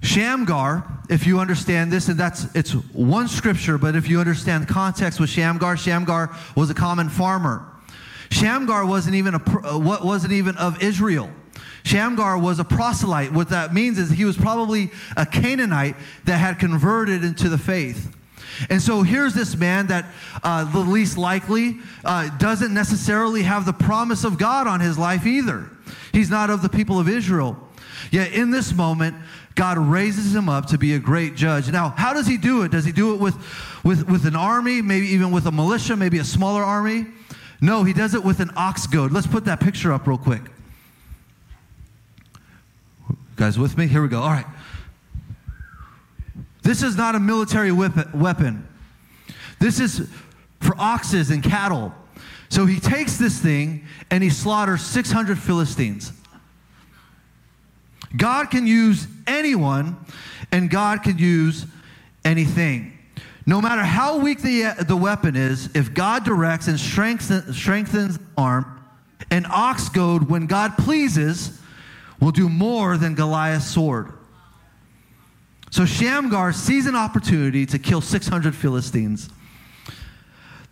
Shamgar, 0.02 0.86
if 1.10 1.26
you 1.26 1.40
understand 1.40 1.92
this, 1.92 2.10
and 2.10 2.20
that's 2.20 2.46
it's 2.54 2.72
one 2.94 3.28
scripture, 3.28 3.78
but 3.78 3.96
if 3.96 4.10
you 4.10 4.20
understand 4.20 4.68
context 4.68 5.20
with 5.20 5.30
Shamgar, 5.30 5.78
Shamgar 5.78 6.36
was 6.56 6.70
a 6.70 6.74
common 6.74 7.10
farmer. 7.10 7.66
Shamgar 8.34 8.86
wasn't 8.86 9.16
even, 9.16 9.36
a, 9.36 9.74
uh, 9.76 9.78
wasn't 9.78 10.34
even 10.34 10.58
of 10.58 10.82
Israel. 10.82 11.30
Shamgar 11.84 12.38
was 12.38 12.60
a 12.60 12.64
proselyte. 12.64 13.32
What 13.32 13.50
that 13.50 13.74
means 13.74 14.00
is 14.00 14.10
he 14.10 14.26
was 14.26 14.38
probably 14.38 14.92
a 15.16 15.26
Canaanite 15.26 15.96
that 16.26 16.38
had 16.38 16.58
converted 16.58 17.24
into 17.24 17.48
the 17.48 17.58
faith. 17.58 18.16
And 18.70 18.82
so 18.82 19.02
here's 19.02 19.34
this 19.34 19.56
man 19.56 19.88
that 19.88 20.06
uh, 20.44 20.64
the 20.72 20.80
least 20.80 21.18
likely 21.18 21.78
uh, 22.06 22.36
doesn't 22.38 22.74
necessarily 22.74 23.44
have 23.44 23.66
the 23.66 23.74
promise 23.74 24.24
of 24.24 24.38
God 24.38 24.68
on 24.68 24.80
his 24.80 24.98
life 24.98 25.26
either. 25.26 25.70
He's 26.12 26.30
not 26.30 26.50
of 26.50 26.62
the 26.62 26.70
people 26.70 27.00
of 27.00 27.10
Israel. 27.10 27.58
Yet 28.12 28.34
in 28.34 28.52
this 28.52 28.74
moment, 28.74 29.16
God 29.56 29.78
raises 29.78 30.34
him 30.34 30.50
up 30.50 30.68
to 30.68 30.78
be 30.78 30.94
a 30.94 31.00
great 31.00 31.36
judge. 31.36 31.70
Now, 31.72 31.90
how 31.90 32.14
does 32.14 32.28
he 32.28 32.38
do 32.38 32.64
it? 32.64 32.72
Does 32.72 32.86
he 32.86 32.92
do 32.92 33.14
it 33.14 33.20
with, 33.20 33.36
with, 33.84 34.08
with 34.10 34.26
an 34.26 34.36
army, 34.36 34.82
maybe 34.82 35.08
even 35.08 35.32
with 35.32 35.46
a 35.46 35.52
militia, 35.52 35.96
maybe 35.96 36.20
a 36.20 36.24
smaller 36.24 36.64
army? 36.64 37.06
No, 37.64 37.86
he 37.86 37.94
does 37.94 38.14
it 38.14 38.22
with 38.22 38.42
an 38.42 38.52
ox 38.58 38.88
goad. 38.88 39.14
Let's 39.14 39.26
put 39.26 39.46
that 39.46 39.62
picture 39.62 39.94
up 39.94 40.06
real 40.06 40.18
quick. 40.18 40.42
Guys 43.38 43.58
with 43.58 43.78
me? 43.78 43.88
Here 43.88 44.02
we 44.02 44.10
go. 44.10 44.20
All 44.20 44.32
right. 44.32 44.46
This 46.62 46.84
is 46.84 46.98
not 46.98 47.16
a 47.16 47.22
military 47.22 47.72
weapon. 47.72 48.68
This 49.62 49.80
is 49.80 50.10
for 50.60 50.76
oxes 50.78 51.32
and 51.32 51.42
cattle. 51.42 51.96
So 52.50 52.66
he 52.66 52.82
takes 52.82 53.16
this 53.16 53.40
thing 53.40 53.86
and 54.12 54.22
he 54.22 54.30
slaughters 54.30 54.82
600 54.82 55.40
Philistines. 55.40 56.12
God 58.18 58.52
can 58.52 58.68
use 58.68 59.08
anyone 59.26 59.96
and 60.52 60.70
God 60.70 61.02
can 61.02 61.18
use 61.18 61.66
anything. 62.26 62.93
No 63.46 63.62
matter 63.62 63.84
how 63.84 64.18
weak 64.20 64.42
the, 64.42 64.66
uh, 64.66 64.74
the 64.84 64.96
weapon 64.96 65.36
is, 65.36 65.70
if 65.76 65.94
God 65.94 66.24
directs 66.24 66.68
and 66.68 66.80
strengthens, 66.80 67.58
strengthens 67.58 68.18
the 68.18 68.24
arm, 68.38 68.84
an 69.32 69.46
ox 69.50 69.90
goad, 69.90 70.30
when 70.30 70.48
God 70.48 70.78
pleases, 70.78 71.60
will 72.20 72.32
do 72.32 72.48
more 72.48 72.98
than 72.98 73.16
Goliath's 73.16 73.68
sword. 73.68 74.14
So 75.72 75.86
Shamgar 75.86 76.54
sees 76.54 76.86
an 76.86 76.96
opportunity 76.96 77.66
to 77.66 77.80
kill 77.80 78.00
600 78.00 78.56
Philistines. 78.56 79.30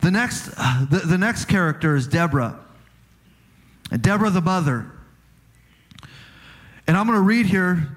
The 0.00 0.10
next, 0.10 0.50
uh, 0.56 0.86
the, 0.88 0.98
the 0.98 1.18
next 1.18 1.46
character 1.46 1.94
is 1.94 2.06
Deborah. 2.06 2.58
Deborah 4.00 4.30
the 4.30 4.40
mother. 4.40 4.90
And 6.86 6.96
I'm 6.96 7.06
going 7.06 7.18
to 7.18 7.22
read 7.22 7.46
here 7.46 7.88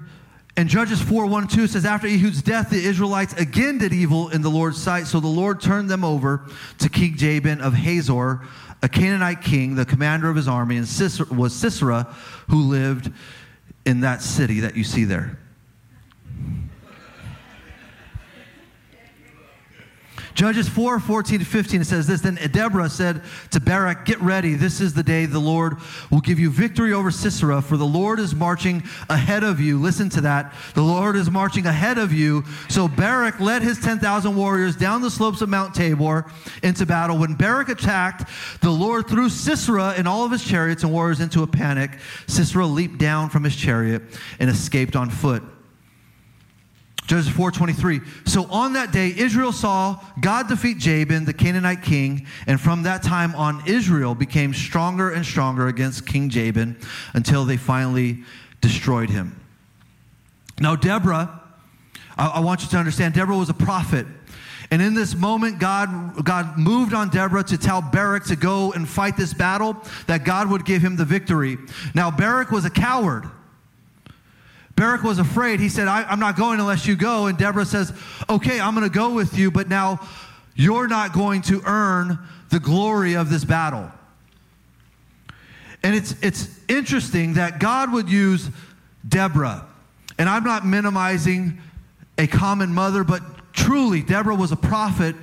and 0.56 0.68
Judges 0.68 1.00
4 1.02 1.26
1 1.26 1.48
2 1.48 1.66
says, 1.66 1.84
After 1.84 2.06
Ehud's 2.06 2.42
death, 2.42 2.70
the 2.70 2.82
Israelites 2.82 3.34
again 3.34 3.78
did 3.78 3.92
evil 3.92 4.30
in 4.30 4.40
the 4.40 4.50
Lord's 4.50 4.82
sight. 4.82 5.06
So 5.06 5.20
the 5.20 5.26
Lord 5.26 5.60
turned 5.60 5.90
them 5.90 6.04
over 6.04 6.46
to 6.78 6.88
King 6.88 7.16
Jabin 7.16 7.60
of 7.60 7.74
Hazor, 7.74 8.40
a 8.82 8.88
Canaanite 8.88 9.42
king, 9.42 9.74
the 9.74 9.84
commander 9.84 10.30
of 10.30 10.36
his 10.36 10.48
army, 10.48 10.76
and 10.78 10.88
Sisera, 10.88 11.26
was 11.26 11.54
Sisera, 11.54 12.04
who 12.48 12.62
lived 12.62 13.12
in 13.84 14.00
that 14.00 14.22
city 14.22 14.60
that 14.60 14.76
you 14.76 14.84
see 14.84 15.04
there. 15.04 15.38
Judges 20.36 20.68
4 20.68 21.00
14 21.00 21.38
to 21.38 21.44
15, 21.46 21.80
it 21.80 21.84
says 21.86 22.06
this 22.06 22.20
Then 22.20 22.38
Deborah 22.52 22.90
said 22.90 23.22
to 23.52 23.58
Barak, 23.58 24.04
Get 24.04 24.20
ready. 24.20 24.52
This 24.52 24.82
is 24.82 24.92
the 24.92 25.02
day 25.02 25.24
the 25.24 25.38
Lord 25.38 25.78
will 26.10 26.20
give 26.20 26.38
you 26.38 26.50
victory 26.50 26.92
over 26.92 27.10
Sisera, 27.10 27.62
for 27.62 27.78
the 27.78 27.86
Lord 27.86 28.20
is 28.20 28.34
marching 28.34 28.82
ahead 29.08 29.42
of 29.42 29.60
you. 29.60 29.80
Listen 29.80 30.10
to 30.10 30.20
that. 30.20 30.52
The 30.74 30.82
Lord 30.82 31.16
is 31.16 31.30
marching 31.30 31.64
ahead 31.64 31.96
of 31.96 32.12
you. 32.12 32.44
So 32.68 32.86
Barak 32.86 33.40
led 33.40 33.62
his 33.62 33.80
10,000 33.80 34.36
warriors 34.36 34.76
down 34.76 35.00
the 35.00 35.10
slopes 35.10 35.40
of 35.40 35.48
Mount 35.48 35.74
Tabor 35.74 36.30
into 36.62 36.84
battle. 36.84 37.16
When 37.16 37.34
Barak 37.34 37.70
attacked, 37.70 38.28
the 38.60 38.68
Lord 38.68 39.08
threw 39.08 39.30
Sisera 39.30 39.94
and 39.96 40.06
all 40.06 40.26
of 40.26 40.32
his 40.32 40.44
chariots 40.44 40.82
and 40.82 40.92
warriors 40.92 41.20
into 41.20 41.44
a 41.44 41.46
panic. 41.46 41.92
Sisera 42.26 42.66
leaped 42.66 42.98
down 42.98 43.30
from 43.30 43.42
his 43.42 43.56
chariot 43.56 44.02
and 44.38 44.50
escaped 44.50 44.96
on 44.96 45.08
foot. 45.08 45.42
Judges 47.06 47.28
4:23. 47.28 48.00
So 48.24 48.46
on 48.50 48.72
that 48.72 48.90
day 48.90 49.14
Israel 49.16 49.52
saw 49.52 50.00
God 50.20 50.48
defeat 50.48 50.78
Jabin, 50.78 51.24
the 51.24 51.32
Canaanite 51.32 51.82
king, 51.82 52.26
and 52.46 52.60
from 52.60 52.82
that 52.82 53.02
time 53.02 53.34
on 53.36 53.62
Israel 53.66 54.14
became 54.14 54.52
stronger 54.52 55.10
and 55.10 55.24
stronger 55.24 55.68
against 55.68 56.06
King 56.06 56.28
Jabin 56.28 56.76
until 57.14 57.44
they 57.44 57.56
finally 57.56 58.24
destroyed 58.60 59.10
him. 59.10 59.40
Now 60.58 60.74
Deborah, 60.74 61.40
I, 62.18 62.26
I 62.26 62.40
want 62.40 62.62
you 62.62 62.68
to 62.68 62.76
understand 62.76 63.14
Deborah 63.14 63.36
was 63.36 63.50
a 63.50 63.54
prophet. 63.54 64.06
And 64.72 64.82
in 64.82 64.94
this 64.94 65.14
moment, 65.14 65.60
God, 65.60 66.24
God 66.24 66.58
moved 66.58 66.92
on 66.92 67.08
Deborah 67.08 67.44
to 67.44 67.56
tell 67.56 67.80
Barak 67.80 68.24
to 68.24 68.36
go 68.36 68.72
and 68.72 68.88
fight 68.88 69.16
this 69.16 69.32
battle, 69.32 69.76
that 70.08 70.24
God 70.24 70.50
would 70.50 70.64
give 70.64 70.82
him 70.82 70.96
the 70.96 71.04
victory. 71.04 71.56
Now, 71.94 72.10
Barak 72.10 72.50
was 72.50 72.64
a 72.64 72.70
coward. 72.70 73.30
Barak 74.76 75.02
was 75.02 75.18
afraid. 75.18 75.58
He 75.58 75.70
said, 75.70 75.88
I, 75.88 76.12
am 76.12 76.20
not 76.20 76.36
going 76.36 76.60
unless 76.60 76.86
you 76.86 76.96
go. 76.96 77.26
And 77.26 77.36
Deborah 77.36 77.64
says, 77.64 77.92
Okay, 78.28 78.60
I'm 78.60 78.74
going 78.74 78.88
to 78.88 78.94
go 78.94 79.14
with 79.14 79.36
you, 79.36 79.50
but 79.50 79.68
now 79.68 80.06
you're 80.54 80.86
not 80.86 81.12
going 81.12 81.42
to 81.42 81.62
earn 81.64 82.18
the 82.50 82.60
glory 82.60 83.14
of 83.14 83.30
this 83.30 83.44
battle. 83.44 83.90
And 85.82 85.94
it's, 85.94 86.14
it's 86.22 86.48
interesting 86.68 87.34
that 87.34 87.58
God 87.58 87.92
would 87.92 88.10
use 88.10 88.50
Deborah. 89.06 89.66
And 90.18 90.28
I'm 90.28 90.44
not 90.44 90.66
minimizing 90.66 91.58
a 92.18 92.26
common 92.26 92.72
mother, 92.72 93.04
but 93.04 93.22
truly, 93.52 94.02
Deborah 94.02 94.34
was 94.34 94.52
a 94.52 94.56
prophet 94.56 95.14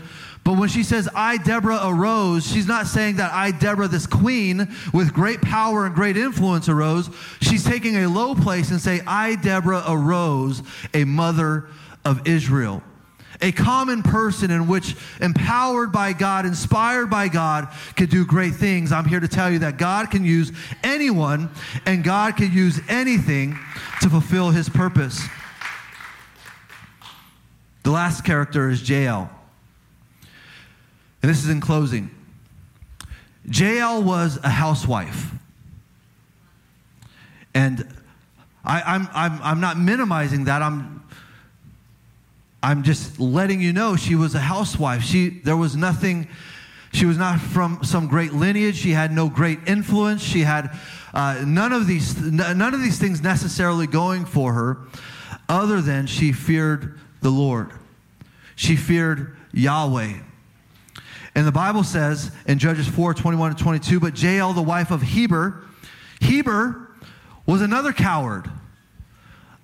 but 0.44 0.58
when 0.58 0.68
she 0.68 0.84
says, 0.84 1.08
I, 1.16 1.38
Deborah, 1.38 1.80
arose, 1.84 2.46
she's 2.46 2.68
not 2.68 2.88
saying 2.88 3.16
that 3.16 3.32
I, 3.32 3.52
Deborah, 3.52 3.88
this 3.88 4.06
queen 4.06 4.76
with 4.94 5.14
great 5.14 5.42
power 5.42 5.86
and 5.86 5.96
great 5.96 6.18
influence, 6.18 6.68
arose. 6.68 7.10
She's 7.40 7.64
taking 7.64 7.96
a 7.98 8.08
low 8.08 8.36
place 8.36 8.70
and 8.70 8.82
say, 8.82 9.02
I, 9.08 9.36
Deborah, 9.36 9.84
arose, 9.88 10.62
a 10.94 11.06
mother 11.06 11.68
of 12.04 12.28
Israel. 12.28 12.84
A 13.42 13.54
common 13.54 14.04
person 14.04 14.52
in 14.52 14.68
which, 14.68 14.96
empowered 15.22 15.94
by 15.94 16.12
God, 16.12 16.46
inspired 16.46 17.10
by 17.10 17.30
God, 17.30 17.70
could 17.96 18.10
do 18.10 18.26
great 18.26 18.56
things. 18.56 18.92
I'm 18.92 19.06
here 19.06 19.20
to 19.22 19.28
tell 19.30 19.50
you 19.50 19.60
that 19.60 19.78
God 19.78 20.12
can 20.12 20.26
use 20.26 20.52
anyone 20.84 21.50
and 21.86 22.04
God 22.04 22.36
can 22.36 22.52
use 22.52 22.82
anything 22.90 23.58
to 24.02 24.10
fulfill 24.10 24.52
his 24.52 24.68
purpose. 24.68 25.26
The 27.84 27.92
last 27.92 28.24
character 28.24 28.70
is 28.70 28.88
Jael. 28.88 29.30
And 31.24 31.30
this 31.30 31.42
is 31.42 31.50
in 31.50 31.62
closing. 31.62 32.12
Jael 33.50 34.04
was 34.04 34.38
a 34.44 34.50
housewife. 34.50 35.32
And 37.56 37.88
I, 38.66 38.96
am 38.96 39.08
I'm, 39.14 39.32
I'm, 39.32 39.42
I'm 39.42 39.60
not 39.62 39.80
minimizing 39.80 40.46
that. 40.46 40.62
I'm, 40.62 41.02
I'm 42.62 42.84
just 42.84 43.22
letting 43.22 43.62
you 43.62 43.72
know 43.72 43.96
she 43.96 44.16
was 44.16 44.36
a 44.36 44.40
housewife. 44.40 45.02
She, 45.02 45.30
there 45.30 45.56
was 45.56 45.78
nothing, 45.78 46.28
she 46.92 47.06
was 47.06 47.18
not 47.18 47.40
from 47.40 47.86
some 47.86 48.08
great 48.08 48.34
lineage. 48.34 48.76
She 48.76 48.92
had 48.92 49.14
no 49.14 49.30
great 49.30 49.60
influence. 49.66 50.22
She 50.22 50.42
had 50.42 50.78
uh, 51.14 51.42
none, 51.48 51.72
of 51.72 51.88
these, 51.88 52.20
none 52.22 52.74
of 52.74 52.82
these 52.82 53.00
things 53.00 53.22
necessarily 53.22 53.88
going 53.88 54.26
for 54.26 54.52
her 54.52 54.78
other 55.48 55.80
than 55.80 56.06
she 56.06 56.34
feared 56.34 57.00
the 57.22 57.30
Lord. 57.30 57.72
She 58.58 58.76
feared 58.76 59.38
Yahweh. 59.54 60.20
And 61.36 61.48
the 61.48 61.52
Bible 61.52 61.84
says 61.84 62.32
in 62.48 62.60
Judges 62.60 62.88
4 62.88 63.14
21 63.14 63.52
and 63.52 63.60
22, 63.60 64.00
but 64.00 64.22
Jael, 64.22 64.54
the 64.54 64.62
wife 64.62 64.92
of 64.92 65.02
Heber, 65.02 65.64
Heber 66.20 66.92
was 67.46 67.62
another 67.62 67.92
coward, 67.92 68.50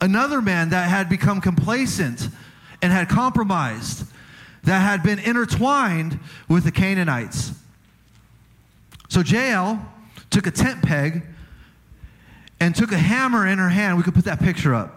another 0.02 0.42
man 0.42 0.70
that 0.70 0.90
had 0.90 1.10
become 1.10 1.42
complacent 1.42 2.28
and 2.82 2.92
had 2.92 3.08
compromised, 3.08 4.06
that 4.64 4.80
had 4.80 5.04
been 5.04 5.20
intertwined 5.20 6.20
with 6.48 6.64
the 6.64 6.72
Canaanites. 6.72 7.54
So 9.08 9.22
Jael 9.22 9.86
took 10.30 10.48
a 10.48 10.52
tent 10.52 10.82
peg 10.82 11.24
and 12.60 12.76
took 12.76 12.92
a 12.92 12.98
hammer 12.98 13.48
in 13.48 13.58
her 13.58 13.70
hand. 13.70 13.98
We 13.98 14.04
could 14.04 14.14
put 14.14 14.26
that 14.26 14.40
picture 14.40 14.76
up. 14.76 14.96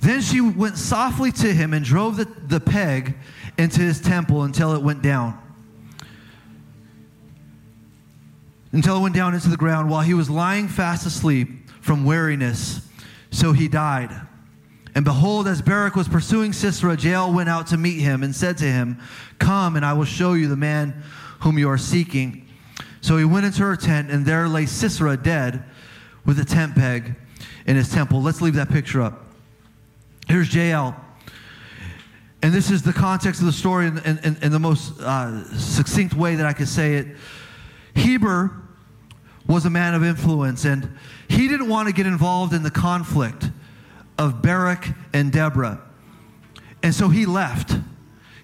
Then 0.00 0.20
she 0.20 0.40
went 0.40 0.76
softly 0.76 1.32
to 1.32 1.52
him 1.52 1.72
and 1.72 1.84
drove 1.84 2.16
the, 2.16 2.26
the 2.46 2.60
peg 2.60 3.16
into 3.56 3.80
his 3.80 4.00
temple 4.00 4.42
until 4.42 4.74
it 4.74 4.82
went 4.82 5.02
down. 5.02 5.38
Until 8.72 8.98
it 8.98 9.00
went 9.00 9.14
down 9.14 9.34
into 9.34 9.48
the 9.48 9.56
ground 9.56 9.88
while 9.88 10.02
he 10.02 10.14
was 10.14 10.28
lying 10.28 10.68
fast 10.68 11.06
asleep 11.06 11.48
from 11.80 12.04
weariness. 12.04 12.80
So 13.30 13.52
he 13.52 13.68
died. 13.68 14.10
And 14.94 15.04
behold, 15.04 15.48
as 15.48 15.60
Barak 15.60 15.96
was 15.96 16.08
pursuing 16.08 16.52
Sisera, 16.52 16.96
Jael 16.96 17.32
went 17.32 17.48
out 17.48 17.68
to 17.68 17.76
meet 17.76 18.00
him 18.00 18.22
and 18.22 18.34
said 18.34 18.58
to 18.58 18.64
him, 18.64 18.98
Come, 19.38 19.76
and 19.76 19.84
I 19.84 19.92
will 19.92 20.04
show 20.04 20.34
you 20.34 20.48
the 20.48 20.56
man 20.56 21.02
whom 21.40 21.58
you 21.58 21.68
are 21.68 21.78
seeking. 21.78 22.48
So 23.00 23.16
he 23.16 23.24
went 23.24 23.44
into 23.44 23.62
her 23.62 23.76
tent, 23.76 24.10
and 24.10 24.24
there 24.24 24.48
lay 24.48 24.66
Sisera 24.66 25.16
dead 25.16 25.64
with 26.24 26.38
a 26.38 26.44
tent 26.44 26.74
peg 26.74 27.16
in 27.66 27.76
his 27.76 27.90
temple. 27.90 28.22
Let's 28.22 28.40
leave 28.40 28.54
that 28.54 28.70
picture 28.70 29.02
up. 29.02 29.26
Here's 30.28 30.54
Jael. 30.54 31.03
And 32.44 32.52
this 32.52 32.70
is 32.70 32.82
the 32.82 32.92
context 32.92 33.40
of 33.40 33.46
the 33.46 33.54
story 33.54 33.86
in, 33.86 33.96
in, 33.96 34.36
in 34.42 34.52
the 34.52 34.58
most 34.58 35.00
uh, 35.00 35.48
succinct 35.56 36.12
way 36.12 36.34
that 36.34 36.44
I 36.44 36.52
could 36.52 36.68
say 36.68 36.96
it. 36.96 37.06
Heber 37.94 38.54
was 39.46 39.64
a 39.64 39.70
man 39.70 39.94
of 39.94 40.04
influence, 40.04 40.66
and 40.66 40.94
he 41.26 41.48
didn't 41.48 41.70
want 41.70 41.88
to 41.88 41.94
get 41.94 42.04
involved 42.04 42.52
in 42.52 42.62
the 42.62 42.70
conflict 42.70 43.48
of 44.18 44.42
Barak 44.42 44.86
and 45.14 45.32
Deborah. 45.32 45.80
And 46.82 46.94
so 46.94 47.08
he 47.08 47.24
left. 47.24 47.78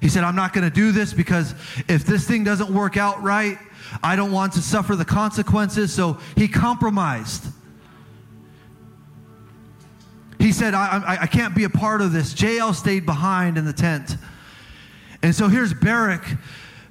He 0.01 0.09
said, 0.09 0.25
I'm 0.25 0.35
not 0.35 0.55
going 0.55 0.65
to 0.65 0.75
do 0.75 0.93
this 0.93 1.13
because 1.13 1.53
if 1.87 2.07
this 2.07 2.27
thing 2.27 2.43
doesn't 2.43 2.73
work 2.73 2.97
out 2.97 3.23
right, 3.23 3.59
I 4.03 4.17
don't 4.17 4.33
want 4.33 4.55
to 4.55 4.63
suffer 4.63 4.97
the 4.97 5.05
consequences. 5.05 5.93
So 5.93 6.17
he 6.39 6.49
compromised. 6.49 7.45
He 10.41 10.53
said, 10.53 10.73
I, 10.73 11.03
I, 11.07 11.23
I 11.23 11.27
can't 11.27 11.55
be 11.55 11.65
a 11.65 11.71
part 11.71 12.01
of 12.01 12.13
this. 12.13 12.41
Jael 12.41 12.73
stayed 12.73 13.05
behind 13.05 13.59
in 13.59 13.67
the 13.67 13.75
tent. 13.75 14.17
And 15.23 15.35
so 15.35 15.49
here's 15.49 15.75
Barak. 15.75 16.25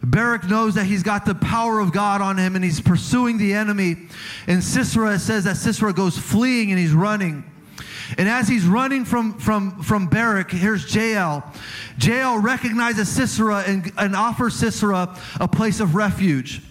Barak 0.04 0.48
knows 0.48 0.76
that 0.76 0.86
he's 0.86 1.02
got 1.02 1.26
the 1.26 1.34
power 1.34 1.80
of 1.80 1.92
God 1.92 2.22
on 2.22 2.38
him 2.38 2.56
and 2.56 2.64
he's 2.64 2.80
pursuing 2.80 3.40
the 3.40 3.54
enemy. 3.54 4.08
And 4.46 4.64
Sisera 4.64 5.18
says 5.18 5.46
that 5.46 5.58
Sisera 5.58 5.94
goes 5.94 6.16
fleeing 6.16 6.70
and 6.70 6.80
he's 6.80 6.94
running. 6.94 7.44
And 8.20 8.30
as 8.30 8.48
he's 8.48 8.66
running 8.66 9.04
from, 9.04 9.38
from, 9.40 9.82
from 9.82 10.08
Barak, 10.08 10.52
here's 10.52 10.94
Jael. 10.94 11.44
Jael 12.00 12.38
recognizes 12.38 13.10
Sisera 13.10 13.64
and, 13.66 13.92
and 13.98 14.16
offers 14.16 14.56
Sisera 14.56 15.18
a 15.40 15.48
place 15.48 15.80
of 15.80 15.96
refuge. 15.96 16.62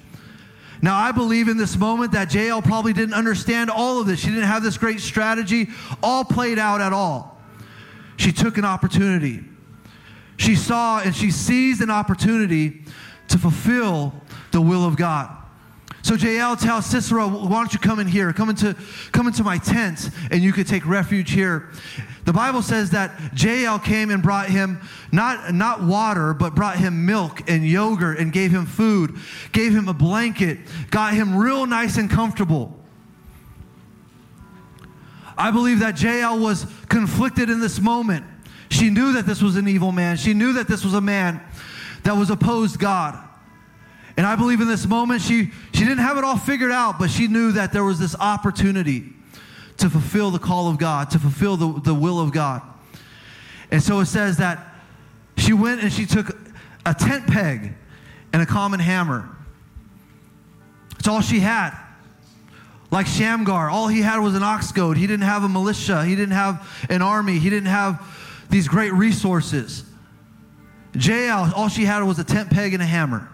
Now, 0.80 0.96
I 0.96 1.12
believe 1.12 1.48
in 1.48 1.56
this 1.56 1.76
moment 1.76 2.12
that 2.12 2.32
Jael 2.32 2.62
probably 2.62 2.92
didn't 2.92 3.14
understand 3.14 3.70
all 3.70 4.00
of 4.00 4.06
this. 4.06 4.20
She 4.20 4.28
didn't 4.28 4.44
have 4.44 4.62
this 4.62 4.78
great 4.78 5.00
strategy 5.00 5.68
all 6.02 6.24
played 6.24 6.58
out 6.58 6.80
at 6.80 6.92
all. 6.92 7.40
She 8.16 8.32
took 8.32 8.58
an 8.58 8.64
opportunity. 8.64 9.44
She 10.36 10.54
saw 10.54 11.00
and 11.00 11.14
she 11.14 11.30
seized 11.30 11.82
an 11.82 11.90
opportunity 11.90 12.84
to 13.28 13.38
fulfill 13.38 14.14
the 14.52 14.60
will 14.60 14.84
of 14.84 14.96
God. 14.96 15.34
So 16.02 16.14
Jael 16.14 16.56
tells 16.56 16.86
Sisera, 16.86 17.26
why 17.28 17.58
don't 17.58 17.72
you 17.72 17.78
come 17.78 17.98
in 17.98 18.06
here? 18.06 18.32
Come 18.32 18.48
into, 18.48 18.74
come 19.12 19.26
into 19.26 19.44
my 19.44 19.58
tent 19.58 20.10
and 20.30 20.42
you 20.42 20.52
could 20.52 20.66
take 20.66 20.86
refuge 20.86 21.32
here. 21.32 21.70
The 22.28 22.34
Bible 22.34 22.60
says 22.60 22.90
that 22.90 23.18
Jael 23.42 23.78
came 23.78 24.10
and 24.10 24.22
brought 24.22 24.50
him 24.50 24.82
not, 25.10 25.54
not 25.54 25.82
water, 25.82 26.34
but 26.34 26.54
brought 26.54 26.76
him 26.76 27.06
milk 27.06 27.48
and 27.48 27.66
yogurt 27.66 28.18
and 28.18 28.30
gave 28.30 28.50
him 28.50 28.66
food, 28.66 29.16
gave 29.52 29.74
him 29.74 29.88
a 29.88 29.94
blanket, 29.94 30.58
got 30.90 31.14
him 31.14 31.34
real 31.34 31.64
nice 31.64 31.96
and 31.96 32.10
comfortable. 32.10 32.78
I 35.38 35.50
believe 35.50 35.78
that 35.78 36.02
Jael 36.02 36.38
was 36.38 36.66
conflicted 36.90 37.48
in 37.48 37.60
this 37.60 37.80
moment. 37.80 38.26
She 38.68 38.90
knew 38.90 39.14
that 39.14 39.24
this 39.24 39.40
was 39.40 39.56
an 39.56 39.66
evil 39.66 39.90
man. 39.90 40.18
She 40.18 40.34
knew 40.34 40.52
that 40.52 40.68
this 40.68 40.84
was 40.84 40.92
a 40.92 41.00
man 41.00 41.40
that 42.02 42.14
was 42.14 42.28
opposed 42.28 42.78
God. 42.78 43.18
And 44.18 44.26
I 44.26 44.36
believe 44.36 44.60
in 44.60 44.68
this 44.68 44.84
moment 44.84 45.22
she, 45.22 45.50
she 45.72 45.80
didn't 45.80 46.00
have 46.00 46.18
it 46.18 46.24
all 46.24 46.36
figured 46.36 46.72
out, 46.72 46.98
but 46.98 47.08
she 47.08 47.26
knew 47.26 47.52
that 47.52 47.72
there 47.72 47.84
was 47.84 47.98
this 47.98 48.14
opportunity 48.16 49.14
to 49.78 49.88
fulfill 49.88 50.30
the 50.30 50.38
call 50.38 50.68
of 50.68 50.78
God, 50.78 51.10
to 51.10 51.18
fulfill 51.18 51.56
the, 51.56 51.80
the 51.80 51.94
will 51.94 52.20
of 52.20 52.32
God. 52.32 52.62
And 53.70 53.82
so 53.82 54.00
it 54.00 54.06
says 54.06 54.38
that 54.38 54.74
she 55.36 55.52
went 55.52 55.82
and 55.82 55.92
she 55.92 56.06
took 56.06 56.36
a 56.84 56.94
tent 56.94 57.26
peg 57.26 57.74
and 58.32 58.42
a 58.42 58.46
common 58.46 58.80
hammer. 58.80 59.28
It's 60.98 61.08
all 61.08 61.20
she 61.20 61.40
had. 61.40 61.76
Like 62.90 63.06
Shamgar, 63.06 63.68
all 63.68 63.88
he 63.88 64.00
had 64.00 64.18
was 64.18 64.34
an 64.34 64.42
ox 64.42 64.72
goad. 64.72 64.96
He 64.96 65.06
didn't 65.06 65.26
have 65.26 65.44
a 65.44 65.48
militia. 65.48 66.04
He 66.04 66.16
didn't 66.16 66.32
have 66.32 66.86
an 66.88 67.02
army. 67.02 67.38
He 67.38 67.50
didn't 67.50 67.68
have 67.68 68.02
these 68.50 68.66
great 68.66 68.92
resources. 68.94 69.84
Jael, 70.94 71.52
all 71.54 71.68
she 71.68 71.84
had 71.84 72.02
was 72.02 72.18
a 72.18 72.24
tent 72.24 72.50
peg 72.50 72.72
and 72.72 72.82
a 72.82 72.86
hammer. 72.86 73.28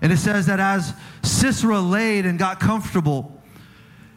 And 0.00 0.12
it 0.12 0.18
says 0.18 0.46
that 0.46 0.60
as 0.60 0.94
Sisera 1.22 1.80
laid 1.80 2.26
and 2.26 2.38
got 2.38 2.60
comfortable, 2.60 3.41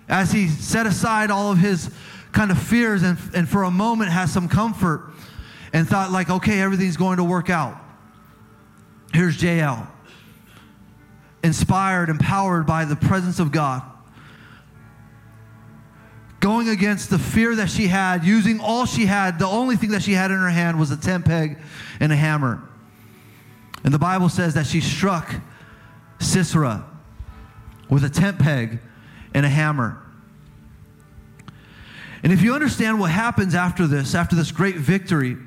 as 0.07 0.31
he 0.31 0.47
set 0.47 0.85
aside 0.85 1.31
all 1.31 1.51
of 1.51 1.57
his 1.57 1.89
kind 2.31 2.51
of 2.51 2.61
fears 2.61 3.01
and, 3.01 3.17
and 3.33 3.49
for 3.49 3.63
a 3.63 3.71
moment 3.71 4.11
has 4.11 4.31
some 4.31 4.47
comfort 4.47 5.11
and 5.73 5.87
thought, 5.87 6.11
like, 6.11 6.29
okay, 6.29 6.61
everything's 6.61 6.97
going 6.97 7.17
to 7.17 7.23
work 7.23 7.49
out. 7.49 7.75
Here's 9.13 9.41
Jael, 9.41 9.87
inspired, 11.43 12.09
empowered 12.09 12.65
by 12.65 12.85
the 12.85 12.95
presence 12.95 13.39
of 13.39 13.51
God. 13.51 13.81
Going 16.39 16.69
against 16.69 17.09
the 17.09 17.17
fear 17.17 17.55
that 17.55 17.69
she 17.69 17.87
had, 17.87 18.23
using 18.23 18.59
all 18.59 18.85
she 18.85 19.05
had, 19.05 19.39
the 19.39 19.47
only 19.47 19.77
thing 19.77 19.91
that 19.91 20.03
she 20.03 20.11
had 20.13 20.31
in 20.31 20.37
her 20.37 20.49
hand 20.49 20.79
was 20.79 20.91
a 20.91 20.97
tent 20.97 21.25
peg 21.25 21.57
and 21.99 22.11
a 22.11 22.15
hammer. 22.15 22.61
And 23.83 23.93
the 23.93 23.99
Bible 23.99 24.29
says 24.29 24.53
that 24.55 24.65
she 24.67 24.81
struck 24.81 25.33
Sisera 26.19 26.85
with 27.89 28.03
a 28.03 28.09
tent 28.09 28.37
peg 28.39 28.79
and 29.35 29.45
a 29.45 29.49
hammer. 29.49 30.01
And 32.23 32.31
if 32.31 32.41
you 32.41 32.55
understand 32.55 32.99
what 32.99 33.11
happens 33.11 33.53
after 33.53 33.85
this, 33.85 34.15
after 34.15 34.35
this 34.35 34.51
great 34.51 34.77
victory, 34.77 35.37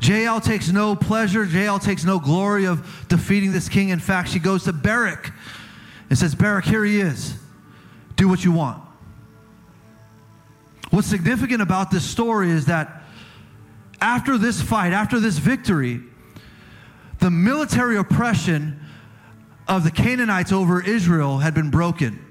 Jael 0.00 0.40
takes 0.40 0.70
no 0.70 0.96
pleasure, 0.96 1.44
Jael 1.44 1.78
takes 1.78 2.02
no 2.02 2.18
glory 2.18 2.64
of 2.64 3.06
defeating 3.08 3.52
this 3.52 3.68
king. 3.68 3.90
In 3.90 4.00
fact, 4.00 4.30
she 4.30 4.38
goes 4.38 4.64
to 4.64 4.72
Barak 4.72 5.32
and 6.08 6.18
says, 6.18 6.34
Barak, 6.34 6.64
here 6.64 6.82
he 6.82 6.98
is. 6.98 7.34
Do 8.16 8.26
what 8.26 8.42
you 8.42 8.52
want. 8.52 8.82
What's 10.88 11.06
significant 11.06 11.60
about 11.60 11.90
this 11.90 12.04
story 12.04 12.50
is 12.50 12.66
that 12.66 13.02
after 14.00 14.38
this 14.38 14.62
fight, 14.62 14.94
after 14.94 15.20
this 15.20 15.36
victory, 15.36 16.00
the 17.18 17.30
military 17.30 17.98
oppression 17.98 18.80
of 19.68 19.84
the 19.84 19.90
Canaanites 19.90 20.52
over 20.52 20.82
Israel 20.82 21.38
had 21.38 21.52
been 21.52 21.70
broken. 21.70 22.24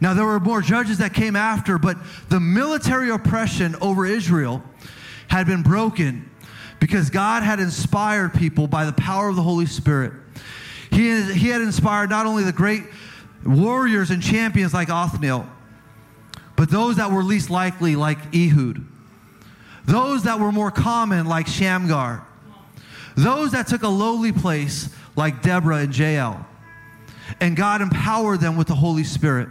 Now, 0.00 0.14
there 0.14 0.24
were 0.24 0.38
more 0.38 0.62
judges 0.62 0.98
that 0.98 1.12
came 1.12 1.34
after, 1.34 1.78
but 1.78 1.96
the 2.28 2.38
military 2.38 3.10
oppression 3.10 3.74
over 3.80 4.06
Israel 4.06 4.62
had 5.28 5.46
been 5.46 5.62
broken 5.62 6.30
because 6.80 7.10
God 7.10 7.42
had 7.42 7.58
inspired 7.58 8.34
people 8.34 8.66
by 8.68 8.84
the 8.84 8.92
power 8.92 9.28
of 9.28 9.36
the 9.36 9.42
Holy 9.42 9.66
Spirit. 9.66 10.12
He, 10.90 11.20
he 11.32 11.48
had 11.48 11.60
inspired 11.60 12.10
not 12.10 12.26
only 12.26 12.44
the 12.44 12.52
great 12.52 12.84
warriors 13.44 14.10
and 14.10 14.22
champions 14.22 14.72
like 14.72 14.88
Othniel, 14.88 15.46
but 16.56 16.70
those 16.70 16.96
that 16.96 17.10
were 17.10 17.22
least 17.22 17.50
likely, 17.50 17.96
like 17.96 18.18
Ehud, 18.34 18.84
those 19.84 20.24
that 20.24 20.38
were 20.38 20.52
more 20.52 20.70
common, 20.70 21.26
like 21.26 21.46
Shamgar, 21.46 22.26
those 23.16 23.52
that 23.52 23.66
took 23.66 23.82
a 23.82 23.88
lowly 23.88 24.32
place, 24.32 24.94
like 25.16 25.42
Deborah 25.42 25.78
and 25.78 25.96
Jael. 25.96 26.46
And 27.40 27.56
God 27.56 27.82
empowered 27.82 28.40
them 28.40 28.56
with 28.56 28.68
the 28.68 28.74
Holy 28.74 29.04
Spirit. 29.04 29.48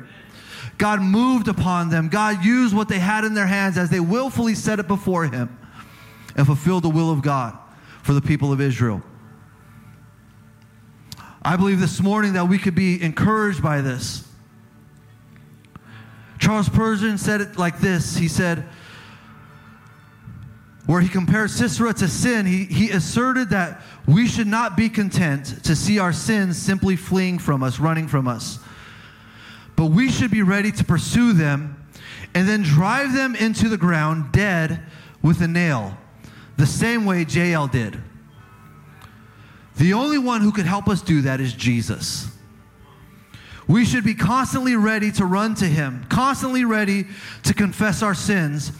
God 0.77 1.01
moved 1.01 1.47
upon 1.47 1.89
them. 1.89 2.07
God 2.09 2.45
used 2.45 2.75
what 2.75 2.87
they 2.87 2.99
had 2.99 3.23
in 3.23 3.33
their 3.33 3.47
hands 3.47 3.77
as 3.77 3.89
they 3.89 3.99
willfully 3.99 4.55
set 4.55 4.79
it 4.79 4.87
before 4.87 5.25
Him 5.25 5.57
and 6.35 6.45
fulfilled 6.45 6.83
the 6.83 6.89
will 6.89 7.11
of 7.11 7.21
God 7.21 7.57
for 8.03 8.13
the 8.13 8.21
people 8.21 8.53
of 8.53 8.61
Israel. 8.61 9.01
I 11.41 11.55
believe 11.55 11.79
this 11.79 12.01
morning 12.01 12.33
that 12.33 12.47
we 12.47 12.57
could 12.57 12.75
be 12.75 13.01
encouraged 13.01 13.63
by 13.63 13.81
this. 13.81 14.27
Charles 16.39 16.67
Spurgeon 16.67 17.17
said 17.17 17.41
it 17.41 17.57
like 17.57 17.79
this 17.79 18.15
He 18.15 18.27
said, 18.27 18.65
where 20.87 21.01
he 21.01 21.09
compared 21.09 21.51
Sisera 21.51 21.93
to 21.95 22.07
sin, 22.07 22.45
he, 22.45 22.63
he 22.63 22.91
asserted 22.91 23.49
that 23.49 23.81
we 24.07 24.25
should 24.25 24.47
not 24.47 24.77
be 24.77 24.87
content 24.87 25.63
to 25.65 25.75
see 25.75 25.99
our 25.99 26.13
sins 26.13 26.57
simply 26.57 26.95
fleeing 26.95 27.39
from 27.39 27.61
us, 27.61 27.77
running 27.77 28.07
from 28.07 28.25
us. 28.25 28.59
But 29.77 29.85
we 29.85 30.11
should 30.11 30.31
be 30.31 30.41
ready 30.41 30.71
to 30.73 30.83
pursue 30.83 31.31
them 31.31 31.87
and 32.33 32.49
then 32.49 32.63
drive 32.63 33.13
them 33.13 33.35
into 33.35 33.69
the 33.69 33.77
ground 33.77 34.33
dead 34.33 34.83
with 35.21 35.39
a 35.41 35.47
nail, 35.47 35.97
the 36.57 36.65
same 36.65 37.05
way 37.05 37.23
Jael 37.23 37.67
did. 37.67 37.97
The 39.77 39.93
only 39.93 40.17
one 40.17 40.41
who 40.41 40.51
could 40.51 40.65
help 40.65 40.89
us 40.89 41.01
do 41.01 41.21
that 41.21 41.39
is 41.39 41.53
Jesus. 41.53 42.27
We 43.67 43.85
should 43.85 44.03
be 44.03 44.15
constantly 44.15 44.75
ready 44.75 45.11
to 45.13 45.25
run 45.25 45.53
to 45.55 45.65
him, 45.65 46.05
constantly 46.09 46.65
ready 46.65 47.05
to 47.43 47.53
confess 47.53 48.01
our 48.01 48.15
sins 48.15 48.71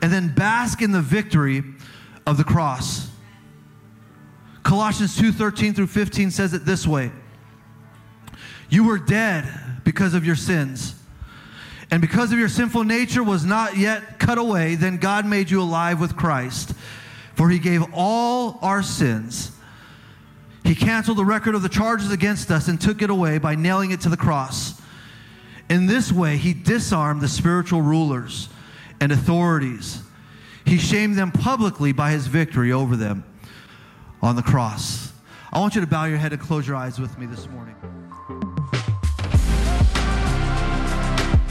and 0.00 0.12
then 0.12 0.34
bask 0.34 0.80
in 0.80 0.92
the 0.92 1.02
victory 1.02 1.62
of 2.26 2.38
the 2.38 2.44
cross. 2.44 3.10
Colossians 4.62 5.16
2:13 5.16 5.74
through 5.74 5.88
15 5.88 6.30
says 6.30 6.54
it 6.54 6.64
this 6.64 6.86
way. 6.86 7.10
You 8.70 8.84
were 8.84 8.98
dead 8.98 9.46
because 9.88 10.12
of 10.12 10.22
your 10.26 10.36
sins. 10.36 10.94
And 11.90 12.02
because 12.02 12.30
of 12.30 12.38
your 12.38 12.50
sinful 12.50 12.84
nature 12.84 13.22
was 13.22 13.46
not 13.46 13.78
yet 13.78 14.18
cut 14.18 14.36
away, 14.36 14.74
then 14.74 14.98
God 14.98 15.24
made 15.24 15.50
you 15.50 15.62
alive 15.62 15.98
with 15.98 16.14
Christ. 16.14 16.74
For 17.34 17.48
he 17.48 17.58
gave 17.58 17.82
all 17.94 18.58
our 18.60 18.82
sins. 18.82 19.50
He 20.62 20.74
canceled 20.74 21.16
the 21.16 21.24
record 21.24 21.54
of 21.54 21.62
the 21.62 21.70
charges 21.70 22.12
against 22.12 22.50
us 22.50 22.68
and 22.68 22.78
took 22.78 23.00
it 23.00 23.08
away 23.08 23.38
by 23.38 23.54
nailing 23.54 23.90
it 23.90 24.02
to 24.02 24.10
the 24.10 24.16
cross. 24.18 24.78
In 25.70 25.86
this 25.86 26.12
way, 26.12 26.36
he 26.36 26.52
disarmed 26.52 27.22
the 27.22 27.26
spiritual 27.28 27.80
rulers 27.80 28.50
and 29.00 29.10
authorities. 29.10 30.02
He 30.66 30.76
shamed 30.76 31.16
them 31.16 31.32
publicly 31.32 31.92
by 31.92 32.10
his 32.10 32.26
victory 32.26 32.72
over 32.72 32.94
them 32.94 33.24
on 34.20 34.36
the 34.36 34.42
cross. 34.42 35.14
I 35.50 35.60
want 35.60 35.76
you 35.76 35.80
to 35.80 35.86
bow 35.86 36.04
your 36.04 36.18
head 36.18 36.34
and 36.34 36.42
close 36.42 36.68
your 36.68 36.76
eyes 36.76 36.98
with 36.98 37.16
me 37.16 37.24
this 37.24 37.48
morning. 37.48 37.74